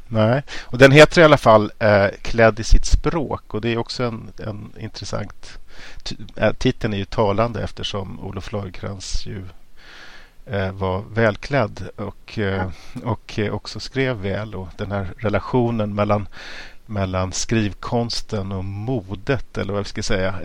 Nej, 0.07 0.43
och 0.61 0.77
den 0.77 0.91
heter 0.91 1.21
i 1.21 1.23
alla 1.23 1.37
fall 1.37 1.71
eh, 1.79 2.07
Klädd 2.21 2.59
i 2.59 2.63
sitt 2.63 2.85
språk. 2.85 3.53
Och 3.53 3.61
det 3.61 3.69
är 3.69 3.77
också 3.77 4.03
en, 4.03 4.31
en 4.37 4.71
intressant... 4.79 5.59
Äh, 6.35 6.53
titeln 6.53 6.93
är 6.93 6.97
ju 6.97 7.05
talande 7.05 7.63
eftersom 7.63 8.19
Olof 8.19 8.51
Lagercrantz 8.51 9.25
ju 9.25 9.43
eh, 10.45 10.71
var 10.71 11.03
välklädd 11.13 11.89
och, 11.95 12.39
eh, 12.39 12.69
och 13.03 13.39
också 13.51 13.79
skrev 13.79 14.15
väl. 14.15 14.55
Och 14.55 14.67
den 14.77 14.91
här 14.91 15.07
relationen 15.17 15.95
mellan 15.95 16.27
mellan 16.89 17.31
skrivkonsten 17.31 18.51
och 18.51 18.65
modet 18.65 19.57
eller 19.57 19.73
vad 19.73 19.83
vi 19.83 19.89
ska 19.89 20.03
säga, 20.03 20.35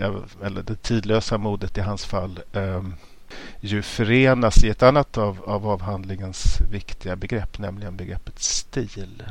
eller 0.43 0.61
det 0.61 0.81
tidlösa 0.81 1.37
modet 1.37 1.77
i 1.77 1.81
hans 1.81 2.05
fall 2.05 2.39
um, 2.53 2.95
ju 3.59 3.81
förenas 3.81 4.63
i 4.63 4.69
ett 4.69 4.83
annat 4.83 5.17
av, 5.17 5.41
av 5.45 5.67
avhandlingens 5.67 6.57
viktiga 6.71 7.15
begrepp, 7.15 7.59
nämligen 7.59 7.97
begreppet 7.97 8.39
stil. 8.39 9.23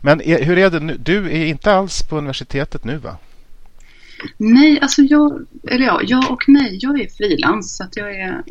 Men 0.00 0.20
är, 0.20 0.44
hur 0.44 0.58
är 0.58 0.70
det 0.70 0.80
nu? 0.80 0.96
Du 0.96 1.26
är 1.26 1.46
inte 1.46 1.72
alls 1.72 2.02
på 2.02 2.18
universitetet 2.18 2.84
nu 2.84 2.96
va? 2.96 3.16
Nej, 4.36 4.80
alltså 4.80 5.02
jag, 5.02 5.46
eller 5.68 5.86
ja, 5.86 6.00
jag 6.04 6.30
och 6.30 6.44
nej, 6.48 6.78
jag 6.80 7.00
är 7.00 7.08
frilans 7.08 7.76
så 7.76 7.84
att 7.84 7.96
jag 7.96 8.14
är 8.14 8.42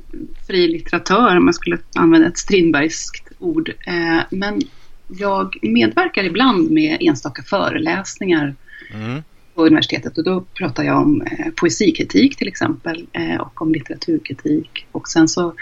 fri 0.47 0.67
litteratör 0.67 1.37
om 1.37 1.45
jag 1.45 1.55
skulle 1.55 1.77
använda 1.95 2.27
ett 2.27 2.37
Strindbergskt 2.37 3.27
ord. 3.39 3.69
Eh, 3.87 4.19
men 4.29 4.61
jag 5.07 5.57
medverkar 5.61 6.23
ibland 6.23 6.71
med 6.71 6.97
enstaka 6.99 7.43
föreläsningar 7.43 8.55
mm. 8.93 9.23
På 9.59 9.65
universitetet 9.65 10.17
och 10.17 10.23
då 10.23 10.41
pratar 10.41 10.83
jag 10.83 11.01
om 11.01 11.21
eh, 11.21 11.51
poesikritik 11.55 12.37
till 12.37 12.47
exempel 12.47 13.07
eh, 13.13 13.35
och 13.35 13.61
om 13.61 13.71
litteraturkritik. 13.71 14.87
Och 14.91 15.07
sen 15.07 15.27
så 15.27 15.53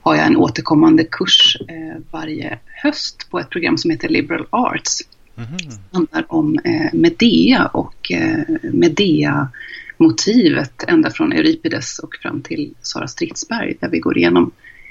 har 0.00 0.14
jag 0.14 0.26
en 0.26 0.36
återkommande 0.36 1.04
kurs 1.04 1.56
eh, 1.68 1.96
varje 2.10 2.58
höst 2.82 3.26
på 3.30 3.38
ett 3.38 3.50
program 3.50 3.78
som 3.78 3.90
heter 3.90 4.08
Liberal 4.08 4.46
Arts. 4.50 5.00
Mm. 5.36 5.50
Det 5.58 5.78
handlar 5.92 6.32
om 6.32 6.58
Medea 6.92 7.66
och 7.66 8.12
Medea-motivet 8.72 10.84
ända 10.88 11.10
från 11.10 11.32
Euripides 11.32 11.98
och 11.98 12.14
fram 12.22 12.42
till 12.42 12.74
Sara 12.82 13.08
Stridsberg 13.08 13.76
där 13.80 13.88
vi 13.88 13.98
går 13.98 14.18
igenom 14.18 14.50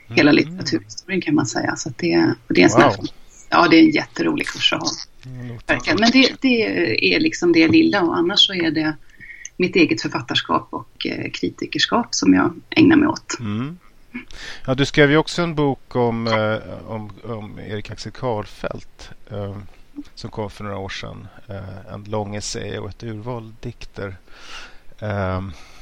hela 0.09 0.31
litteraturhistorien 0.31 1.21
kan 1.21 1.35
man 1.35 1.45
säga. 1.45 1.75
Så 1.75 1.89
det, 1.97 2.33
det, 2.47 2.61
är 2.61 2.65
en 2.65 2.71
wow. 2.81 3.07
Ja, 3.49 3.67
det 3.67 3.77
är 3.77 3.83
en 3.83 3.91
jätterolig 3.91 4.47
kurs 4.47 4.73
att 4.73 4.81
ha. 4.81 4.89
Mm, 5.25 5.57
Men 5.99 6.11
det, 6.11 6.35
det, 6.41 7.15
är 7.15 7.19
liksom 7.19 7.53
det 7.53 7.67
lilla 7.67 8.01
och 8.01 8.17
annars 8.17 8.47
så 8.47 8.53
är 8.53 8.71
det 8.71 8.95
mitt 9.57 9.75
eget 9.75 10.01
författarskap 10.01 10.67
och 10.69 11.05
eh, 11.05 11.31
kritikerskap 11.31 12.15
som 12.15 12.33
jag 12.33 12.53
ägnar 12.69 12.95
mig 12.95 13.07
åt. 13.07 13.39
Mm. 13.39 13.77
Ja, 14.65 14.75
du 14.75 14.85
skrev 14.85 15.11
ju 15.11 15.17
också 15.17 15.41
en 15.41 15.55
bok 15.55 15.95
om, 15.95 16.27
eh, 16.27 16.89
om, 16.91 17.11
om 17.23 17.59
Erik 17.59 17.91
Axel 17.91 18.11
Karlfeldt 18.11 19.09
eh, 19.31 19.57
som 20.15 20.29
kom 20.29 20.49
för 20.49 20.63
några 20.63 20.77
år 20.77 20.89
sedan. 20.89 21.27
En 21.93 22.03
lång 22.03 22.35
essä 22.35 22.79
och 22.79 22.89
ett 22.89 23.03
urval 23.03 23.53
dikter. 23.61 24.15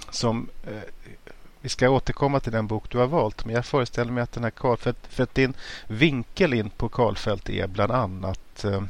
Som, 0.10 0.50
vi 1.66 1.70
ska 1.70 1.90
återkomma 1.90 2.40
till 2.40 2.52
den 2.52 2.68
bok 2.68 2.90
du 2.90 2.98
har 2.98 3.08
valt, 3.08 3.46
men 3.46 3.56
jag 3.56 3.66
föreställer 3.66 4.12
mig 4.12 4.24
att 4.24 4.32
den 4.32 4.44
här 4.44 4.52
Karlfeldt, 4.52 5.08
för 5.10 5.24
att 5.24 5.36
din 5.36 5.54
vinkel 5.88 6.54
in 6.54 6.70
på 6.70 6.90
Karlfeldt 6.90 7.50
är 7.50 7.68
bland 7.68 7.92
annat 7.92 8.64
eh, 8.64 8.84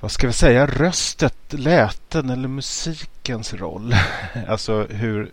vad 0.00 0.10
ska 0.10 0.26
vi 0.26 0.32
säga, 0.32 0.66
röstet, 0.66 1.52
läten 1.52 2.30
eller 2.30 2.48
musikens 2.48 3.54
roll. 3.54 3.94
alltså 4.48 4.86
hur 4.90 5.30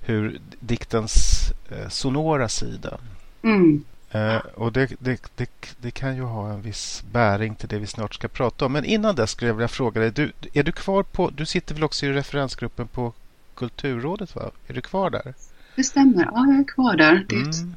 hur 0.00 0.40
diktens 0.60 1.42
eh, 1.70 1.88
sonora 1.88 2.48
sida. 2.48 2.98
Mm. 3.42 3.84
Eh, 4.10 4.36
och 4.36 4.72
det, 4.72 4.90
det, 4.98 5.30
det, 5.36 5.50
det, 5.80 5.90
kan 5.90 6.16
ju 6.16 6.22
ha 6.22 6.50
en 6.50 6.62
viss 6.62 7.04
bäring 7.12 7.54
till 7.54 7.68
det 7.68 7.78
vi 7.78 7.86
snart 7.86 8.14
ska 8.14 8.28
prata 8.28 8.66
om. 8.66 8.72
Men 8.72 8.84
innan 8.84 9.14
dess 9.14 9.30
skulle 9.30 9.48
jag 9.48 9.54
vilja 9.54 9.68
fråga 9.68 10.00
dig. 10.00 10.10
Du, 10.10 10.32
är 10.52 10.62
du 10.62 10.72
kvar 10.72 11.02
på... 11.02 11.30
Du 11.30 11.46
sitter 11.46 11.74
väl 11.74 11.84
också 11.84 12.06
i 12.06 12.12
referensgruppen 12.12 12.88
på 12.88 13.12
Kulturrådet? 13.58 14.36
va? 14.36 14.50
Är 14.66 14.74
du 14.74 14.80
kvar 14.80 15.10
där? 15.10 15.34
Det 15.76 15.84
stämmer. 15.84 16.24
Ja, 16.24 16.46
jag 16.46 16.60
är 16.60 16.64
kvar 16.64 16.96
där. 16.96 17.26
Mm. 17.32 17.74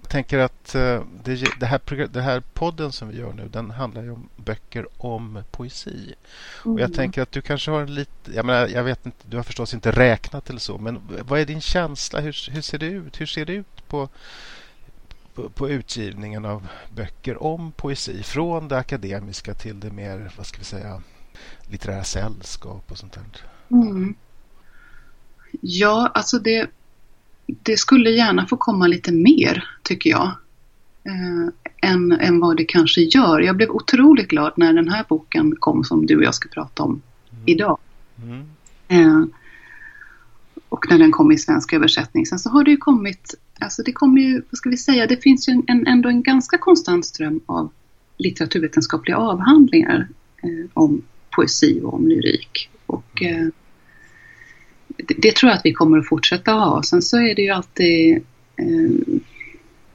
Jag 0.00 0.10
tänker 0.10 0.38
att 0.38 0.74
uh, 0.74 1.02
det, 1.24 1.44
det, 1.60 1.66
här, 1.66 2.08
det 2.12 2.20
här 2.20 2.40
podden 2.40 2.92
som 2.92 3.08
vi 3.08 3.18
gör 3.18 3.32
nu 3.32 3.48
den 3.48 3.70
handlar 3.70 4.02
ju 4.02 4.10
om 4.10 4.28
böcker 4.36 4.86
om 4.98 5.42
poesi. 5.50 6.14
Mm. 6.64 6.74
Och 6.74 6.80
jag 6.80 6.86
mm. 6.86 6.92
tänker 6.92 7.22
att 7.22 7.32
du 7.32 7.40
kanske 7.40 7.70
har 7.70 7.80
en 7.80 7.94
lite... 7.94 8.32
Jag, 8.34 8.44
menar, 8.44 8.68
jag 8.68 8.84
vet 8.84 9.06
inte, 9.06 9.18
du 9.28 9.36
har 9.36 9.44
förstås 9.44 9.74
inte 9.74 9.90
räknat 9.90 10.50
eller 10.50 10.60
så. 10.60 10.78
Men 10.78 11.00
vad 11.22 11.40
är 11.40 11.46
din 11.46 11.60
känsla? 11.60 12.20
Hur, 12.20 12.50
hur 12.50 12.62
ser 12.62 12.78
det 12.78 12.86
ut? 12.86 13.20
Hur 13.20 13.26
ser 13.26 13.44
det 13.44 13.52
ut 13.52 13.88
på, 13.88 14.08
på, 15.34 15.48
på, 15.48 15.68
utgivningen 15.68 16.44
av 16.44 16.66
böcker 16.94 17.42
om 17.42 17.72
poesi? 17.72 18.22
Från 18.22 18.68
det 18.68 18.78
akademiska 18.78 19.54
till 19.54 19.80
det 19.80 19.90
mer, 19.90 20.32
vad 20.36 20.46
ska 20.46 20.58
vi 20.58 20.64
säga, 20.64 21.02
litterära 21.70 22.04
sällskap 22.04 22.90
och 22.90 22.98
sånt 22.98 23.12
där. 23.12 23.24
Mm. 23.70 24.14
Ja, 25.60 26.10
alltså 26.14 26.38
det 26.38 26.70
det 27.46 27.76
skulle 27.76 28.10
gärna 28.10 28.46
få 28.46 28.56
komma 28.56 28.86
lite 28.86 29.12
mer, 29.12 29.68
tycker 29.82 30.10
jag. 30.10 30.32
Eh, 31.04 31.90
än, 31.90 32.12
än 32.12 32.40
vad 32.40 32.56
det 32.56 32.64
kanske 32.64 33.00
gör. 33.00 33.40
Jag 33.40 33.56
blev 33.56 33.70
otroligt 33.70 34.28
glad 34.28 34.52
när 34.56 34.72
den 34.72 34.88
här 34.88 35.04
boken 35.08 35.56
kom 35.58 35.84
som 35.84 36.06
du 36.06 36.16
och 36.16 36.22
jag 36.22 36.34
ska 36.34 36.48
prata 36.48 36.82
om 36.82 37.02
mm. 37.32 37.42
idag. 37.46 37.78
Mm. 38.22 38.46
Eh, 38.88 39.24
och 40.68 40.86
när 40.90 40.98
den 40.98 41.12
kom 41.12 41.32
i 41.32 41.38
svensk 41.38 41.72
översättning. 41.72 42.26
Sen 42.26 42.38
så 42.38 42.50
har 42.50 42.64
det 42.64 42.70
ju 42.70 42.76
kommit, 42.76 43.34
alltså 43.60 43.82
det 43.82 43.92
kommer 43.92 44.20
ju, 44.20 44.42
vad 44.50 44.58
ska 44.58 44.70
vi 44.70 44.76
säga, 44.76 45.06
det 45.06 45.22
finns 45.22 45.48
ju 45.48 45.62
en, 45.66 45.86
ändå 45.86 46.08
en 46.08 46.22
ganska 46.22 46.58
konstant 46.58 47.06
ström 47.06 47.40
av 47.46 47.72
litteraturvetenskapliga 48.16 49.16
avhandlingar 49.16 50.08
eh, 50.42 50.70
om 50.74 51.02
poesi 51.30 51.80
och 51.84 51.94
om 51.94 52.08
lyrik. 52.08 52.70
Och 52.86 53.22
eh, 53.22 53.46
det, 54.96 55.14
det, 55.18 55.36
tror 55.36 55.50
jag 55.50 55.58
att 55.58 55.64
vi 55.64 55.72
kommer 55.72 55.98
att 55.98 56.08
fortsätta 56.08 56.52
ha. 56.52 56.82
Sen 56.82 57.02
så 57.02 57.16
är 57.16 57.34
det 57.34 57.42
ju 57.42 57.50
alltid 57.50 58.16
eh, 58.56 59.20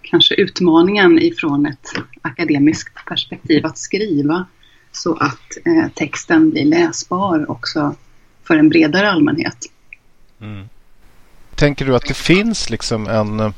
kanske 0.01 0.35
utmaningen 0.35 1.19
ifrån 1.19 1.65
ett 1.65 1.87
akademiskt 2.21 3.05
perspektiv 3.05 3.65
att 3.65 3.77
skriva 3.77 4.45
så 4.91 5.15
att 5.15 5.57
eh, 5.65 5.87
texten 5.95 6.49
blir 6.49 6.65
läsbar 6.65 7.51
också 7.51 7.95
för 8.43 8.57
en 8.57 8.69
bredare 8.69 9.11
allmänhet. 9.11 9.57
Mm. 10.41 10.69
Tänker 11.55 11.85
du 11.85 11.95
att 11.95 12.07
det 12.07 12.13
finns 12.13 12.69
liksom 12.69 13.07
en, 13.07 13.53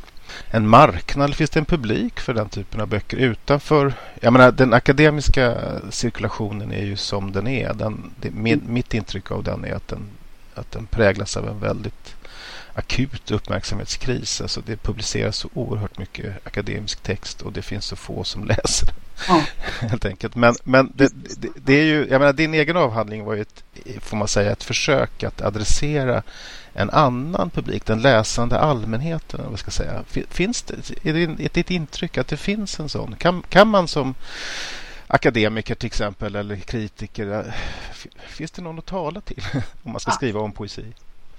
en 0.51 0.67
marknad, 0.67 1.35
finns 1.35 1.49
det 1.49 1.59
en 1.59 1.65
publik 1.65 2.19
för 2.19 2.33
den 2.33 2.49
typen 2.49 2.81
av 2.81 2.87
böcker 2.87 3.17
utanför? 3.17 3.93
Jag 4.19 4.33
menar 4.33 4.51
den 4.51 4.73
akademiska 4.73 5.57
cirkulationen 5.89 6.71
är 6.71 6.85
ju 6.85 6.95
som 6.95 7.31
den 7.31 7.47
är. 7.47 7.73
Den, 7.73 8.11
det, 8.21 8.31
med, 8.31 8.69
mitt 8.69 8.93
intryck 8.93 9.31
av 9.31 9.43
den 9.43 9.65
är 9.65 9.73
att 9.73 9.87
den 9.87 10.09
att 10.55 10.71
den 10.71 10.85
präglas 10.85 11.37
av 11.37 11.47
en 11.47 11.59
väldigt 11.59 12.15
akut 12.73 13.31
uppmärksamhetskris. 13.31 14.41
Alltså 14.41 14.61
det 14.65 14.75
publiceras 14.75 15.37
så 15.37 15.49
oerhört 15.53 15.97
mycket 15.97 16.47
akademisk 16.47 17.03
text 17.03 17.41
och 17.41 17.53
det 17.53 17.61
finns 17.61 17.85
så 17.85 17.95
få 17.95 18.23
som 18.23 18.45
läser 18.47 18.93
ja. 19.27 19.43
Helt 19.79 20.05
enkelt. 20.05 20.35
Men, 20.35 20.55
men 20.63 20.91
det, 20.95 21.11
det, 21.13 21.49
det, 21.55 21.73
är 21.73 21.83
ju, 21.83 22.07
jag 22.09 22.19
menar, 22.19 22.33
din 22.33 22.53
egen 22.53 22.77
avhandling 22.77 23.23
var 23.23 23.33
ju 23.33 23.41
ett, 23.41 23.63
får 23.99 24.17
man 24.17 24.27
säga, 24.27 24.51
ett 24.51 24.63
försök 24.63 25.23
att 25.23 25.41
adressera 25.41 26.23
en 26.73 26.89
annan 26.89 27.49
publik, 27.49 27.85
den 27.85 28.01
läsande 28.01 28.59
allmänheten. 28.59 29.41
Vad 29.49 29.59
ska 29.59 29.71
säga. 29.71 30.03
Finns 30.29 30.61
det, 30.61 31.09
är 31.09 31.13
det 31.13 31.45
ett, 31.45 31.57
ett 31.57 31.71
intryck 31.71 32.17
att 32.17 32.27
det 32.27 32.37
finns 32.37 32.79
en 32.79 32.89
sån? 32.89 33.15
Kan, 33.15 33.41
kan 33.49 33.67
man 33.67 33.87
som 33.87 34.15
akademiker 35.11 35.75
till 35.75 35.87
exempel 35.87 36.35
eller 36.35 36.55
kritiker. 36.55 37.53
Finns 38.27 38.51
det 38.51 38.61
någon 38.61 38.79
att 38.79 38.85
tala 38.85 39.21
till 39.21 39.43
om 39.83 39.91
man 39.91 39.99
ska 39.99 40.11
skriva 40.11 40.39
om 40.39 40.51
poesi? 40.51 40.85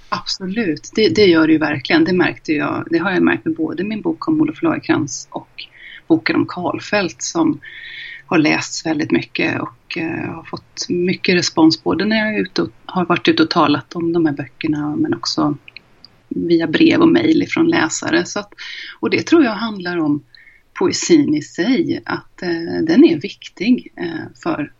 Absolut, 0.08 0.90
det, 0.94 1.08
det, 1.08 1.26
gör 1.26 1.46
det 1.46 1.52
ju 1.52 1.58
verkligen. 1.58 2.04
Det 2.04 2.12
märkte 2.12 2.52
jag. 2.52 2.86
Det 2.90 2.98
har 2.98 3.10
jag 3.10 3.22
märkt 3.22 3.44
med 3.44 3.54
både 3.56 3.84
min 3.84 4.00
bok 4.00 4.28
om 4.28 4.40
Olof 4.40 4.62
Lagercrantz 4.62 5.28
och 5.30 5.48
boken 6.06 6.36
om 6.36 6.46
Karlfeldt 6.46 7.22
som 7.22 7.60
har 8.26 8.38
lästs 8.38 8.86
väldigt 8.86 9.10
mycket 9.10 9.60
och 9.60 9.96
uh, 9.96 10.34
har 10.34 10.42
fått 10.42 10.88
mycket 10.88 11.34
respons 11.34 11.82
både 11.82 12.04
när 12.04 12.16
jag 12.16 12.38
ute 12.38 12.62
och, 12.62 12.70
har 12.86 13.04
varit 13.04 13.28
ute 13.28 13.42
och 13.42 13.50
talat 13.50 13.94
om 13.94 14.12
de 14.12 14.26
här 14.26 14.32
böckerna 14.32 14.96
men 14.96 15.14
också 15.14 15.56
via 16.28 16.66
brev 16.66 17.00
och 17.00 17.08
mejl 17.08 17.46
från 17.48 17.68
läsare. 17.68 18.24
Så 18.24 18.40
att, 18.40 18.54
och 19.00 19.10
det 19.10 19.22
tror 19.22 19.44
jag 19.44 19.52
handlar 19.52 19.96
om 19.98 20.22
poesin 20.82 21.34
i 21.34 21.42
sig, 21.42 22.02
att 22.04 22.42
eh, 22.42 22.82
den 22.82 23.04
är 23.04 23.20
viktig 23.20 23.92
eh, 23.96 24.26
för 24.42 24.72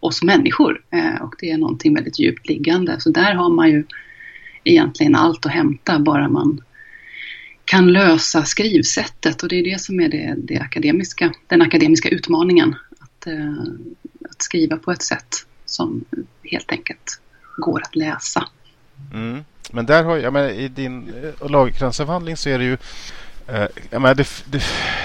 oss 0.00 0.22
människor 0.22 0.84
eh, 0.90 1.22
och 1.22 1.34
det 1.38 1.50
är 1.50 1.58
någonting 1.58 1.94
väldigt 1.94 2.18
djupt 2.18 2.48
liggande. 2.48 3.00
Så 3.00 3.10
där 3.10 3.34
har 3.34 3.50
man 3.50 3.70
ju 3.70 3.84
egentligen 4.64 5.14
allt 5.14 5.46
att 5.46 5.52
hämta 5.52 5.98
bara 5.98 6.28
man 6.28 6.60
kan 7.64 7.92
lösa 7.92 8.44
skrivsättet 8.44 9.42
och 9.42 9.48
det 9.48 9.56
är 9.56 9.64
det 9.64 9.80
som 9.80 10.00
är 10.00 10.08
det, 10.08 10.34
det 10.38 10.58
akademiska, 10.58 11.32
den 11.46 11.62
akademiska 11.62 12.08
utmaningen. 12.08 12.74
Att, 13.00 13.26
eh, 13.26 13.62
att, 14.30 14.42
skriva 14.42 14.76
på 14.76 14.92
ett 14.92 15.02
sätt 15.02 15.46
som 15.64 16.04
helt 16.44 16.72
enkelt 16.72 17.20
går 17.56 17.82
att 17.82 17.96
läsa. 17.96 18.48
Mm. 19.12 19.44
Men 19.72 19.86
där 19.86 20.04
har 20.04 20.16
jag, 20.16 20.32
men 20.32 20.50
i 20.50 20.68
din 20.68 21.14
eh, 21.40 21.50
lagkransavhandling 21.50 22.36
så 22.36 22.48
är 22.48 22.58
det 22.58 22.64
ju 22.64 22.76
Uh, 23.50 24.00
menar, 24.00 24.14
det, 24.14 24.28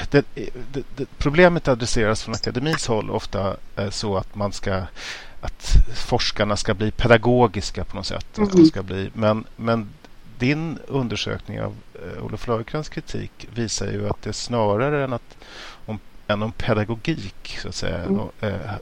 det, 0.10 0.26
det, 0.96 1.06
problemet 1.18 1.68
adresseras 1.68 2.24
från 2.24 2.36
akademins 2.36 2.88
håll 2.88 3.12
ofta 3.12 3.56
uh, 3.80 3.89
så 3.89 4.18
att 4.18 4.36
man 4.36 4.52
ska 4.52 4.84
att 5.41 5.76
forskarna 5.96 6.58
ska 6.58 6.74
bli 6.74 6.91
pedagogiska 6.91 7.84
på 7.84 7.96
något 7.96 8.06
sätt. 8.06 8.38
Mm. 8.38 8.50
Att 8.50 8.56
de 8.56 8.66
ska 8.66 8.84
bli, 8.84 9.12
men, 9.14 9.46
men 9.56 9.89
din 10.39 10.80
undersökning 10.88 11.62
av 11.62 11.76
uh, 12.06 12.24
Olof 12.26 12.48
Lagercrantz 12.48 12.89
kritik 12.89 13.48
visar 13.56 13.88
ju 13.88 14.10
att 14.10 14.22
det 14.22 14.34
snarare 14.34 15.04
än 15.04 15.14
att 15.14 15.38
om 15.86 16.00
än 16.28 16.43
om 16.43 16.52
pedagogik, 16.52 17.58
så 17.62 17.68
att 17.68 17.76
säga. 17.76 18.04
Mm. 18.04 18.20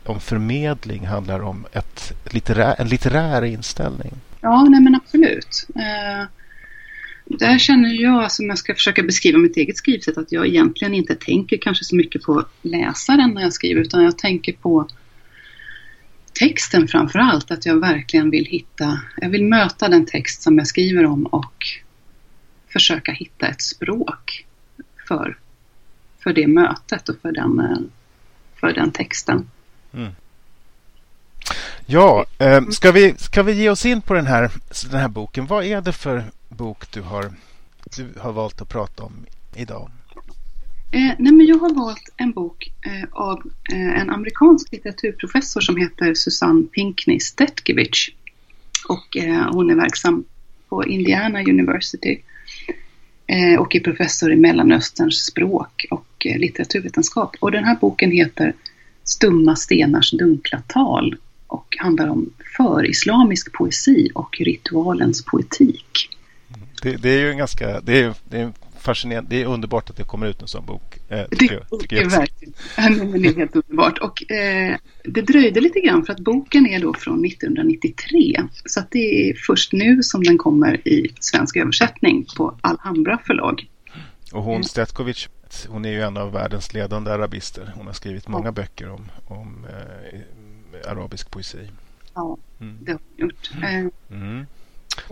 om 0.06 0.20
förmedling 0.20 1.08
handlar 1.08 1.40
om 1.40 1.66
ett 1.72 2.14
litterär, 2.32 2.76
en 2.78 2.88
litterär 2.88 3.42
inställning. 3.42 4.14
Ja, 4.42 4.64
nej 4.64 4.82
men 4.82 4.96
absolut. 4.96 5.68
Eh, 5.76 6.28
där 7.26 7.58
känner 7.58 7.90
jag, 7.90 8.32
som 8.32 8.46
om 8.46 8.50
jag 8.50 8.58
ska 8.58 8.74
försöka 8.74 9.04
beskriva 9.04 9.38
mitt 9.38 9.58
eget 9.58 9.78
skrivsätt, 9.78 10.18
att 10.18 10.32
jag 10.32 10.48
egentligen 10.48 10.94
inte 10.94 11.16
tänker 11.16 11.58
kanske 11.58 11.86
så 11.86 11.96
mycket 11.96 12.24
på 12.24 12.46
läsaren 12.62 13.34
när 13.34 13.42
jag 13.42 13.54
skriver, 13.54 13.82
utan 13.82 14.04
jag 14.04 14.18
tänker 14.18 14.54
på 14.54 14.88
texten 16.34 16.88
framför 16.88 17.20
allt. 17.20 17.52
Att 17.52 17.66
jag 17.66 17.80
verkligen 17.80 18.30
vill 18.30 18.46
hitta, 18.46 19.02
jag 19.18 19.30
vill 19.30 19.44
möta 19.44 19.90
den 19.90 20.06
text 20.06 20.42
som 20.42 20.58
jag 20.58 20.68
skriver 20.68 21.06
om 21.06 21.26
och 21.26 21.66
försöka 22.74 23.12
hitta 23.12 23.48
ett 23.48 23.62
språk 23.62 24.46
för, 25.08 25.38
för 26.24 26.34
det 26.34 26.48
mötet 26.48 27.10
och 27.10 27.16
för 27.22 27.32
den, 27.32 27.60
eh, 27.60 27.78
för 28.56 28.74
den 28.74 28.92
texten. 28.92 29.50
Mm. 29.94 30.12
Ja, 31.86 32.26
eh, 32.38 32.68
ska, 32.70 32.92
vi, 32.92 33.16
ska 33.18 33.44
vi 33.44 33.54
ge 33.54 33.70
oss 33.70 33.86
in 33.86 34.02
på 34.02 34.14
den 34.14 34.26
här, 34.26 34.52
den 34.92 35.00
här 35.00 35.08
boken? 35.08 35.46
Vad 35.46 35.66
är 35.66 35.82
det 35.82 35.94
för 35.94 36.24
bok 36.54 36.92
du 36.92 37.02
har, 37.02 37.32
du 37.98 38.20
har 38.20 38.34
valt 38.34 38.62
att 38.62 38.70
prata 38.70 39.04
om 39.04 39.26
idag? 39.56 39.92
Eh, 40.92 41.16
nej 41.20 41.34
men 41.34 41.46
jag 41.46 41.58
har 41.58 41.74
valt 41.74 42.14
en 42.18 42.32
bok 42.32 42.72
eh, 42.86 43.10
av 43.12 43.42
eh, 43.72 44.02
en 44.02 44.10
amerikansk 44.10 44.72
litteraturprofessor 44.72 45.62
som 45.62 45.78
heter 45.78 46.14
Susanne 46.14 46.64
Pinkney 46.64 47.20
Stetkevich. 47.20 48.10
Och 48.90 49.18
eh, 49.18 49.50
hon 49.52 49.70
är 49.70 49.76
verksam 49.76 50.24
på 50.70 50.86
Indiana 50.86 51.42
University 51.42 52.22
eh, 53.28 53.60
och 53.60 53.76
är 53.76 53.80
professor 53.80 54.34
i 54.34 54.36
Mellanösterns 54.36 55.26
språk 55.26 55.86
och 55.90 56.26
eh, 56.26 56.38
litteraturvetenskap. 56.38 57.36
Och 57.40 57.52
den 57.52 57.64
här 57.64 57.76
boken 57.76 58.12
heter 58.12 58.54
Stumma 59.04 59.56
stenars 59.56 60.12
dunkla 60.12 60.62
tal 60.68 61.16
och 61.48 61.76
handlar 61.80 62.08
om 62.08 62.30
förislamisk 62.58 63.54
poesi 63.54 64.10
och 64.16 64.38
ritualens 64.40 65.26
poetik. 65.26 66.10
Det, 66.84 66.96
det, 66.98 67.10
är 67.10 67.20
ju 67.20 67.30
en 67.30 67.38
ganska, 67.38 67.82
det 67.82 68.02
är, 68.02 68.14
det 68.30 68.38
är 68.38 68.52
fascinerande, 68.80 69.30
det 69.30 69.42
är 69.42 69.46
underbart 69.46 69.90
att 69.90 69.98
det 69.98 70.04
kommer 70.04 70.28
ut 70.28 70.42
en 70.42 70.48
sån 70.48 70.66
bok. 70.66 71.00
Eh, 71.10 71.26
det, 71.30 71.46
jag, 71.46 71.82
det 71.90 71.98
är 71.98 72.10
verkligen 72.10 72.54
det 73.22 73.28
är 73.28 73.36
helt 73.36 73.56
underbart. 73.56 73.98
Och 73.98 74.32
eh, 74.32 74.78
det 75.04 75.22
dröjde 75.22 75.62
lite 75.62 75.80
grann 75.80 76.06
för 76.06 76.14
att 76.14 76.20
boken 76.20 76.68
är 76.68 76.80
då 76.80 76.94
från 76.94 77.26
1993. 77.26 78.42
Så 78.66 78.80
att 78.80 78.92
det 78.92 79.30
är 79.30 79.34
först 79.34 79.74
nu 79.74 80.04
som 80.04 80.24
den 80.24 80.38
kommer 80.38 80.88
i 80.88 81.14
svensk 81.20 81.58
översättning 81.58 82.26
på 82.38 82.58
Alhambra 82.62 83.20
förlag. 83.26 83.68
Och 84.34 84.44
hon 84.44 84.64
Stetkovic, 84.64 85.30
hon 85.68 85.86
är 85.86 85.92
ju 85.92 86.02
en 86.02 86.18
av 86.18 86.32
världens 86.32 86.74
ledande 86.74 87.12
arabister. 87.12 87.74
Hon 87.76 87.86
har 87.86 87.94
skrivit 87.94 88.28
många 88.28 88.46
ja. 88.48 88.52
böcker 88.52 88.90
om, 88.90 89.06
om 89.28 89.66
eh, 89.70 90.92
arabisk 90.92 91.32
poesi. 91.32 91.70
Ja, 92.14 92.38
mm. 92.60 92.78
det 92.82 92.92
har 92.92 93.00
hon 93.18 93.28
gjort. 93.28 93.52
Mm. 93.64 93.92
mm. 94.12 94.46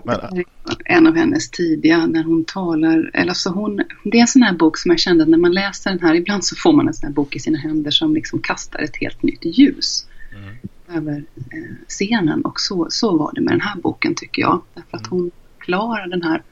Men, 0.04 0.44
en 0.86 1.08
av 1.08 1.16
hennes 1.16 1.50
tidiga 1.50 2.06
när 2.06 2.24
hon 2.24 2.46
talar, 2.46 3.12
eller 3.14 3.34
så 3.34 3.50
hon, 3.50 3.82
det 4.04 4.18
är 4.18 4.22
en 4.22 4.28
sån 4.28 4.42
här 4.42 4.54
bok 4.54 4.78
som 4.78 4.92
jag 4.92 5.00
kände 5.00 5.24
att 5.24 5.30
när 5.30 5.38
man 5.38 5.52
läser 5.52 5.90
den 5.90 6.00
här, 6.00 6.16
ibland 6.16 6.46
så 6.46 6.56
får 6.56 6.74
man 6.74 6.88
en 6.88 6.94
sån 6.94 7.08
här 7.08 7.14
bok 7.14 7.36
i 7.36 7.40
sina 7.40 7.58
händer 7.58 7.92
som 7.92 8.14
liksom 8.14 8.42
kastar 8.42 8.80
ett 8.80 8.96
helt 8.96 9.24
nytt 9.24 9.46
ljus 9.46 10.06
mm. 10.36 10.56
över 10.98 11.24
eh, 11.38 11.76
scenen 11.88 12.42
och 12.42 12.60
så, 12.60 12.88
så 12.90 13.18
var 13.18 13.32
det 13.34 13.42
med 13.42 13.54
den 13.54 13.62
här 13.62 13.76
boken 13.76 14.16
tycker 14.16 14.42
jag. 14.42 14.62
Därför 14.74 14.98
att 14.98 15.08
mm. 15.08 15.20
hon 15.20 15.32
klarar 15.60 16.08
den 16.08 16.22
här 16.22 16.44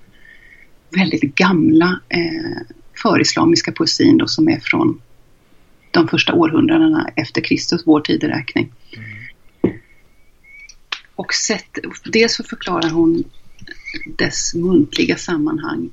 väldigt 0.90 1.36
gamla 1.36 2.00
eh, 2.10 2.62
förislamiska 3.02 3.72
poesin 3.72 4.18
då 4.18 4.28
som 4.28 4.50
är 4.50 4.60
från 4.60 5.02
de 5.92 6.08
första 6.08 6.34
århundradena 6.34 7.10
efter 7.16 7.42
Kristus, 7.42 7.82
vår 7.86 8.02
tideräkning. 8.02 8.72
Mm. 8.98 9.19
Och 11.20 11.34
sett, 11.34 11.78
dels 12.06 12.36
så 12.36 12.44
förklarar 12.44 12.90
hon 12.90 13.24
dess 14.18 14.54
muntliga 14.54 15.16
sammanhang 15.18 15.90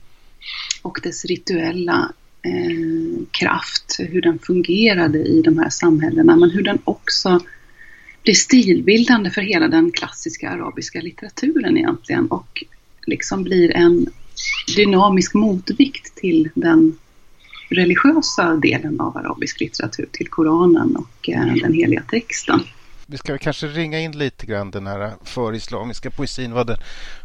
och 0.82 1.00
dess 1.02 1.24
rituella 1.24 2.12
eh, 2.42 3.26
kraft, 3.30 3.96
hur 3.98 4.22
den 4.22 4.38
fungerade 4.38 5.18
i 5.18 5.42
de 5.42 5.58
här 5.58 5.70
samhällena, 5.70 6.36
men 6.36 6.50
hur 6.50 6.62
den 6.62 6.78
också 6.84 7.40
blir 8.22 8.34
stilbildande 8.34 9.30
för 9.30 9.40
hela 9.40 9.68
den 9.68 9.92
klassiska 9.92 10.50
arabiska 10.50 11.00
litteraturen 11.00 11.76
egentligen 11.76 12.26
och 12.26 12.64
liksom 13.06 13.42
blir 13.42 13.76
en 13.76 14.06
dynamisk 14.76 15.34
motvikt 15.34 16.14
till 16.14 16.50
den 16.54 16.98
religiösa 17.68 18.56
delen 18.56 19.00
av 19.00 19.16
arabisk 19.16 19.60
litteratur, 19.60 20.08
till 20.12 20.28
Koranen 20.28 20.96
och 20.96 21.28
eh, 21.28 21.54
den 21.54 21.72
heliga 21.72 22.02
texten 22.02 22.60
vi 23.06 23.18
ska 23.18 23.38
kanske 23.38 23.66
ringa 23.66 24.00
in 24.00 24.12
lite 24.12 24.46
grann 24.46 24.70
den 24.70 24.86
här 24.86 25.12
förislamiska 25.24 26.10
poesin. 26.10 26.52
Vad 26.52 26.66
det, 26.66 26.78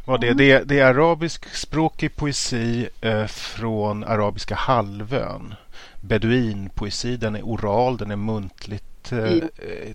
vad 0.06 0.22
det, 0.22 0.28
mm. 0.28 0.38
det, 0.38 0.64
det 0.64 0.80
är 0.80 0.86
arabiskspråkig 0.86 2.16
poesi 2.16 2.88
eh, 3.02 3.26
från 3.26 4.04
arabiska 4.04 4.56
halvön. 4.56 5.54
Beduinpoesi, 6.02 7.18
den 7.18 7.36
är 7.36 7.42
oral, 7.42 7.98
den 7.98 8.12
är 8.12 8.16
muntligt 8.16 9.12
eh, 9.12 9.32
mm. 9.32 9.50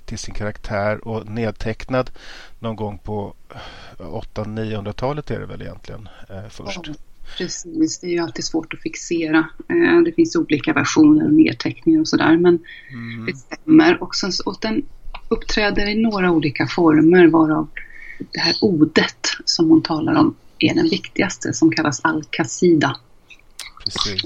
till 0.05 0.19
sin 0.19 0.35
karaktär 0.35 1.09
och 1.09 1.27
nedtecknad 1.27 2.11
någon 2.59 2.77
gång 2.77 2.99
på 2.99 3.35
800-900-talet 3.99 5.31
är 5.31 5.41
det 5.41 5.47
väl 5.47 5.63
egentligen 5.63 6.09
eh, 6.31 6.49
först. 6.51 6.81
Ja, 6.87 6.95
precis, 7.39 7.99
det 7.99 8.07
är 8.07 8.11
ju 8.11 8.19
alltid 8.19 8.45
svårt 8.45 8.75
att 8.75 8.81
fixera. 8.81 9.49
Eh, 9.69 10.03
det 10.05 10.13
finns 10.13 10.37
olika 10.37 10.73
versioner 10.73 11.25
och 11.25 11.33
nedteckningar 11.33 12.01
och 12.01 12.09
sådär 12.09 12.37
men 12.37 12.59
mm. 12.91 13.27
det 13.27 13.37
stämmer. 13.37 14.03
Och, 14.03 14.15
sen, 14.15 14.31
och 14.45 14.57
den 14.61 14.83
uppträder 15.29 15.87
i 15.87 15.95
några 15.95 16.31
olika 16.31 16.67
former 16.67 17.27
varav 17.27 17.69
det 18.33 18.41
här 18.41 18.55
odet 18.61 19.27
som 19.45 19.71
hon 19.71 19.83
talar 19.83 20.15
om 20.15 20.35
är 20.59 20.75
den 20.75 20.89
viktigaste 20.89 21.53
som 21.53 21.71
kallas 21.71 22.01
al-Qasida. 22.05 22.97
Precis. 23.85 24.25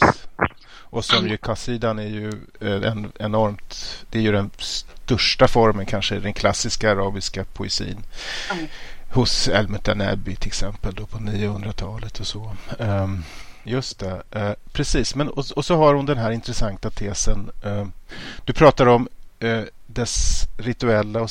Och 0.91 1.05
som 1.05 1.29
ju 1.29 1.37
Qasidan 1.37 1.99
är 1.99 2.07
ju 2.07 2.29
eh, 2.61 2.91
en 2.91 3.13
enormt, 3.19 4.05
det 4.11 4.19
är 4.19 4.23
ju 4.23 4.33
den 4.33 4.51
största 4.59 5.49
formen 5.49 5.87
kanske 5.87 6.17
i 6.17 6.21
den 6.21 6.33
klassiska 6.33 6.91
arabiska 6.91 7.45
poesin. 7.45 7.99
Mm. 8.53 8.67
Hos 9.13 9.49
El-Mutanabi 9.49 10.37
till 10.37 10.49
exempel 10.49 10.95
då 10.95 11.07
på 11.07 11.19
900-talet 11.19 12.21
och 12.21 12.27
så. 12.27 12.57
Um, 12.79 13.25
just 13.65 13.99
det, 13.99 14.23
uh, 14.37 14.53
precis. 14.73 15.15
Men, 15.15 15.29
och, 15.29 15.45
och, 15.57 15.65
så 15.65 15.77
har 15.77 15.95
hon 15.95 16.07
den 16.07 16.19
här 16.19 16.31
intressanta 16.31 16.91
tesen. 16.91 17.51
Uh, 17.67 17.87
du 18.45 18.53
pratar 18.53 18.87
om 18.87 19.09
uh, 19.45 19.63
dess 19.95 20.49
rituella 20.57 21.21
och 21.21 21.31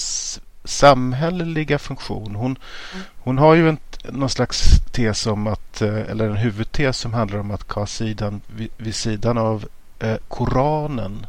samhälleliga 0.63 1.79
funktion. 1.79 2.35
Hon, 2.35 2.57
mm. 2.93 3.05
hon 3.17 3.37
har 3.37 3.55
ju 3.55 3.69
en, 3.69 3.77
någon 4.03 4.29
slags 4.29 4.79
tes 4.91 5.27
om 5.27 5.47
att, 5.47 5.81
eh, 5.81 5.97
eller 5.97 6.29
en 6.29 6.37
huvudtes 6.37 6.97
som 6.97 7.13
handlar 7.13 7.39
om 7.39 7.51
att 7.51 7.67
Qasidan 7.67 8.41
vid, 8.47 8.69
vid 8.77 8.95
sidan 8.95 9.37
av 9.37 9.67
eh, 9.99 10.17
Koranen 10.27 11.25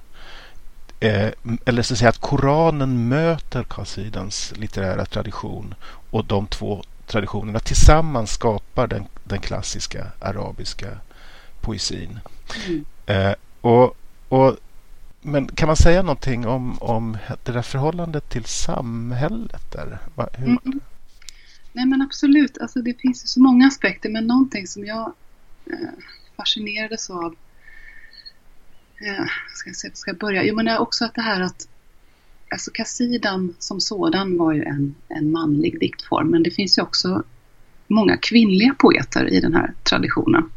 eh, 1.00 1.28
eller 1.64 1.82
så 1.82 1.94
att 1.94 1.98
säga 1.98 2.08
att 2.08 2.20
Koranen 2.20 3.08
möter 3.08 3.62
Qasidans 3.62 4.52
litterära 4.56 5.04
tradition 5.04 5.74
och 6.10 6.24
de 6.24 6.46
två 6.46 6.84
traditionerna 7.06 7.58
tillsammans 7.58 8.30
skapar 8.30 8.86
den, 8.86 9.04
den 9.24 9.40
klassiska 9.40 10.06
arabiska 10.18 10.88
poesin. 11.60 12.18
Mm. 12.66 12.84
Eh, 13.06 13.34
och, 13.60 13.96
och 14.28 14.56
men 15.20 15.48
kan 15.48 15.66
man 15.66 15.76
säga 15.76 16.02
någonting 16.02 16.46
om, 16.46 16.78
om 16.78 17.16
det 17.44 17.52
där 17.52 17.62
förhållandet 17.62 18.28
till 18.28 18.44
samhället? 18.44 19.72
Där? 19.72 19.98
Hur... 20.16 20.46
Mm, 20.46 20.58
mm. 20.64 20.80
Nej 21.72 21.86
men 21.86 22.02
absolut, 22.02 22.58
alltså, 22.58 22.82
det 22.82 23.00
finns 23.00 23.24
ju 23.24 23.26
så 23.26 23.40
många 23.40 23.66
aspekter 23.66 24.10
men 24.10 24.26
någonting 24.26 24.66
som 24.66 24.84
jag 24.84 25.12
eh, 25.66 25.88
fascinerades 26.36 27.10
av 27.10 27.36
eh, 29.00 29.26
ska 29.54 29.68
jag 29.70 29.76
se, 29.76 29.90
ska 29.94 30.10
jag 30.10 30.18
börja? 30.18 30.44
Jo 30.44 30.56
men 30.56 30.64
det 30.64 30.70
är 30.70 30.78
också 30.78 31.04
att 31.04 31.14
det 31.14 31.22
här 31.22 31.40
att 31.40 31.68
alltså 32.50 32.70
Kassidan 32.74 33.54
som 33.58 33.80
sådan 33.80 34.38
var 34.38 34.52
ju 34.52 34.62
en, 34.62 34.94
en 35.08 35.32
manlig 35.32 35.80
diktform 35.80 36.30
men 36.30 36.42
det 36.42 36.50
finns 36.50 36.78
ju 36.78 36.82
också 36.82 37.22
många 37.86 38.16
kvinnliga 38.16 38.74
poeter 38.78 39.32
i 39.32 39.40
den 39.40 39.54
här 39.54 39.74
traditionen. 39.82 40.50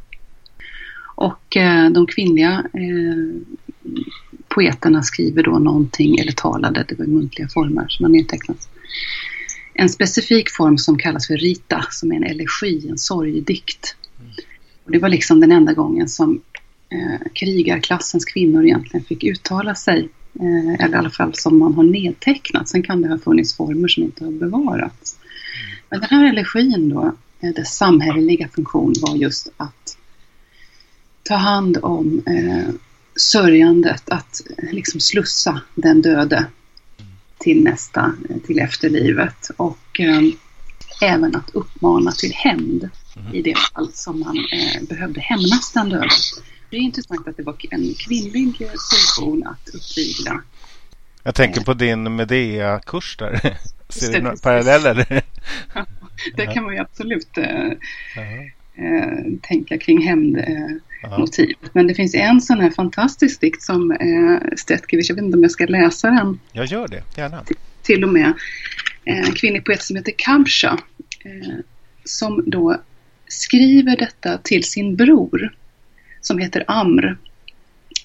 Och 1.15 1.57
eh, 1.57 1.89
de 1.89 2.07
kvinnliga 2.07 2.65
eh, 2.73 3.41
poeterna 4.53 5.03
skriver 5.03 5.43
då 5.43 5.59
någonting, 5.59 6.19
eller 6.19 6.31
talade, 6.31 6.85
det 6.87 6.95
var 6.95 7.05
muntliga 7.05 7.47
former 7.47 7.85
som 7.87 8.03
har 8.05 8.11
nedtecknats. 8.11 8.69
En 9.73 9.89
specifik 9.89 10.49
form 10.49 10.77
som 10.77 10.97
kallas 10.97 11.27
för 11.27 11.37
rita, 11.37 11.85
som 11.89 12.11
är 12.11 12.15
en 12.15 12.23
elegi, 12.23 12.87
en 12.89 12.97
sorgdikt. 12.97 13.95
Och 14.85 14.91
det 14.91 14.99
var 14.99 15.09
liksom 15.09 15.39
den 15.39 15.51
enda 15.51 15.73
gången 15.73 16.09
som 16.09 16.41
eh, 16.89 17.27
krigarklassens 17.33 18.25
kvinnor 18.25 18.65
egentligen 18.65 19.05
fick 19.05 19.23
uttala 19.23 19.75
sig, 19.75 20.09
eh, 20.39 20.85
eller 20.85 20.95
i 20.95 20.99
alla 20.99 21.09
fall 21.09 21.33
som 21.33 21.59
man 21.59 21.73
har 21.73 21.83
nedtecknat. 21.83 22.69
Sen 22.69 22.83
kan 22.83 23.01
det 23.01 23.09
ha 23.09 23.17
funnits 23.17 23.55
former 23.57 23.87
som 23.87 24.03
inte 24.03 24.23
har 24.23 24.31
bevarats. 24.31 25.19
Men 25.89 25.99
den 25.99 26.09
här 26.09 26.29
elegin 26.29 26.89
då, 26.89 27.15
eh, 27.39 27.53
dess 27.53 27.77
samhälleliga 27.77 28.47
funktion 28.47 28.93
var 29.01 29.15
just 29.15 29.51
att 29.57 29.97
ta 31.23 31.35
hand 31.35 31.77
om 31.81 32.21
eh, 32.25 32.73
sörjandet, 33.15 34.09
att 34.09 34.41
liksom 34.71 34.99
slussa 34.99 35.61
den 35.75 36.01
döde 36.01 36.45
till 37.37 37.63
nästa, 37.63 38.13
till 38.45 38.59
efterlivet 38.59 39.49
och 39.57 39.99
eh, 39.99 40.21
även 41.01 41.35
att 41.35 41.49
uppmana 41.49 42.11
till 42.11 42.33
hämnd 42.33 42.89
i 43.33 43.41
det 43.41 43.57
fall 43.57 43.91
som 43.93 44.19
man 44.19 44.37
eh, 44.37 44.83
behövde 44.89 45.21
hämnas 45.21 45.71
den 45.73 45.89
döde. 45.89 46.09
Det 46.69 46.77
är 46.77 46.81
intressant 46.81 47.27
att 47.27 47.37
det 47.37 47.43
var 47.43 47.55
en 47.71 47.93
kvinnlig 47.93 48.57
funktion 48.57 49.47
att 49.47 49.69
uppvigla. 49.75 50.41
Jag 51.23 51.35
tänker 51.35 51.61
på 51.61 51.73
din 51.73 52.15
Medea-kurs 52.15 53.17
där. 53.17 53.57
Ser 53.89 54.13
du 54.13 54.21
några 54.21 54.37
paralleller? 54.37 55.21
Ja, 55.75 55.85
det 56.35 56.45
kan 56.45 56.63
man 56.63 56.73
ju 56.73 56.79
absolut 56.79 57.37
eh, 57.37 57.65
eh, 58.75 59.17
tänka 59.41 59.77
kring 59.77 60.01
Eh, 61.03 61.45
Men 61.73 61.87
det 61.87 61.93
finns 61.93 62.15
en 62.15 62.41
sån 62.41 62.59
här 62.59 62.69
fantastisk 62.69 63.41
dikt 63.41 63.61
som 63.61 63.91
eh, 63.91 64.55
Stetkiewicz, 64.57 65.09
jag 65.09 65.15
vet 65.15 65.25
inte 65.25 65.37
om 65.37 65.43
jag 65.43 65.51
ska 65.51 65.65
läsa 65.65 66.09
den. 66.09 66.39
Jag 66.51 66.65
gör 66.65 66.87
det, 66.87 67.03
gärna. 67.17 67.43
Till, 67.81 68.03
och 68.03 68.09
med. 68.09 68.33
En 69.05 69.31
kvinnlig 69.31 69.65
poet 69.65 69.83
som 69.83 69.95
heter 69.95 70.13
Kamsha. 70.17 70.79
Eh, 71.25 71.55
som 72.03 72.43
då 72.45 72.77
skriver 73.27 73.97
detta 73.97 74.37
till 74.37 74.63
sin 74.63 74.95
bror 74.95 75.53
som 76.21 76.37
heter 76.37 76.63
Amr. 76.67 77.17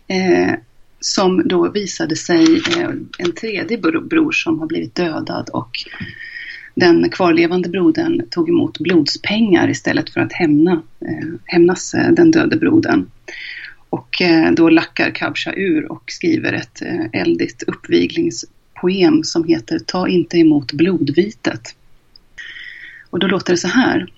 Eh, 0.07 0.55
som 1.01 1.49
då 1.49 1.71
visade 1.71 2.17
sig 2.17 2.57
eh, 2.57 2.91
en 3.19 3.33
tredje 3.41 3.79
bror 3.79 4.33
som 4.33 4.61
har 4.61 4.67
blivit 4.67 4.95
dödad 4.95 5.51
och 5.53 5.71
den 6.79 7.11
kvarlevande 7.11 7.69
brodern 7.69 8.29
tog 8.31 8.49
emot 8.49 8.79
blodspengar 8.79 9.71
istället 9.71 10.11
för 10.11 10.21
att 10.21 10.33
hämna, 10.33 10.83
eh, 11.01 11.29
hämnas 11.45 11.95
eh, 11.95 12.13
den 12.13 12.31
döde 12.31 12.57
brodern. 12.57 13.11
Och 13.91 14.23
eh, 14.23 14.53
då 14.53 14.69
lackar 14.69 15.11
Kabsha 15.11 15.53
ur 15.57 15.93
och 15.93 16.05
skriver 16.07 16.53
ett 16.53 16.83
eh, 16.83 17.21
eldigt 17.21 17.63
uppviglingspoem 17.63 19.25
som 19.25 19.45
heter 19.45 19.79
Ta 19.79 20.09
inte 20.09 20.39
emot 20.39 20.73
blodvitet. 20.73 21.75
Och 23.11 23.19
då 23.19 23.27
låter 23.27 23.53
det 23.53 23.59
så 23.59 23.69
här. 23.69 24.13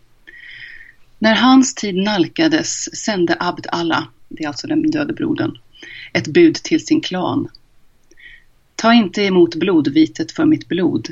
När 1.18 1.34
hans 1.34 1.74
tid 1.74 1.96
nalkades 1.96 2.96
sände 3.04 3.36
Abd 3.40 3.66
Allah, 3.72 4.08
det 4.28 4.44
är 4.44 4.48
alltså 4.48 4.66
den 4.66 4.90
döde 4.90 5.12
brodern, 5.12 5.58
ett 6.12 6.26
bud 6.28 6.54
till 6.54 6.86
sin 6.86 7.00
klan. 7.00 7.48
Ta 8.76 8.94
inte 8.94 9.22
emot 9.22 9.54
blodvitet 9.54 10.32
för 10.32 10.44
mitt 10.44 10.68
blod. 10.68 11.08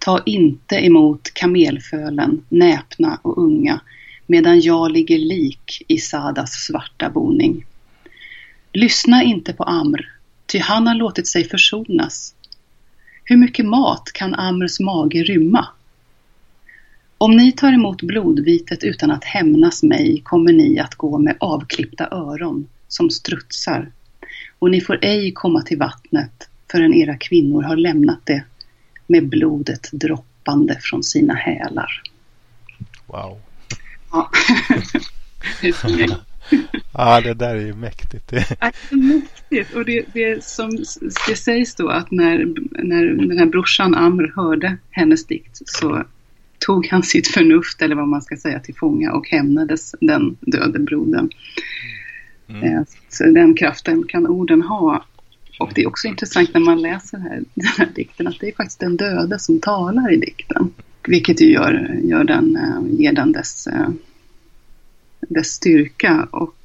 Ta 0.00 0.22
inte 0.26 0.76
emot 0.76 1.30
kamelfölen, 1.34 2.44
näpna 2.48 3.18
och 3.22 3.38
unga, 3.38 3.80
medan 4.26 4.60
jag 4.60 4.92
ligger 4.92 5.18
lik 5.18 5.82
i 5.88 5.98
Sadas 5.98 6.52
svarta 6.52 7.10
boning. 7.10 7.66
Lyssna 8.72 9.22
inte 9.22 9.52
på 9.52 9.62
Amr, 9.62 10.12
ty 10.46 10.58
han 10.58 10.86
har 10.86 10.94
låtit 10.94 11.26
sig 11.26 11.44
försonas. 11.44 12.34
Hur 13.24 13.36
mycket 13.36 13.66
mat 13.66 14.10
kan 14.14 14.34
Amrs 14.34 14.80
mage 14.80 15.22
rymma? 15.22 15.68
Om 17.18 17.36
ni 17.36 17.52
tar 17.52 17.72
emot 17.72 18.02
blodvitet 18.02 18.84
utan 18.84 19.10
att 19.10 19.24
hämnas 19.24 19.82
mig 19.82 20.20
kommer 20.24 20.52
ni 20.52 20.78
att 20.78 20.94
gå 20.94 21.18
med 21.18 21.36
avklippta 21.40 22.08
öron 22.10 22.68
som 22.88 23.10
strutsar 23.10 23.92
och 24.58 24.70
ni 24.70 24.80
får 24.80 24.98
ej 25.02 25.32
komma 25.32 25.62
till 25.62 25.78
vattnet 25.78 26.48
förrän 26.70 26.94
era 26.94 27.16
kvinnor 27.16 27.62
har 27.62 27.76
lämnat 27.76 28.20
det 28.24 28.44
med 29.10 29.28
blodet 29.28 29.90
droppande 29.92 30.78
från 30.80 31.02
sina 31.02 31.34
hälar. 31.34 32.02
Wow. 33.06 33.40
Ja, 34.12 34.30
ja 36.92 37.20
det 37.20 37.34
där 37.34 37.56
är 37.56 37.66
ju 37.66 37.74
mäktigt. 37.74 38.28
Det 38.28 38.36
är 38.36 38.96
mäktigt. 38.96 39.74
Och 39.74 39.84
det, 39.84 40.04
det, 40.12 40.44
som, 40.44 40.70
det 41.28 41.36
sägs 41.36 41.74
då 41.74 41.88
att 41.88 42.10
när, 42.10 42.54
när 42.84 43.04
den 43.04 43.38
här 43.38 43.46
brorsan 43.46 43.94
Amr 43.94 44.32
hörde 44.36 44.76
hennes 44.90 45.26
dikt 45.26 45.60
så 45.64 46.04
tog 46.58 46.86
han 46.86 47.02
sitt 47.02 47.28
förnuft, 47.28 47.82
eller 47.82 47.96
vad 47.96 48.08
man 48.08 48.22
ska 48.22 48.36
säga, 48.36 48.60
till 48.60 48.74
fånga 48.74 49.12
och 49.12 49.28
hämnades 49.28 49.94
den 50.00 50.36
döde 50.40 50.78
brodern. 50.78 51.30
Mm. 52.48 52.62
Eh, 52.62 52.82
den 53.32 53.54
kraften 53.54 54.04
kan 54.08 54.26
orden 54.26 54.62
ha. 54.62 55.04
Och 55.60 55.72
det 55.74 55.82
är 55.82 55.88
också 55.88 56.08
intressant 56.08 56.54
när 56.54 56.60
man 56.60 56.82
läser 56.82 57.18
här, 57.18 57.44
den 57.54 57.66
här 57.66 57.88
dikten 57.94 58.26
att 58.26 58.40
det 58.40 58.48
är 58.48 58.52
faktiskt 58.52 58.80
den 58.80 58.96
döde 58.96 59.38
som 59.38 59.60
talar 59.60 60.12
i 60.12 60.16
dikten. 60.16 60.72
Vilket 61.06 61.40
ju 61.40 61.52
gör, 61.52 62.00
gör 62.02 62.24
den, 62.24 62.56
eh, 62.56 63.00
ger 63.00 63.12
den 63.12 63.32
dess, 63.32 63.66
eh, 63.66 63.88
dess 65.20 65.48
styrka. 65.48 66.28
Och 66.30 66.56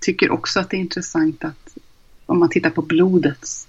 tycker 0.00 0.30
också 0.30 0.60
att 0.60 0.70
det 0.70 0.76
är 0.76 0.80
intressant 0.80 1.44
att 1.44 1.76
om 2.26 2.38
man 2.38 2.48
tittar 2.48 2.70
på 2.70 2.82
blodets 2.82 3.68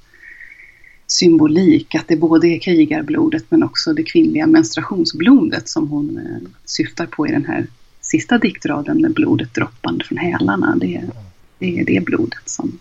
symbolik, 1.07 1.95
att 1.95 2.07
det 2.07 2.15
både 2.15 2.47
är 2.47 2.59
krigarblodet 2.59 3.45
men 3.49 3.63
också 3.63 3.93
det 3.93 4.03
kvinnliga 4.03 4.47
menstruationsblodet 4.47 5.69
som 5.69 5.87
hon 5.87 6.17
eh, 6.17 6.49
syftar 6.65 7.05
på 7.05 7.27
i 7.27 7.31
den 7.31 7.45
här 7.45 7.67
sista 8.01 8.37
diktraden 8.37 9.01
med 9.01 9.13
blodet 9.13 9.53
droppande 9.53 10.05
från 10.05 10.17
hälarna. 10.17 10.77
Det 10.79 10.95
är 10.95 11.09
det, 11.59 11.79
är 11.79 11.85
det 11.85 12.05
blodet 12.05 12.49
som, 12.49 12.79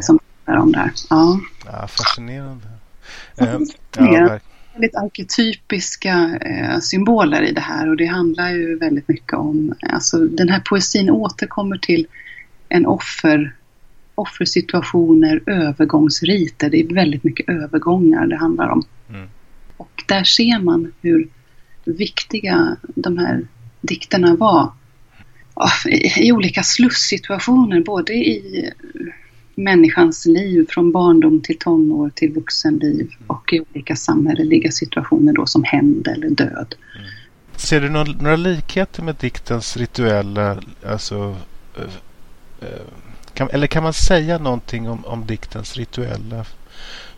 som 0.00 0.18
är 0.46 0.56
om 0.56 0.72
där. 0.72 0.90
Ja. 1.10 1.40
ja 1.64 1.86
fascinerande. 1.86 2.66
Eh, 3.36 3.58
väldigt 4.72 4.96
arketypiska 4.96 6.38
eh, 6.40 6.78
symboler 6.78 7.42
i 7.42 7.52
det 7.52 7.60
här 7.60 7.88
och 7.88 7.96
det 7.96 8.06
handlar 8.06 8.50
ju 8.50 8.78
väldigt 8.78 9.08
mycket 9.08 9.32
om, 9.32 9.74
alltså 9.82 10.18
den 10.18 10.48
här 10.48 10.60
poesin 10.60 11.10
återkommer 11.10 11.78
till 11.78 12.06
en 12.68 12.86
offer 12.86 13.54
offersituationer, 14.14 15.42
övergångsriter. 15.46 16.70
Det 16.70 16.80
är 16.80 16.94
väldigt 16.94 17.24
mycket 17.24 17.48
övergångar 17.48 18.26
det 18.26 18.36
handlar 18.36 18.68
om. 18.68 18.84
Mm. 19.08 19.28
Och 19.76 20.04
där 20.08 20.24
ser 20.24 20.58
man 20.58 20.92
hur 21.00 21.28
viktiga 21.84 22.76
de 22.84 23.18
här 23.18 23.46
dikterna 23.80 24.34
var 24.34 24.72
i, 25.86 26.28
i 26.28 26.32
olika 26.32 26.62
slussituationer, 26.62 27.80
både 27.80 28.14
i 28.14 28.70
människans 29.56 30.26
liv 30.26 30.66
från 30.68 30.92
barndom 30.92 31.42
till 31.42 31.58
tonår 31.58 32.10
till 32.14 32.32
vuxenliv 32.32 33.10
och 33.26 33.52
i 33.52 33.60
olika 33.60 33.96
samhälleliga 33.96 34.70
situationer 34.70 35.32
då 35.32 35.46
som 35.46 35.64
hämnd 35.64 36.08
eller 36.08 36.30
död. 36.30 36.74
Mm. 36.96 37.08
Ser 37.56 37.80
du 37.80 37.88
några, 37.88 38.12
några 38.12 38.36
likheter 38.36 39.02
med 39.02 39.14
diktens 39.20 39.76
rituella, 39.76 40.58
alltså 40.86 41.36
äh, 41.76 41.82
äh, 42.60 42.86
kan, 43.34 43.50
eller 43.50 43.66
kan 43.66 43.82
man 43.82 43.92
säga 43.92 44.38
någonting 44.38 44.88
om, 44.88 45.04
om 45.04 45.26
diktens 45.26 45.76
rituella 45.76 46.44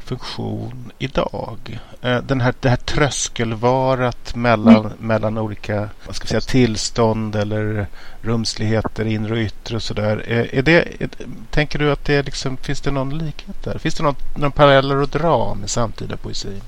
funktion 0.09 0.93
idag? 0.99 1.81
Eh, 2.03 2.23
den 2.23 2.41
här, 2.41 2.55
det 2.61 2.69
här 2.69 2.77
tröskelvarat 2.77 4.35
mellan, 4.37 4.87
mm. 4.87 4.93
mellan 5.01 5.39
olika 5.39 5.89
vad 6.07 6.17
ska 6.17 6.27
säga, 6.27 6.41
tillstånd 6.41 7.37
eller 7.37 7.87
rumsligheter, 8.23 9.05
inre 9.05 9.33
och 9.33 9.39
yttre 9.39 9.77
och 9.77 9.83
sådär. 9.83 10.25
Är, 10.27 10.41
eh, 10.41 10.59
är 10.59 10.63
det, 10.63 11.03
är, 11.03 11.09
tänker 11.51 11.79
du 11.79 11.93
att 11.93 12.05
det 12.05 12.23
liksom, 12.23 12.57
finns 12.57 12.81
det 12.81 12.91
någon 12.91 13.19
likhet 13.19 13.65
där? 13.65 13.79
Finns 13.79 13.95
det 13.95 14.03
någon, 14.03 14.17
någon 14.37 14.53
paralleller 14.53 15.03
att 15.03 15.13
dra 15.13 15.55
med 15.55 15.71
samtida 15.71 16.17
poesi? 16.17 16.61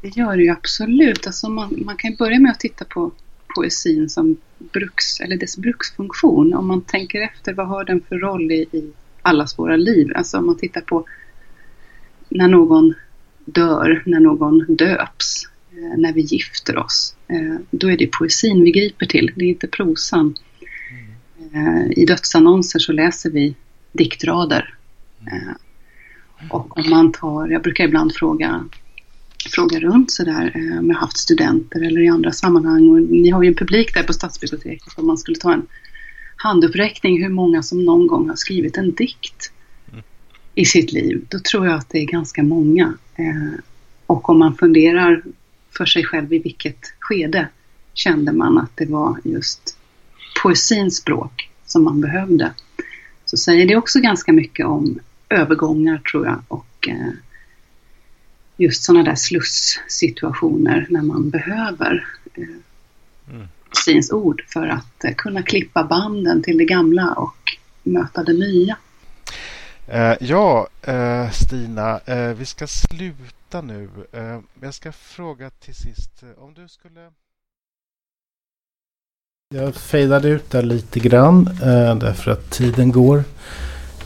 Det 0.00 0.16
gör 0.16 0.36
det 0.36 0.42
ju 0.42 0.50
absolut. 0.50 1.26
Alltså 1.26 1.48
man, 1.48 1.82
man 1.86 1.96
kan 1.96 2.14
börja 2.14 2.38
med 2.38 2.52
att 2.52 2.60
titta 2.60 2.84
på 2.84 3.10
poesin 3.56 4.08
som 4.08 4.36
bruks, 4.58 5.20
eller 5.20 5.36
dess 5.36 5.56
bruksfunktion. 5.56 6.54
Om 6.54 6.66
man 6.66 6.80
tänker 6.80 7.20
efter, 7.20 7.52
vad 7.52 7.68
har 7.68 7.84
den 7.84 8.00
för 8.08 8.16
roll 8.16 8.52
i, 8.52 8.66
i 8.72 8.92
allas 9.22 9.58
våra 9.58 9.76
liv? 9.76 10.12
Alltså 10.14 10.38
om 10.38 10.46
man 10.46 10.58
tittar 10.58 10.80
på 10.80 11.06
när 12.28 12.48
någon 12.48 12.94
dör, 13.44 14.02
när 14.06 14.20
någon 14.20 14.66
döps, 14.68 15.48
eh, 15.72 15.98
när 15.98 16.12
vi 16.12 16.20
gifter 16.20 16.78
oss. 16.78 17.16
Eh, 17.28 17.60
då 17.70 17.90
är 17.90 17.96
det 17.96 18.06
poesin 18.06 18.62
vi 18.62 18.70
griper 18.70 19.06
till, 19.06 19.32
det 19.36 19.44
är 19.44 19.48
inte 19.48 19.66
prosan. 19.66 20.34
Eh, 21.52 21.98
I 21.98 22.04
dödsannonser 22.04 22.78
så 22.78 22.92
läser 22.92 23.30
vi 23.30 23.54
diktrader. 23.92 24.74
Och 26.50 26.78
om 26.78 26.90
man 26.90 27.12
tar, 27.12 27.48
jag 27.48 27.62
brukar 27.62 27.84
ibland 27.84 28.14
fråga 28.14 28.64
fråga 29.50 29.80
runt 29.80 30.10
sådär 30.10 30.52
om 30.78 30.90
jag 30.90 30.96
haft 30.96 31.16
studenter 31.16 31.86
eller 31.86 32.00
i 32.00 32.08
andra 32.08 32.32
sammanhang. 32.32 32.88
Och 32.88 33.02
ni 33.02 33.30
har 33.30 33.42
ju 33.42 33.48
en 33.48 33.54
publik 33.54 33.94
där 33.94 34.02
på 34.02 34.12
stadsbiblioteket. 34.12 34.98
Om 34.98 35.06
man 35.06 35.18
skulle 35.18 35.36
ta 35.36 35.52
en 35.52 35.66
handuppräckning 36.36 37.22
hur 37.22 37.28
många 37.28 37.62
som 37.62 37.84
någon 37.84 38.06
gång 38.06 38.28
har 38.28 38.36
skrivit 38.36 38.76
en 38.76 38.94
dikt 38.94 39.52
i 40.58 40.64
sitt 40.64 40.92
liv. 40.92 41.26
Då 41.28 41.38
tror 41.38 41.66
jag 41.66 41.74
att 41.74 41.88
det 41.88 41.98
är 41.98 42.06
ganska 42.06 42.42
många. 42.42 42.94
Eh, 43.16 43.60
och 44.06 44.30
om 44.30 44.38
man 44.38 44.56
funderar 44.56 45.22
för 45.76 45.86
sig 45.86 46.04
själv 46.04 46.32
i 46.32 46.38
vilket 46.38 46.92
skede 46.98 47.48
kände 47.94 48.32
man 48.32 48.58
att 48.58 48.70
det 48.74 48.86
var 48.86 49.20
just 49.24 49.78
poesins 50.42 50.96
språk 50.96 51.50
som 51.66 51.84
man 51.84 52.00
behövde. 52.00 52.52
Så 53.24 53.36
säger 53.36 53.66
det 53.66 53.76
också 53.76 54.00
ganska 54.00 54.32
mycket 54.32 54.66
om 54.66 54.98
övergångar 55.28 55.98
tror 55.98 56.26
jag 56.26 56.42
och 56.48 56.88
eh, 56.88 57.12
just 58.56 58.84
sådana 58.84 59.04
där 59.04 59.14
slusssituationer 59.14 60.86
när 60.90 61.02
man 61.02 61.30
behöver 61.30 62.06
eh, 62.34 62.44
mm. 63.34 64.02
ord 64.12 64.44
för 64.48 64.66
att 64.66 65.04
eh, 65.04 65.14
kunna 65.14 65.42
klippa 65.42 65.84
banden 65.84 66.42
till 66.42 66.58
det 66.58 66.64
gamla 66.64 67.12
och 67.12 67.56
möta 67.82 68.22
det 68.22 68.32
nya. 68.32 68.76
Eh, 69.88 70.14
ja, 70.20 70.68
eh, 70.82 71.30
Stina, 71.30 72.00
eh, 72.06 72.28
vi 72.28 72.44
ska 72.44 72.66
sluta 72.66 73.60
nu. 73.60 73.88
Eh, 74.12 74.38
jag 74.60 74.74
ska 74.74 74.92
fråga 74.92 75.50
till 75.50 75.74
sist 75.74 76.22
eh, 76.22 76.44
om 76.44 76.54
du 76.54 76.68
skulle... 76.68 77.00
Jag 79.54 79.74
fejdade 79.74 80.28
ut 80.28 80.50
där 80.50 80.62
lite 80.62 81.00
grann 81.00 81.48
eh, 81.62 81.96
därför 81.96 82.30
att 82.30 82.50
tiden 82.50 82.92
går. 82.92 83.24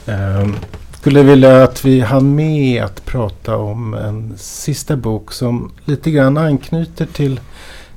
Eh, 0.07 0.49
skulle 0.93 1.23
vilja 1.23 1.65
att 1.65 1.85
vi 1.85 2.01
hann 2.01 2.35
med 2.35 2.85
att 2.85 3.05
prata 3.05 3.57
om 3.57 3.95
en 3.95 4.39
sista 4.39 4.97
bok 4.97 5.33
som 5.33 5.73
lite 5.85 6.11
grann 6.11 6.37
anknyter 6.37 7.07
till 7.07 7.41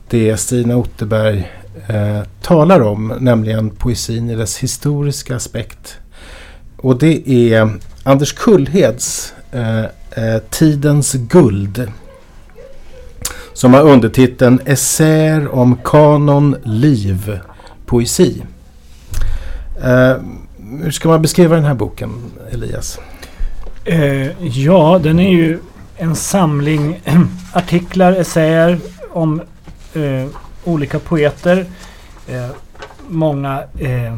det 0.09 0.37
Stina 0.37 0.75
Otterberg 0.77 1.51
eh, 1.87 2.23
talar 2.41 2.81
om, 2.81 3.13
nämligen 3.19 3.69
poesin 3.69 4.29
i 4.29 4.35
dess 4.35 4.57
historiska 4.57 5.35
aspekt. 5.35 5.99
Och 6.83 6.97
det 6.97 7.29
är 7.29 7.69
Anders 8.03 8.33
Kullheds 8.33 9.33
eh, 9.51 9.83
eh, 9.83 10.41
Tidens 10.49 11.13
guld. 11.13 11.91
Som 13.53 13.73
har 13.73 13.81
undertiteln 13.81 14.59
Essäer 14.65 15.55
om 15.55 15.77
kanon, 15.83 16.55
liv, 16.63 17.39
poesi. 17.85 18.43
Eh, 19.83 20.15
hur 20.83 20.91
ska 20.91 21.09
man 21.09 21.21
beskriva 21.21 21.55
den 21.55 21.65
här 21.65 21.73
boken, 21.73 22.31
Elias? 22.51 22.99
Eh, 23.85 24.45
ja, 24.47 24.99
den 25.03 25.19
är 25.19 25.31
ju 25.31 25.59
en 25.97 26.15
samling 26.15 27.01
artiklar, 27.53 28.11
essäer 28.13 28.79
om 29.11 29.41
eh, 29.93 30.25
olika 30.63 30.99
poeter. 30.99 31.65
Eh, 32.27 32.49
många 33.07 33.63
eh, 33.79 34.17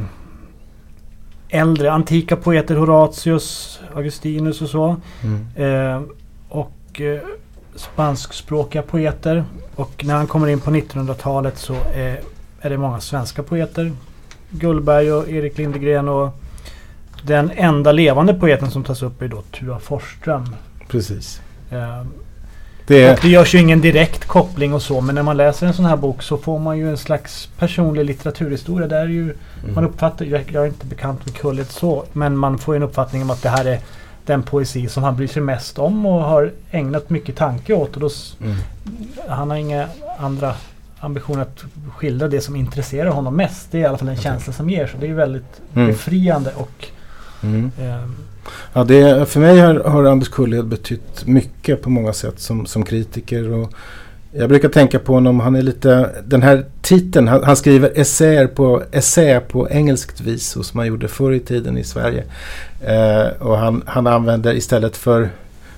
äldre 1.50 1.92
antika 1.92 2.36
poeter, 2.36 2.76
Horatius, 2.76 3.80
Augustinus 3.96 4.62
och 4.62 4.70
så. 4.70 4.96
Mm. 5.24 5.46
Eh, 5.56 6.02
och 6.50 7.02
eh, 7.02 7.20
spanskspråkiga 7.76 8.82
poeter. 8.82 9.44
Och 9.76 10.06
när 10.06 10.16
han 10.16 10.28
kommer 10.28 10.48
in 10.48 10.60
på 10.60 10.72
1900-talet 10.72 11.58
så 11.58 11.74
eh, 11.74 12.16
är 12.62 12.70
det 12.70 12.78
många 12.78 13.00
svenska 13.00 13.44
poeter. 13.44 13.92
Gullberg 14.50 15.12
och 15.12 15.30
Erik 15.30 15.58
Lindegren 15.58 16.10
och 16.10 16.30
den 17.24 17.52
enda 17.56 17.92
levande 17.92 18.34
poeten 18.34 18.72
som 18.72 18.84
tas 18.84 19.02
upp 19.02 19.22
är 19.22 19.28
då 19.28 19.42
Tua 19.42 19.80
Forsström. 19.80 20.56
Precis. 20.88 21.42
Det 22.88 23.12
och 23.12 23.20
det 23.22 23.30
görs 23.30 23.56
ju 23.56 23.60
ingen 23.60 23.82
direkt 23.82 24.26
koppling 24.26 24.74
och 24.74 24.82
så 24.82 25.02
men 25.02 25.16
när 25.16 25.24
man 25.24 25.38
läser 25.38 25.68
en 25.68 25.74
sån 25.74 25.86
här 25.86 25.98
bok 25.98 26.22
så 26.24 26.38
får 26.38 26.60
man 26.60 26.78
ju 26.78 26.90
en 26.90 26.98
slags 26.98 27.50
personlig 27.58 28.06
litteraturhistoria. 28.06 28.88
Där 28.88 29.02
är 29.02 29.08
ju, 29.08 29.24
Mm. 29.64 29.76
Man 29.76 29.86
uppfattar, 29.86 30.26
jag, 30.26 30.44
jag 30.52 30.64
är 30.64 30.68
inte 30.68 30.86
bekant 30.86 31.26
med 31.26 31.36
Kullet 31.36 31.72
så, 31.72 32.06
men 32.14 32.38
man 32.38 32.58
får 32.58 32.76
en 32.76 32.84
uppfattning 32.84 33.22
om 33.22 33.30
att 33.30 33.42
det 33.42 33.50
här 33.50 33.66
är 33.66 33.80
den 34.26 34.44
poesi 34.44 34.88
som 34.88 35.04
han 35.04 35.16
bryr 35.16 35.28
sig 35.28 35.42
mest 35.42 35.80
om 35.80 36.06
och 36.06 36.22
har 36.24 36.52
ägnat 36.72 37.10
mycket 37.10 37.36
tanke 37.36 37.74
åt. 37.74 37.94
Och 37.96 38.00
då, 38.02 38.10
Mm. 38.42 38.56
han 39.30 39.50
har 39.50 39.58
inga 39.58 39.88
andra 40.20 40.54
ambitioner 41.00 41.42
att 41.42 41.64
skildra 41.96 42.28
det 42.28 42.42
som 42.42 42.56
intresserar 42.56 43.10
honom 43.10 43.36
mest. 43.36 43.68
Det 43.72 43.78
är 43.78 43.82
i 43.82 43.86
alla 43.86 43.98
fall 43.98 44.10
en 44.10 44.18
känsla 44.18 44.54
som 44.54 44.70
ger. 44.70 44.88
Så 44.88 44.98
det 44.98 45.08
är 45.08 45.14
väldigt 45.14 45.62
Mm. 45.76 45.88
befriande 45.88 46.52
och 46.56 46.88
Mm. 47.46 47.72
eh, 47.80 48.10
Ja, 48.74 48.84
det, 48.84 49.26
för 49.30 49.40
mig 49.40 49.60
har, 49.60 49.76
har 49.76 50.04
Anders 50.06 50.30
Kullhed 50.30 50.66
betytt 50.66 51.26
mycket 51.26 51.82
på 51.82 51.90
många 51.90 52.14
sätt 52.14 52.40
som, 52.40 52.66
som 52.66 52.86
kritiker. 52.86 53.52
Och 53.52 53.72
jag 54.32 54.50
brukar 54.50 54.70
tänka 54.70 55.00
på 55.00 55.14
honom, 55.14 55.40
han 55.40 55.56
är 55.56 55.62
lite, 55.62 56.10
den 56.26 56.42
här 56.42 56.66
titeln, 56.82 57.28
han, 57.28 57.44
han 57.44 57.56
skriver 57.56 57.92
essäer 57.96 58.48
på, 58.48 58.84
essä 58.92 59.40
på 59.40 59.70
engelskt 59.70 60.22
vis 60.22 60.48
så 60.50 60.64
som 60.64 60.78
man 60.78 60.88
gjorde 60.88 61.08
förr 61.08 61.32
i 61.32 61.40
tiden 61.40 61.78
i 61.78 61.84
Sverige. 61.84 62.24
Eh, 62.82 63.42
och 63.42 63.58
han, 63.58 63.84
han 63.86 64.08
använder 64.08 64.54
istället 64.54 64.98
för, 64.98 65.30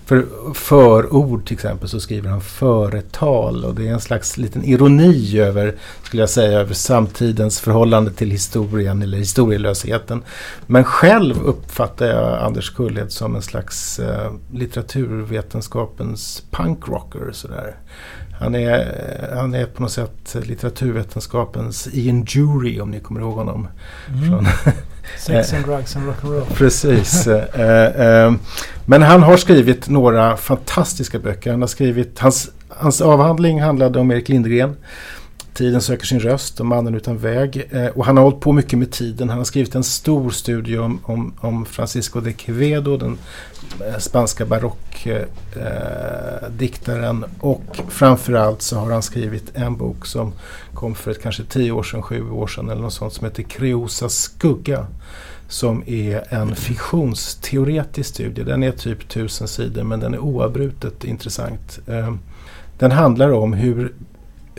för 0.07 0.25
förord 0.53 1.45
till 1.45 1.53
exempel 1.53 1.89
så 1.89 1.99
skriver 1.99 2.29
han 2.29 2.41
företal 2.41 3.65
och 3.65 3.75
det 3.75 3.87
är 3.87 3.93
en 3.93 4.01
slags 4.01 4.37
liten 4.37 4.63
ironi 4.63 5.39
över, 5.39 5.75
skulle 6.03 6.21
jag 6.21 6.29
säga, 6.29 6.59
över 6.59 6.73
samtidens 6.73 7.59
förhållande 7.59 8.11
till 8.11 8.31
historien 8.31 9.01
eller 9.01 9.17
historielösheten. 9.17 10.23
Men 10.65 10.83
själv 10.83 11.43
uppfattar 11.43 12.05
jag 12.05 12.39
Anders 12.43 12.69
Kullhed 12.69 13.11
som 13.11 13.35
en 13.35 13.41
slags 13.41 13.99
eh, 13.99 14.31
litteraturvetenskapens 14.53 16.43
punkrocker. 16.51 17.31
Sådär. 17.31 17.75
Han, 18.39 18.55
är, 18.55 19.35
han 19.35 19.53
är 19.53 19.65
på 19.65 19.81
något 19.81 19.91
sätt 19.91 20.35
litteraturvetenskapens 20.43 21.87
Ian 21.93 22.25
Jury 22.27 22.79
om 22.79 22.91
ni 22.91 22.99
kommer 22.99 23.21
ihåg 23.21 23.33
honom. 23.33 23.67
mm. 24.27 24.45
Sex 25.17 25.53
and 25.53 25.65
drugs 25.65 25.95
and 25.95 26.09
rock'n'roll. 26.09 26.45
Precis. 26.53 27.27
eh, 27.53 27.85
eh, 27.85 28.33
men 28.85 29.01
han 29.01 29.23
har 29.23 29.37
skrivit 29.37 29.89
några 29.89 30.37
fantastiska 30.37 31.19
böcker. 31.19 31.51
Han 31.51 31.61
har 31.61 31.67
skrivit, 31.67 32.19
hans, 32.19 32.49
hans 32.69 33.01
avhandling 33.01 33.61
handlade 33.61 33.99
om 33.99 34.11
Erik 34.11 34.29
Lindgren. 34.29 34.75
Tiden 35.57 35.81
söker 35.81 36.05
sin 36.05 36.19
röst 36.19 36.59
och 36.59 36.65
Mannen 36.65 36.95
utan 36.95 37.17
väg. 37.17 37.67
Eh, 37.71 37.87
och 37.87 38.05
han 38.05 38.17
har 38.17 38.23
hållit 38.23 38.39
på 38.39 38.51
mycket 38.51 38.79
med 38.79 38.91
tiden. 38.91 39.29
Han 39.29 39.37
har 39.37 39.45
skrivit 39.45 39.75
en 39.75 39.83
stor 39.83 40.29
studie 40.29 40.77
om, 40.77 40.99
om, 41.03 41.33
om 41.39 41.65
Francisco 41.65 42.19
de 42.19 42.33
Quevedo, 42.33 42.97
den 42.97 43.17
eh, 43.87 43.97
spanska 43.97 44.45
barockdiktaren. 44.45 47.23
Eh, 47.23 47.29
eh 47.29 47.35
och 47.39 47.81
framförallt 47.89 48.61
så 48.61 48.75
har 48.75 48.91
han 48.91 49.01
skrivit 49.01 49.51
en 49.53 49.77
bok 49.77 50.05
som 50.05 50.33
kom 50.73 50.95
för 50.95 51.11
ett, 51.11 51.21
kanske 51.21 51.43
tio 51.43 51.71
år 51.71 51.83
sedan, 51.83 52.01
sju 52.01 52.29
år 52.29 52.47
sedan 52.47 52.69
eller 52.69 52.81
något 52.81 52.93
sånt 52.93 53.13
som 53.13 53.25
heter 53.25 53.43
Creosas 53.43 54.15
skugga. 54.15 54.87
Som 55.47 55.83
är 55.87 56.33
en 56.33 56.55
fiktionsteoretisk 56.55 58.09
studie. 58.09 58.43
Den 58.43 58.63
är 58.63 58.71
typ 58.71 59.09
tusen 59.09 59.47
sidor 59.47 59.83
men 59.83 59.99
den 59.99 60.13
är 60.13 60.19
oavbrutet 60.19 61.03
intressant. 61.03 61.79
Eh, 61.87 62.13
den 62.77 62.91
handlar 62.91 63.31
om 63.31 63.53
hur 63.53 63.93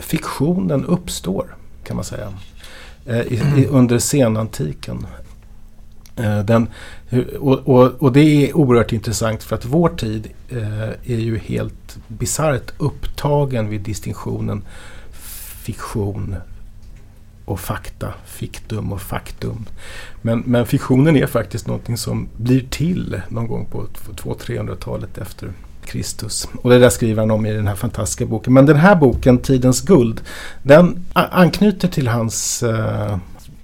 fiktionen 0.01 0.85
uppstår 0.85 1.55
kan 1.83 1.95
man 1.95 2.05
säga. 2.05 2.33
Eh, 3.05 3.19
I, 3.19 3.41
i, 3.57 3.65
under 3.65 3.99
senantiken. 3.99 5.07
Eh, 6.15 6.39
den, 6.39 6.67
och, 7.39 7.59
och, 7.59 8.03
och 8.03 8.11
det 8.11 8.19
är 8.19 8.57
oerhört 8.57 8.93
intressant 8.93 9.43
för 9.43 9.55
att 9.55 9.65
vår 9.65 9.89
tid 9.89 10.27
eh, 10.49 10.89
är 10.89 11.19
ju 11.19 11.37
helt 11.37 11.97
bisarrt 12.07 12.71
upptagen 12.77 13.69
vid 13.69 13.81
distinktionen 13.81 14.63
fiktion 15.63 16.35
och 17.45 17.59
fakta, 17.59 18.13
fiktum 18.25 18.93
och 18.93 19.01
faktum. 19.01 19.65
Men, 20.21 20.39
men 20.39 20.65
fiktionen 20.65 21.15
är 21.15 21.27
faktiskt 21.27 21.67
någonting 21.67 21.97
som 21.97 22.27
blir 22.37 22.65
till 22.69 23.21
någon 23.29 23.47
gång 23.47 23.65
på 23.65 23.85
200-300-talet 24.15 25.17
efter 25.17 25.53
Kristus. 25.89 26.47
Och 26.61 26.69
det 26.69 26.79
där 26.79 26.89
skriver 26.89 27.21
han 27.21 27.31
om 27.31 27.45
i 27.45 27.53
den 27.53 27.67
här 27.67 27.75
fantastiska 27.75 28.25
boken. 28.25 28.53
Men 28.53 28.65
den 28.65 28.75
här 28.75 28.95
boken, 28.95 29.37
Tidens 29.37 29.81
guld, 29.81 30.21
den 30.63 31.05
anknyter 31.13 31.87
till 31.87 32.07
hans 32.07 32.63
eh, 32.63 33.17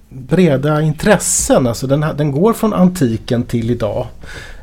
breda 0.08 0.82
intressen. 0.82 1.66
Alltså 1.66 1.86
den, 1.86 2.00
den 2.16 2.32
går 2.32 2.52
från 2.52 2.72
antiken 2.72 3.42
till 3.42 3.70
idag. 3.70 4.06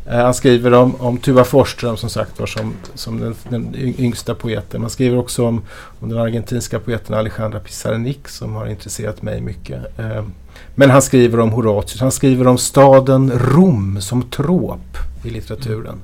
Eh, 0.05 0.17
han 0.17 0.33
skriver 0.33 0.73
om, 0.73 0.95
om 0.95 1.17
Tuva 1.17 1.43
Forsström 1.43 1.97
som 1.97 2.09
sagt 2.09 2.39
var 2.39 2.47
som, 2.47 2.73
som 2.93 3.19
den, 3.19 3.35
den 3.49 3.75
yngsta 3.99 4.35
poeten. 4.35 4.81
Man 4.81 4.89
skriver 4.89 5.17
också 5.17 5.47
om, 5.47 5.61
om 5.99 6.09
den 6.09 6.17
argentinska 6.17 6.79
poeten 6.79 7.15
Alejandra 7.15 7.59
Pizarnik 7.59 8.27
som 8.27 8.53
har 8.53 8.67
intresserat 8.67 9.21
mig 9.21 9.41
mycket. 9.41 9.99
Eh, 9.99 10.23
men 10.75 10.89
han 10.89 11.01
skriver 11.01 11.39
om 11.39 11.49
Horatius, 11.49 12.01
han 12.01 12.11
skriver 12.11 12.47
om 12.47 12.57
staden 12.57 13.31
Rom 13.31 14.01
som 14.01 14.23
trop 14.23 14.97
i 15.23 15.29
litteraturen. 15.29 16.01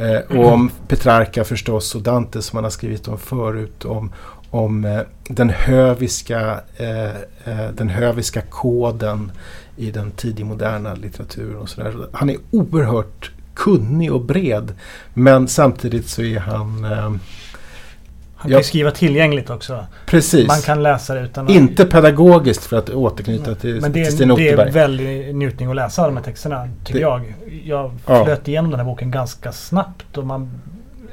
Eh, 0.00 0.38
och 0.38 0.52
om 0.52 0.70
Petrarca 0.88 1.44
förstås 1.44 1.94
och 1.94 2.02
Dante 2.02 2.42
som 2.42 2.56
han 2.56 2.64
har 2.64 2.70
skrivit 2.70 3.08
om 3.08 3.18
förut. 3.18 3.84
Om, 3.84 4.12
om 4.50 4.84
eh, 4.84 5.00
den, 5.28 5.50
höviska, 5.50 6.60
eh, 6.76 7.06
eh 7.44 7.70
den 7.74 7.88
höviska 7.88 8.40
koden 8.40 9.32
i 9.76 9.90
den 9.90 10.10
tidigmoderna 10.10 10.94
litteraturen. 10.94 11.56
Och 11.56 11.68
så 11.68 11.80
där. 11.80 12.08
Han 12.12 12.30
är 12.30 12.36
oerhört 12.50 13.30
kunnig 13.54 14.12
och 14.12 14.24
bred. 14.24 14.72
Men 15.14 15.48
samtidigt 15.48 16.08
så 16.08 16.22
är 16.22 16.38
han... 16.38 16.84
Eh, 16.84 17.12
han 18.42 18.50
Ja. 18.50 18.54
kan 18.56 18.60
ju 18.60 18.64
skriva 18.68 18.90
tillgängligt 18.90 19.50
också. 19.50 19.86
precis. 20.06 20.48
Man 20.48 20.60
kan 20.60 20.82
läsa 20.82 21.14
det 21.14 21.20
utan 21.20 21.44
att... 21.46 21.50
Inte 21.52 21.84
pedagogiskt 21.84 22.64
för 22.64 22.76
att 22.78 22.90
återknyta 22.90 23.54
till, 23.54 23.80
Men 23.80 23.92
det 23.92 24.04
till 24.04 24.06
är, 24.06 24.10
Sten 24.16 24.28
det 24.28 24.48
är 24.48 24.70
väldigt 24.70 25.34
njutning 25.34 25.70
att 25.70 25.76
läsa 25.76 26.06
de 26.06 26.16
här 26.16 26.24
texterna, 26.24 26.68
tycker 26.84 26.98
Det- 26.98 27.00
jag. 27.00 27.34
Jag 27.64 27.92
Ja. 28.06 28.24
flöt 28.24 28.48
igenom 28.48 28.70
den 28.70 28.80
här 28.80 28.86
boken 28.86 29.10
ganska 29.10 29.52
snabbt 29.52 30.18
och 30.18 30.26
man 30.26 30.50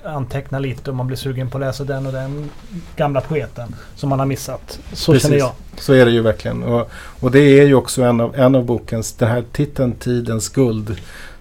antecknar 0.05 0.59
lite 0.59 0.89
och 0.89 0.95
man 0.95 1.07
blir 1.07 1.17
sugen 1.17 1.49
på 1.49 1.57
att 1.57 1.61
läsa 1.61 1.83
den 1.83 2.05
och 2.07 2.13
den 2.13 2.49
gamla 2.95 3.21
poeten 3.21 3.75
som 3.95 4.09
man 4.09 4.19
har 4.19 4.25
missat. 4.25 4.79
Så 4.93 5.11
Precis. 5.11 5.27
känner 5.27 5.39
jag. 5.39 5.51
Så 5.77 5.93
är 5.93 6.05
det 6.05 6.11
ju 6.11 6.21
verkligen. 6.21 6.63
Och, 6.63 6.89
och 7.19 7.31
det 7.31 7.39
är 7.39 7.65
ju 7.65 7.75
också 7.75 8.01
en 8.03 8.21
av, 8.21 8.35
en 8.35 8.55
av 8.55 8.65
bokens, 8.65 9.13
den 9.13 9.29
här 9.29 9.43
titeln 9.51 9.91
Tidens 9.91 10.49
guld, 10.49 10.95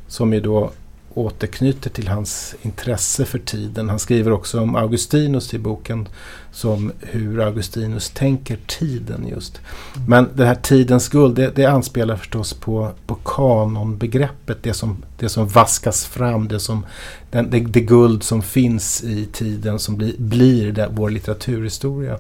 som 0.09 0.33
ju 0.35 0.41
då 0.41 0.71
återknyter 1.17 1.91
till 1.91 2.09
hans 2.09 2.55
intresse 2.63 3.25
för 3.25 3.39
tiden. 3.39 3.89
Han 3.89 3.99
skriver 3.99 4.33
också 4.33 4.61
om 4.61 4.77
Augustinus 4.77 5.55
i 5.55 5.59
boken 5.59 6.09
som 6.53 6.93
hur 7.01 7.41
Augustinus 7.41 8.11
tänker 8.11 8.59
tiden 8.67 9.27
just. 9.29 9.61
Men 10.09 10.29
det 10.35 10.47
här 10.47 10.55
tidens 10.55 11.09
guld, 11.09 11.37
det, 11.37 11.57
det 11.57 11.65
anspelar 11.65 12.17
förstås 12.17 12.55
på, 12.55 12.91
på 13.07 13.15
kanonbegreppet, 13.15 14.63
det 14.63 14.75
som, 14.75 15.05
det 15.19 15.29
som 15.29 15.49
vaskas 15.49 16.05
fram, 16.05 16.49
det, 16.49 16.61
som, 16.61 16.87
den, 17.31 17.51
det, 17.51 17.61
det 17.61 17.81
guld 17.81 18.23
som 18.23 18.43
finns 18.43 19.05
i 19.05 19.27
tiden 19.33 19.79
som 19.79 19.97
bli, 19.97 20.15
blir 20.19 20.73
det, 20.73 20.89
vår 20.91 21.11
litteraturhistoria. 21.11 22.19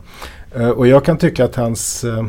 Uh, 0.57 0.69
och 0.69 0.87
jag 0.87 1.05
kan 1.05 1.19
tycka 1.19 1.45
att 1.45 1.57
hans 1.57 2.05
uh, 2.05 2.27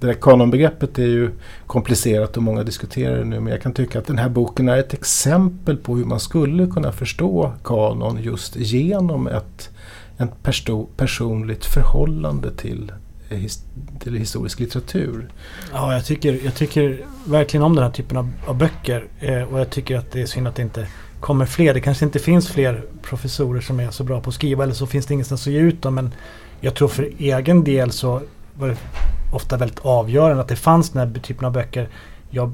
det 0.00 0.06
där 0.06 0.14
kanonbegreppet 0.14 0.98
är 0.98 1.06
ju 1.06 1.30
komplicerat 1.66 2.36
och 2.36 2.42
många 2.42 2.62
diskuterar 2.62 3.18
det 3.18 3.24
nu 3.24 3.40
men 3.40 3.52
jag 3.52 3.62
kan 3.62 3.72
tycka 3.72 3.98
att 3.98 4.06
den 4.06 4.18
här 4.18 4.28
boken 4.28 4.68
är 4.68 4.76
ett 4.78 4.94
exempel 4.94 5.76
på 5.76 5.96
hur 5.96 6.04
man 6.04 6.20
skulle 6.20 6.66
kunna 6.66 6.92
förstå 6.92 7.52
kanon 7.64 8.22
just 8.22 8.56
genom 8.56 9.26
ett 9.26 9.70
ett 10.18 10.42
perso 10.42 10.86
personligt 10.96 11.64
förhållande 11.64 12.50
till, 12.50 12.92
eh, 13.28 13.38
his 13.38 13.64
till 13.98 14.14
historisk 14.14 14.60
litteratur. 14.60 15.28
Ja, 15.72 15.92
jag 15.92 16.04
tycker, 16.04 16.40
jag 16.44 16.54
tycker 16.54 16.98
verkligen 17.24 17.64
om 17.64 17.74
den 17.74 17.84
här 17.84 17.90
typen 17.90 18.16
av, 18.16 18.30
av 18.46 18.58
böcker 18.58 19.06
eh, 19.20 19.42
och 19.42 19.60
jag 19.60 19.70
tycker 19.70 19.96
att 19.98 20.12
det 20.12 20.22
är 20.22 20.26
synd 20.26 20.48
att 20.48 20.54
det 20.56 20.62
inte 20.62 20.86
kommer 21.20 21.46
fler. 21.46 21.74
Det 21.74 21.80
kanske 21.80 22.04
inte 22.04 22.18
finns 22.18 22.48
fler 22.48 22.84
professorer 23.02 23.60
som 23.60 23.80
är 23.80 23.90
så 23.90 24.04
bra 24.04 24.20
på 24.20 24.28
att 24.28 24.34
skriva 24.34 24.64
eller 24.64 24.74
så 24.74 24.86
finns 24.86 25.06
det 25.06 25.14
ingenstans 25.14 25.46
att 25.46 25.52
ge 25.52 25.60
ut 25.60 25.82
dem 25.82 25.94
men 25.94 26.14
jag 26.60 26.74
tror 26.74 26.88
för 26.88 27.08
egen 27.18 27.64
del 27.64 27.90
så 27.90 28.22
var 28.54 28.68
det 28.68 28.76
ofta 29.34 29.56
väldigt 29.56 29.78
avgörande 29.78 30.42
att 30.42 30.48
det 30.48 30.56
fanns 30.56 30.90
den 30.90 31.08
här 31.08 31.20
typen 31.20 31.44
av 31.44 31.52
böcker. 31.52 31.88
Jag, 32.30 32.52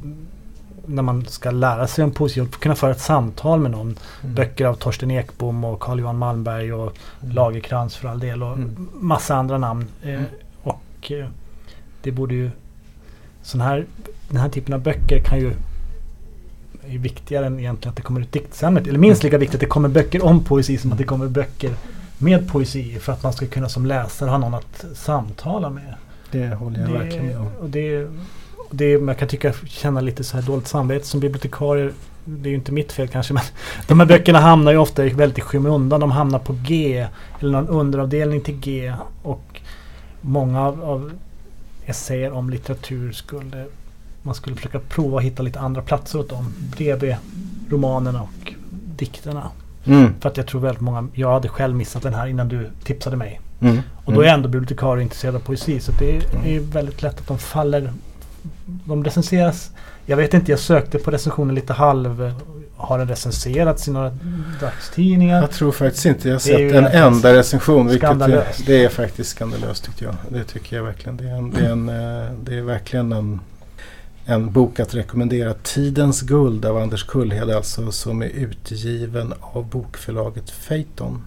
när 0.87 1.03
man 1.03 1.27
ska 1.27 1.51
lära 1.51 1.87
sig 1.87 2.05
om 2.05 2.11
poesi 2.11 2.41
och 2.41 2.51
kunna 2.51 2.75
föra 2.75 2.91
ett 2.91 3.01
samtal 3.01 3.61
med 3.61 3.71
någon. 3.71 3.97
Mm. 4.23 4.35
Böcker 4.35 4.67
av 4.67 4.75
Torsten 4.75 5.11
Ekbom 5.11 5.65
och 5.65 5.81
Carl-Johan 5.81 6.19
Malmberg 6.19 6.73
och 6.73 6.97
mm. 7.23 7.35
Lagerkrans 7.35 7.97
för 7.97 8.09
all 8.09 8.19
del 8.19 8.43
och 8.43 8.53
mm. 8.53 8.89
massa 8.93 9.35
andra 9.35 9.59
namn. 9.59 9.87
Eh, 10.03 10.09
mm. 10.09 10.25
och 10.63 11.13
eh, 11.13 11.27
det 12.03 12.11
borde 12.11 12.35
ju 12.35 12.51
sån 13.43 13.61
här, 13.61 13.87
den 14.29 14.37
här 14.37 14.49
typen 14.49 14.75
av 14.75 14.81
böcker 14.81 15.23
kan 15.25 15.41
ju 15.41 15.55
är 16.95 16.99
viktigare 16.99 17.47
än 17.47 17.59
egentligen 17.59 17.91
att 17.91 17.97
det 17.97 18.03
kommer 18.03 18.21
ut 18.21 18.33
diktsamlingar. 18.33 18.89
Eller 18.89 18.99
minst 18.99 19.23
lika 19.23 19.39
viktigt 19.39 19.55
att 19.55 19.61
det 19.61 19.67
kommer 19.67 19.89
böcker 19.89 20.25
om 20.25 20.45
poesi 20.45 20.79
som 20.79 20.93
att 20.93 20.99
det 20.99 21.05
kommer 21.05 21.29
böcker 21.29 21.75
med 22.19 22.49
poesi 22.49 22.99
för 22.99 23.13
att 23.13 23.23
man 23.23 23.33
ska 23.33 23.47
kunna 23.47 23.69
som 23.69 23.87
läsare 23.87 24.31
ha 24.31 24.39
någon 24.39 24.55
att 24.55 24.85
samtala 24.95 25.71
med. 25.71 25.95
Det 26.33 26.55
håller 26.55 26.81
jag 26.81 26.89
det, 26.89 26.99
verkligen 26.99 27.27
med 27.27 27.39
om. 27.39 27.47
Och 27.61 27.71
det, 27.71 28.05
och 28.57 28.77
det, 28.77 28.99
man 28.99 29.15
kan 29.15 29.29
tycka 29.29 29.53
känna 29.53 30.01
lite 30.01 30.25
så 30.25 30.37
här 30.37 30.45
dåligt 30.45 30.69
samvete 30.69 31.07
som 31.07 31.21
bibliotekarie. 31.21 31.91
Det 32.25 32.49
är 32.49 32.51
ju 32.51 32.57
inte 32.57 32.73
mitt 32.73 32.93
fel 32.93 33.09
kanske 33.09 33.35
men 33.35 33.43
de 33.89 34.01
här 34.01 34.07
böckerna 34.07 34.41
hamnar 34.41 34.73
ju 34.73 34.79
ofta 34.79 35.03
väldigt 35.03 35.39
i 35.39 35.41
skymundan. 35.41 36.01
De 36.01 36.11
hamnar 36.11 36.39
på 36.39 36.57
G 36.67 37.07
eller 37.41 37.53
någon 37.53 37.69
underavdelning 37.69 38.41
till 38.41 38.61
G. 38.61 38.95
Och 39.23 39.61
många 40.21 40.61
av, 40.61 40.85
av 40.85 41.13
essäer 41.87 42.33
om 42.33 42.51
litteratur 42.51 43.13
skulle 43.13 43.67
man 44.23 44.35
skulle 44.35 44.57
försöka 44.57 44.79
prova 44.79 45.19
att 45.19 45.25
hitta 45.25 45.43
lite 45.43 45.61
andra 45.61 45.83
platser 45.83 46.19
åt 46.19 46.29
dem. 46.29 46.55
Bredvid 46.77 47.17
romanerna 47.71 48.23
och 48.23 48.55
dikterna. 48.97 49.51
Mm. 49.85 50.15
För 50.21 50.29
att 50.29 50.37
jag 50.37 50.47
tror 50.47 50.61
väldigt 50.61 50.81
många, 50.81 51.09
jag 51.15 51.33
hade 51.33 51.49
själv 51.49 51.77
missat 51.77 52.03
den 52.03 52.15
här 52.15 52.27
innan 52.27 52.49
du 52.49 52.71
tipsade 52.85 53.17
mig. 53.17 53.41
Mm. 53.61 53.79
Och 54.05 54.13
då 54.13 54.21
är 54.21 54.25
jag 54.25 54.35
ändå 54.35 54.49
bibliotekarie 54.49 55.03
intresserad 55.03 55.35
av 55.35 55.41
poesi. 55.41 55.81
Så 55.81 55.93
det 55.99 56.17
är, 56.17 56.47
är 56.47 56.61
väldigt 56.61 57.03
lätt 57.03 57.21
att 57.21 57.27
de 57.27 57.39
faller. 57.39 57.93
De 58.65 59.05
recenseras. 59.05 59.71
Jag 60.07 60.17
vet 60.17 60.35
inte, 60.35 60.53
jag 60.53 60.59
sökte 60.59 60.99
på 60.99 61.11
recensionen 61.11 61.55
lite 61.55 61.73
halv. 61.73 62.35
Har 62.77 62.99
den 62.99 63.09
recenserats 63.09 63.89
i 63.89 63.91
några 63.91 64.13
dagstidningar? 64.61 65.41
Jag 65.41 65.51
tror 65.51 65.73
faktiskt 65.73 66.07
inte 66.07 66.29
jag 66.29 66.35
har 66.35 66.41
sett 66.41 66.75
en 66.75 66.87
enda 66.87 67.35
recension. 67.35 67.89
Vilket 67.89 68.11
är, 68.11 68.45
det 68.67 68.85
är 68.85 68.89
faktiskt 68.89 69.31
skandalöst 69.31 69.85
tycker 69.85 70.07
jag. 70.07 70.15
Det 70.29 70.45
tycker 70.45 70.77
jag 70.77 70.85
verkligen. 70.85 71.17
Det 71.17 71.25
är, 71.25 71.35
en, 71.35 71.51
det 71.51 71.61
är, 71.61 71.71
en, 71.71 71.89
eh, 71.89 72.33
det 72.45 72.55
är 72.55 72.63
verkligen 72.63 73.13
en 73.13 73.41
en 74.25 74.53
bok 74.53 74.81
att 74.81 74.95
rekommendera. 74.95 75.55
Tidens 75.55 76.21
guld 76.21 76.65
av 76.65 76.77
Anders 76.77 77.05
Kullhed 77.05 77.51
alltså 77.51 77.93
som 77.93 78.23
är 78.23 78.27
utgiven 78.27 79.35
av 79.41 79.69
bokförlaget 79.69 80.53
Phaeton. 80.69 81.27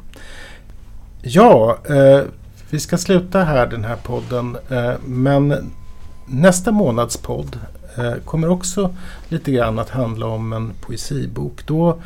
Ja, 1.26 1.78
eh, 1.90 2.22
vi 2.70 2.80
ska 2.80 2.98
sluta 2.98 3.44
här 3.44 3.68
den 3.68 3.84
här 3.84 3.96
podden 3.96 4.58
eh, 4.70 4.94
men 5.06 5.72
nästa 6.26 6.72
månads 6.72 7.18
podd 7.18 7.60
eh, 7.98 8.14
kommer 8.26 8.50
också 8.50 8.96
lite 9.30 9.52
grann 9.52 9.80
att 9.80 9.90
handla 9.90 10.26
om 10.26 10.54
en 10.54 10.74
poesibok. 10.82 11.68
Då, 11.68 12.02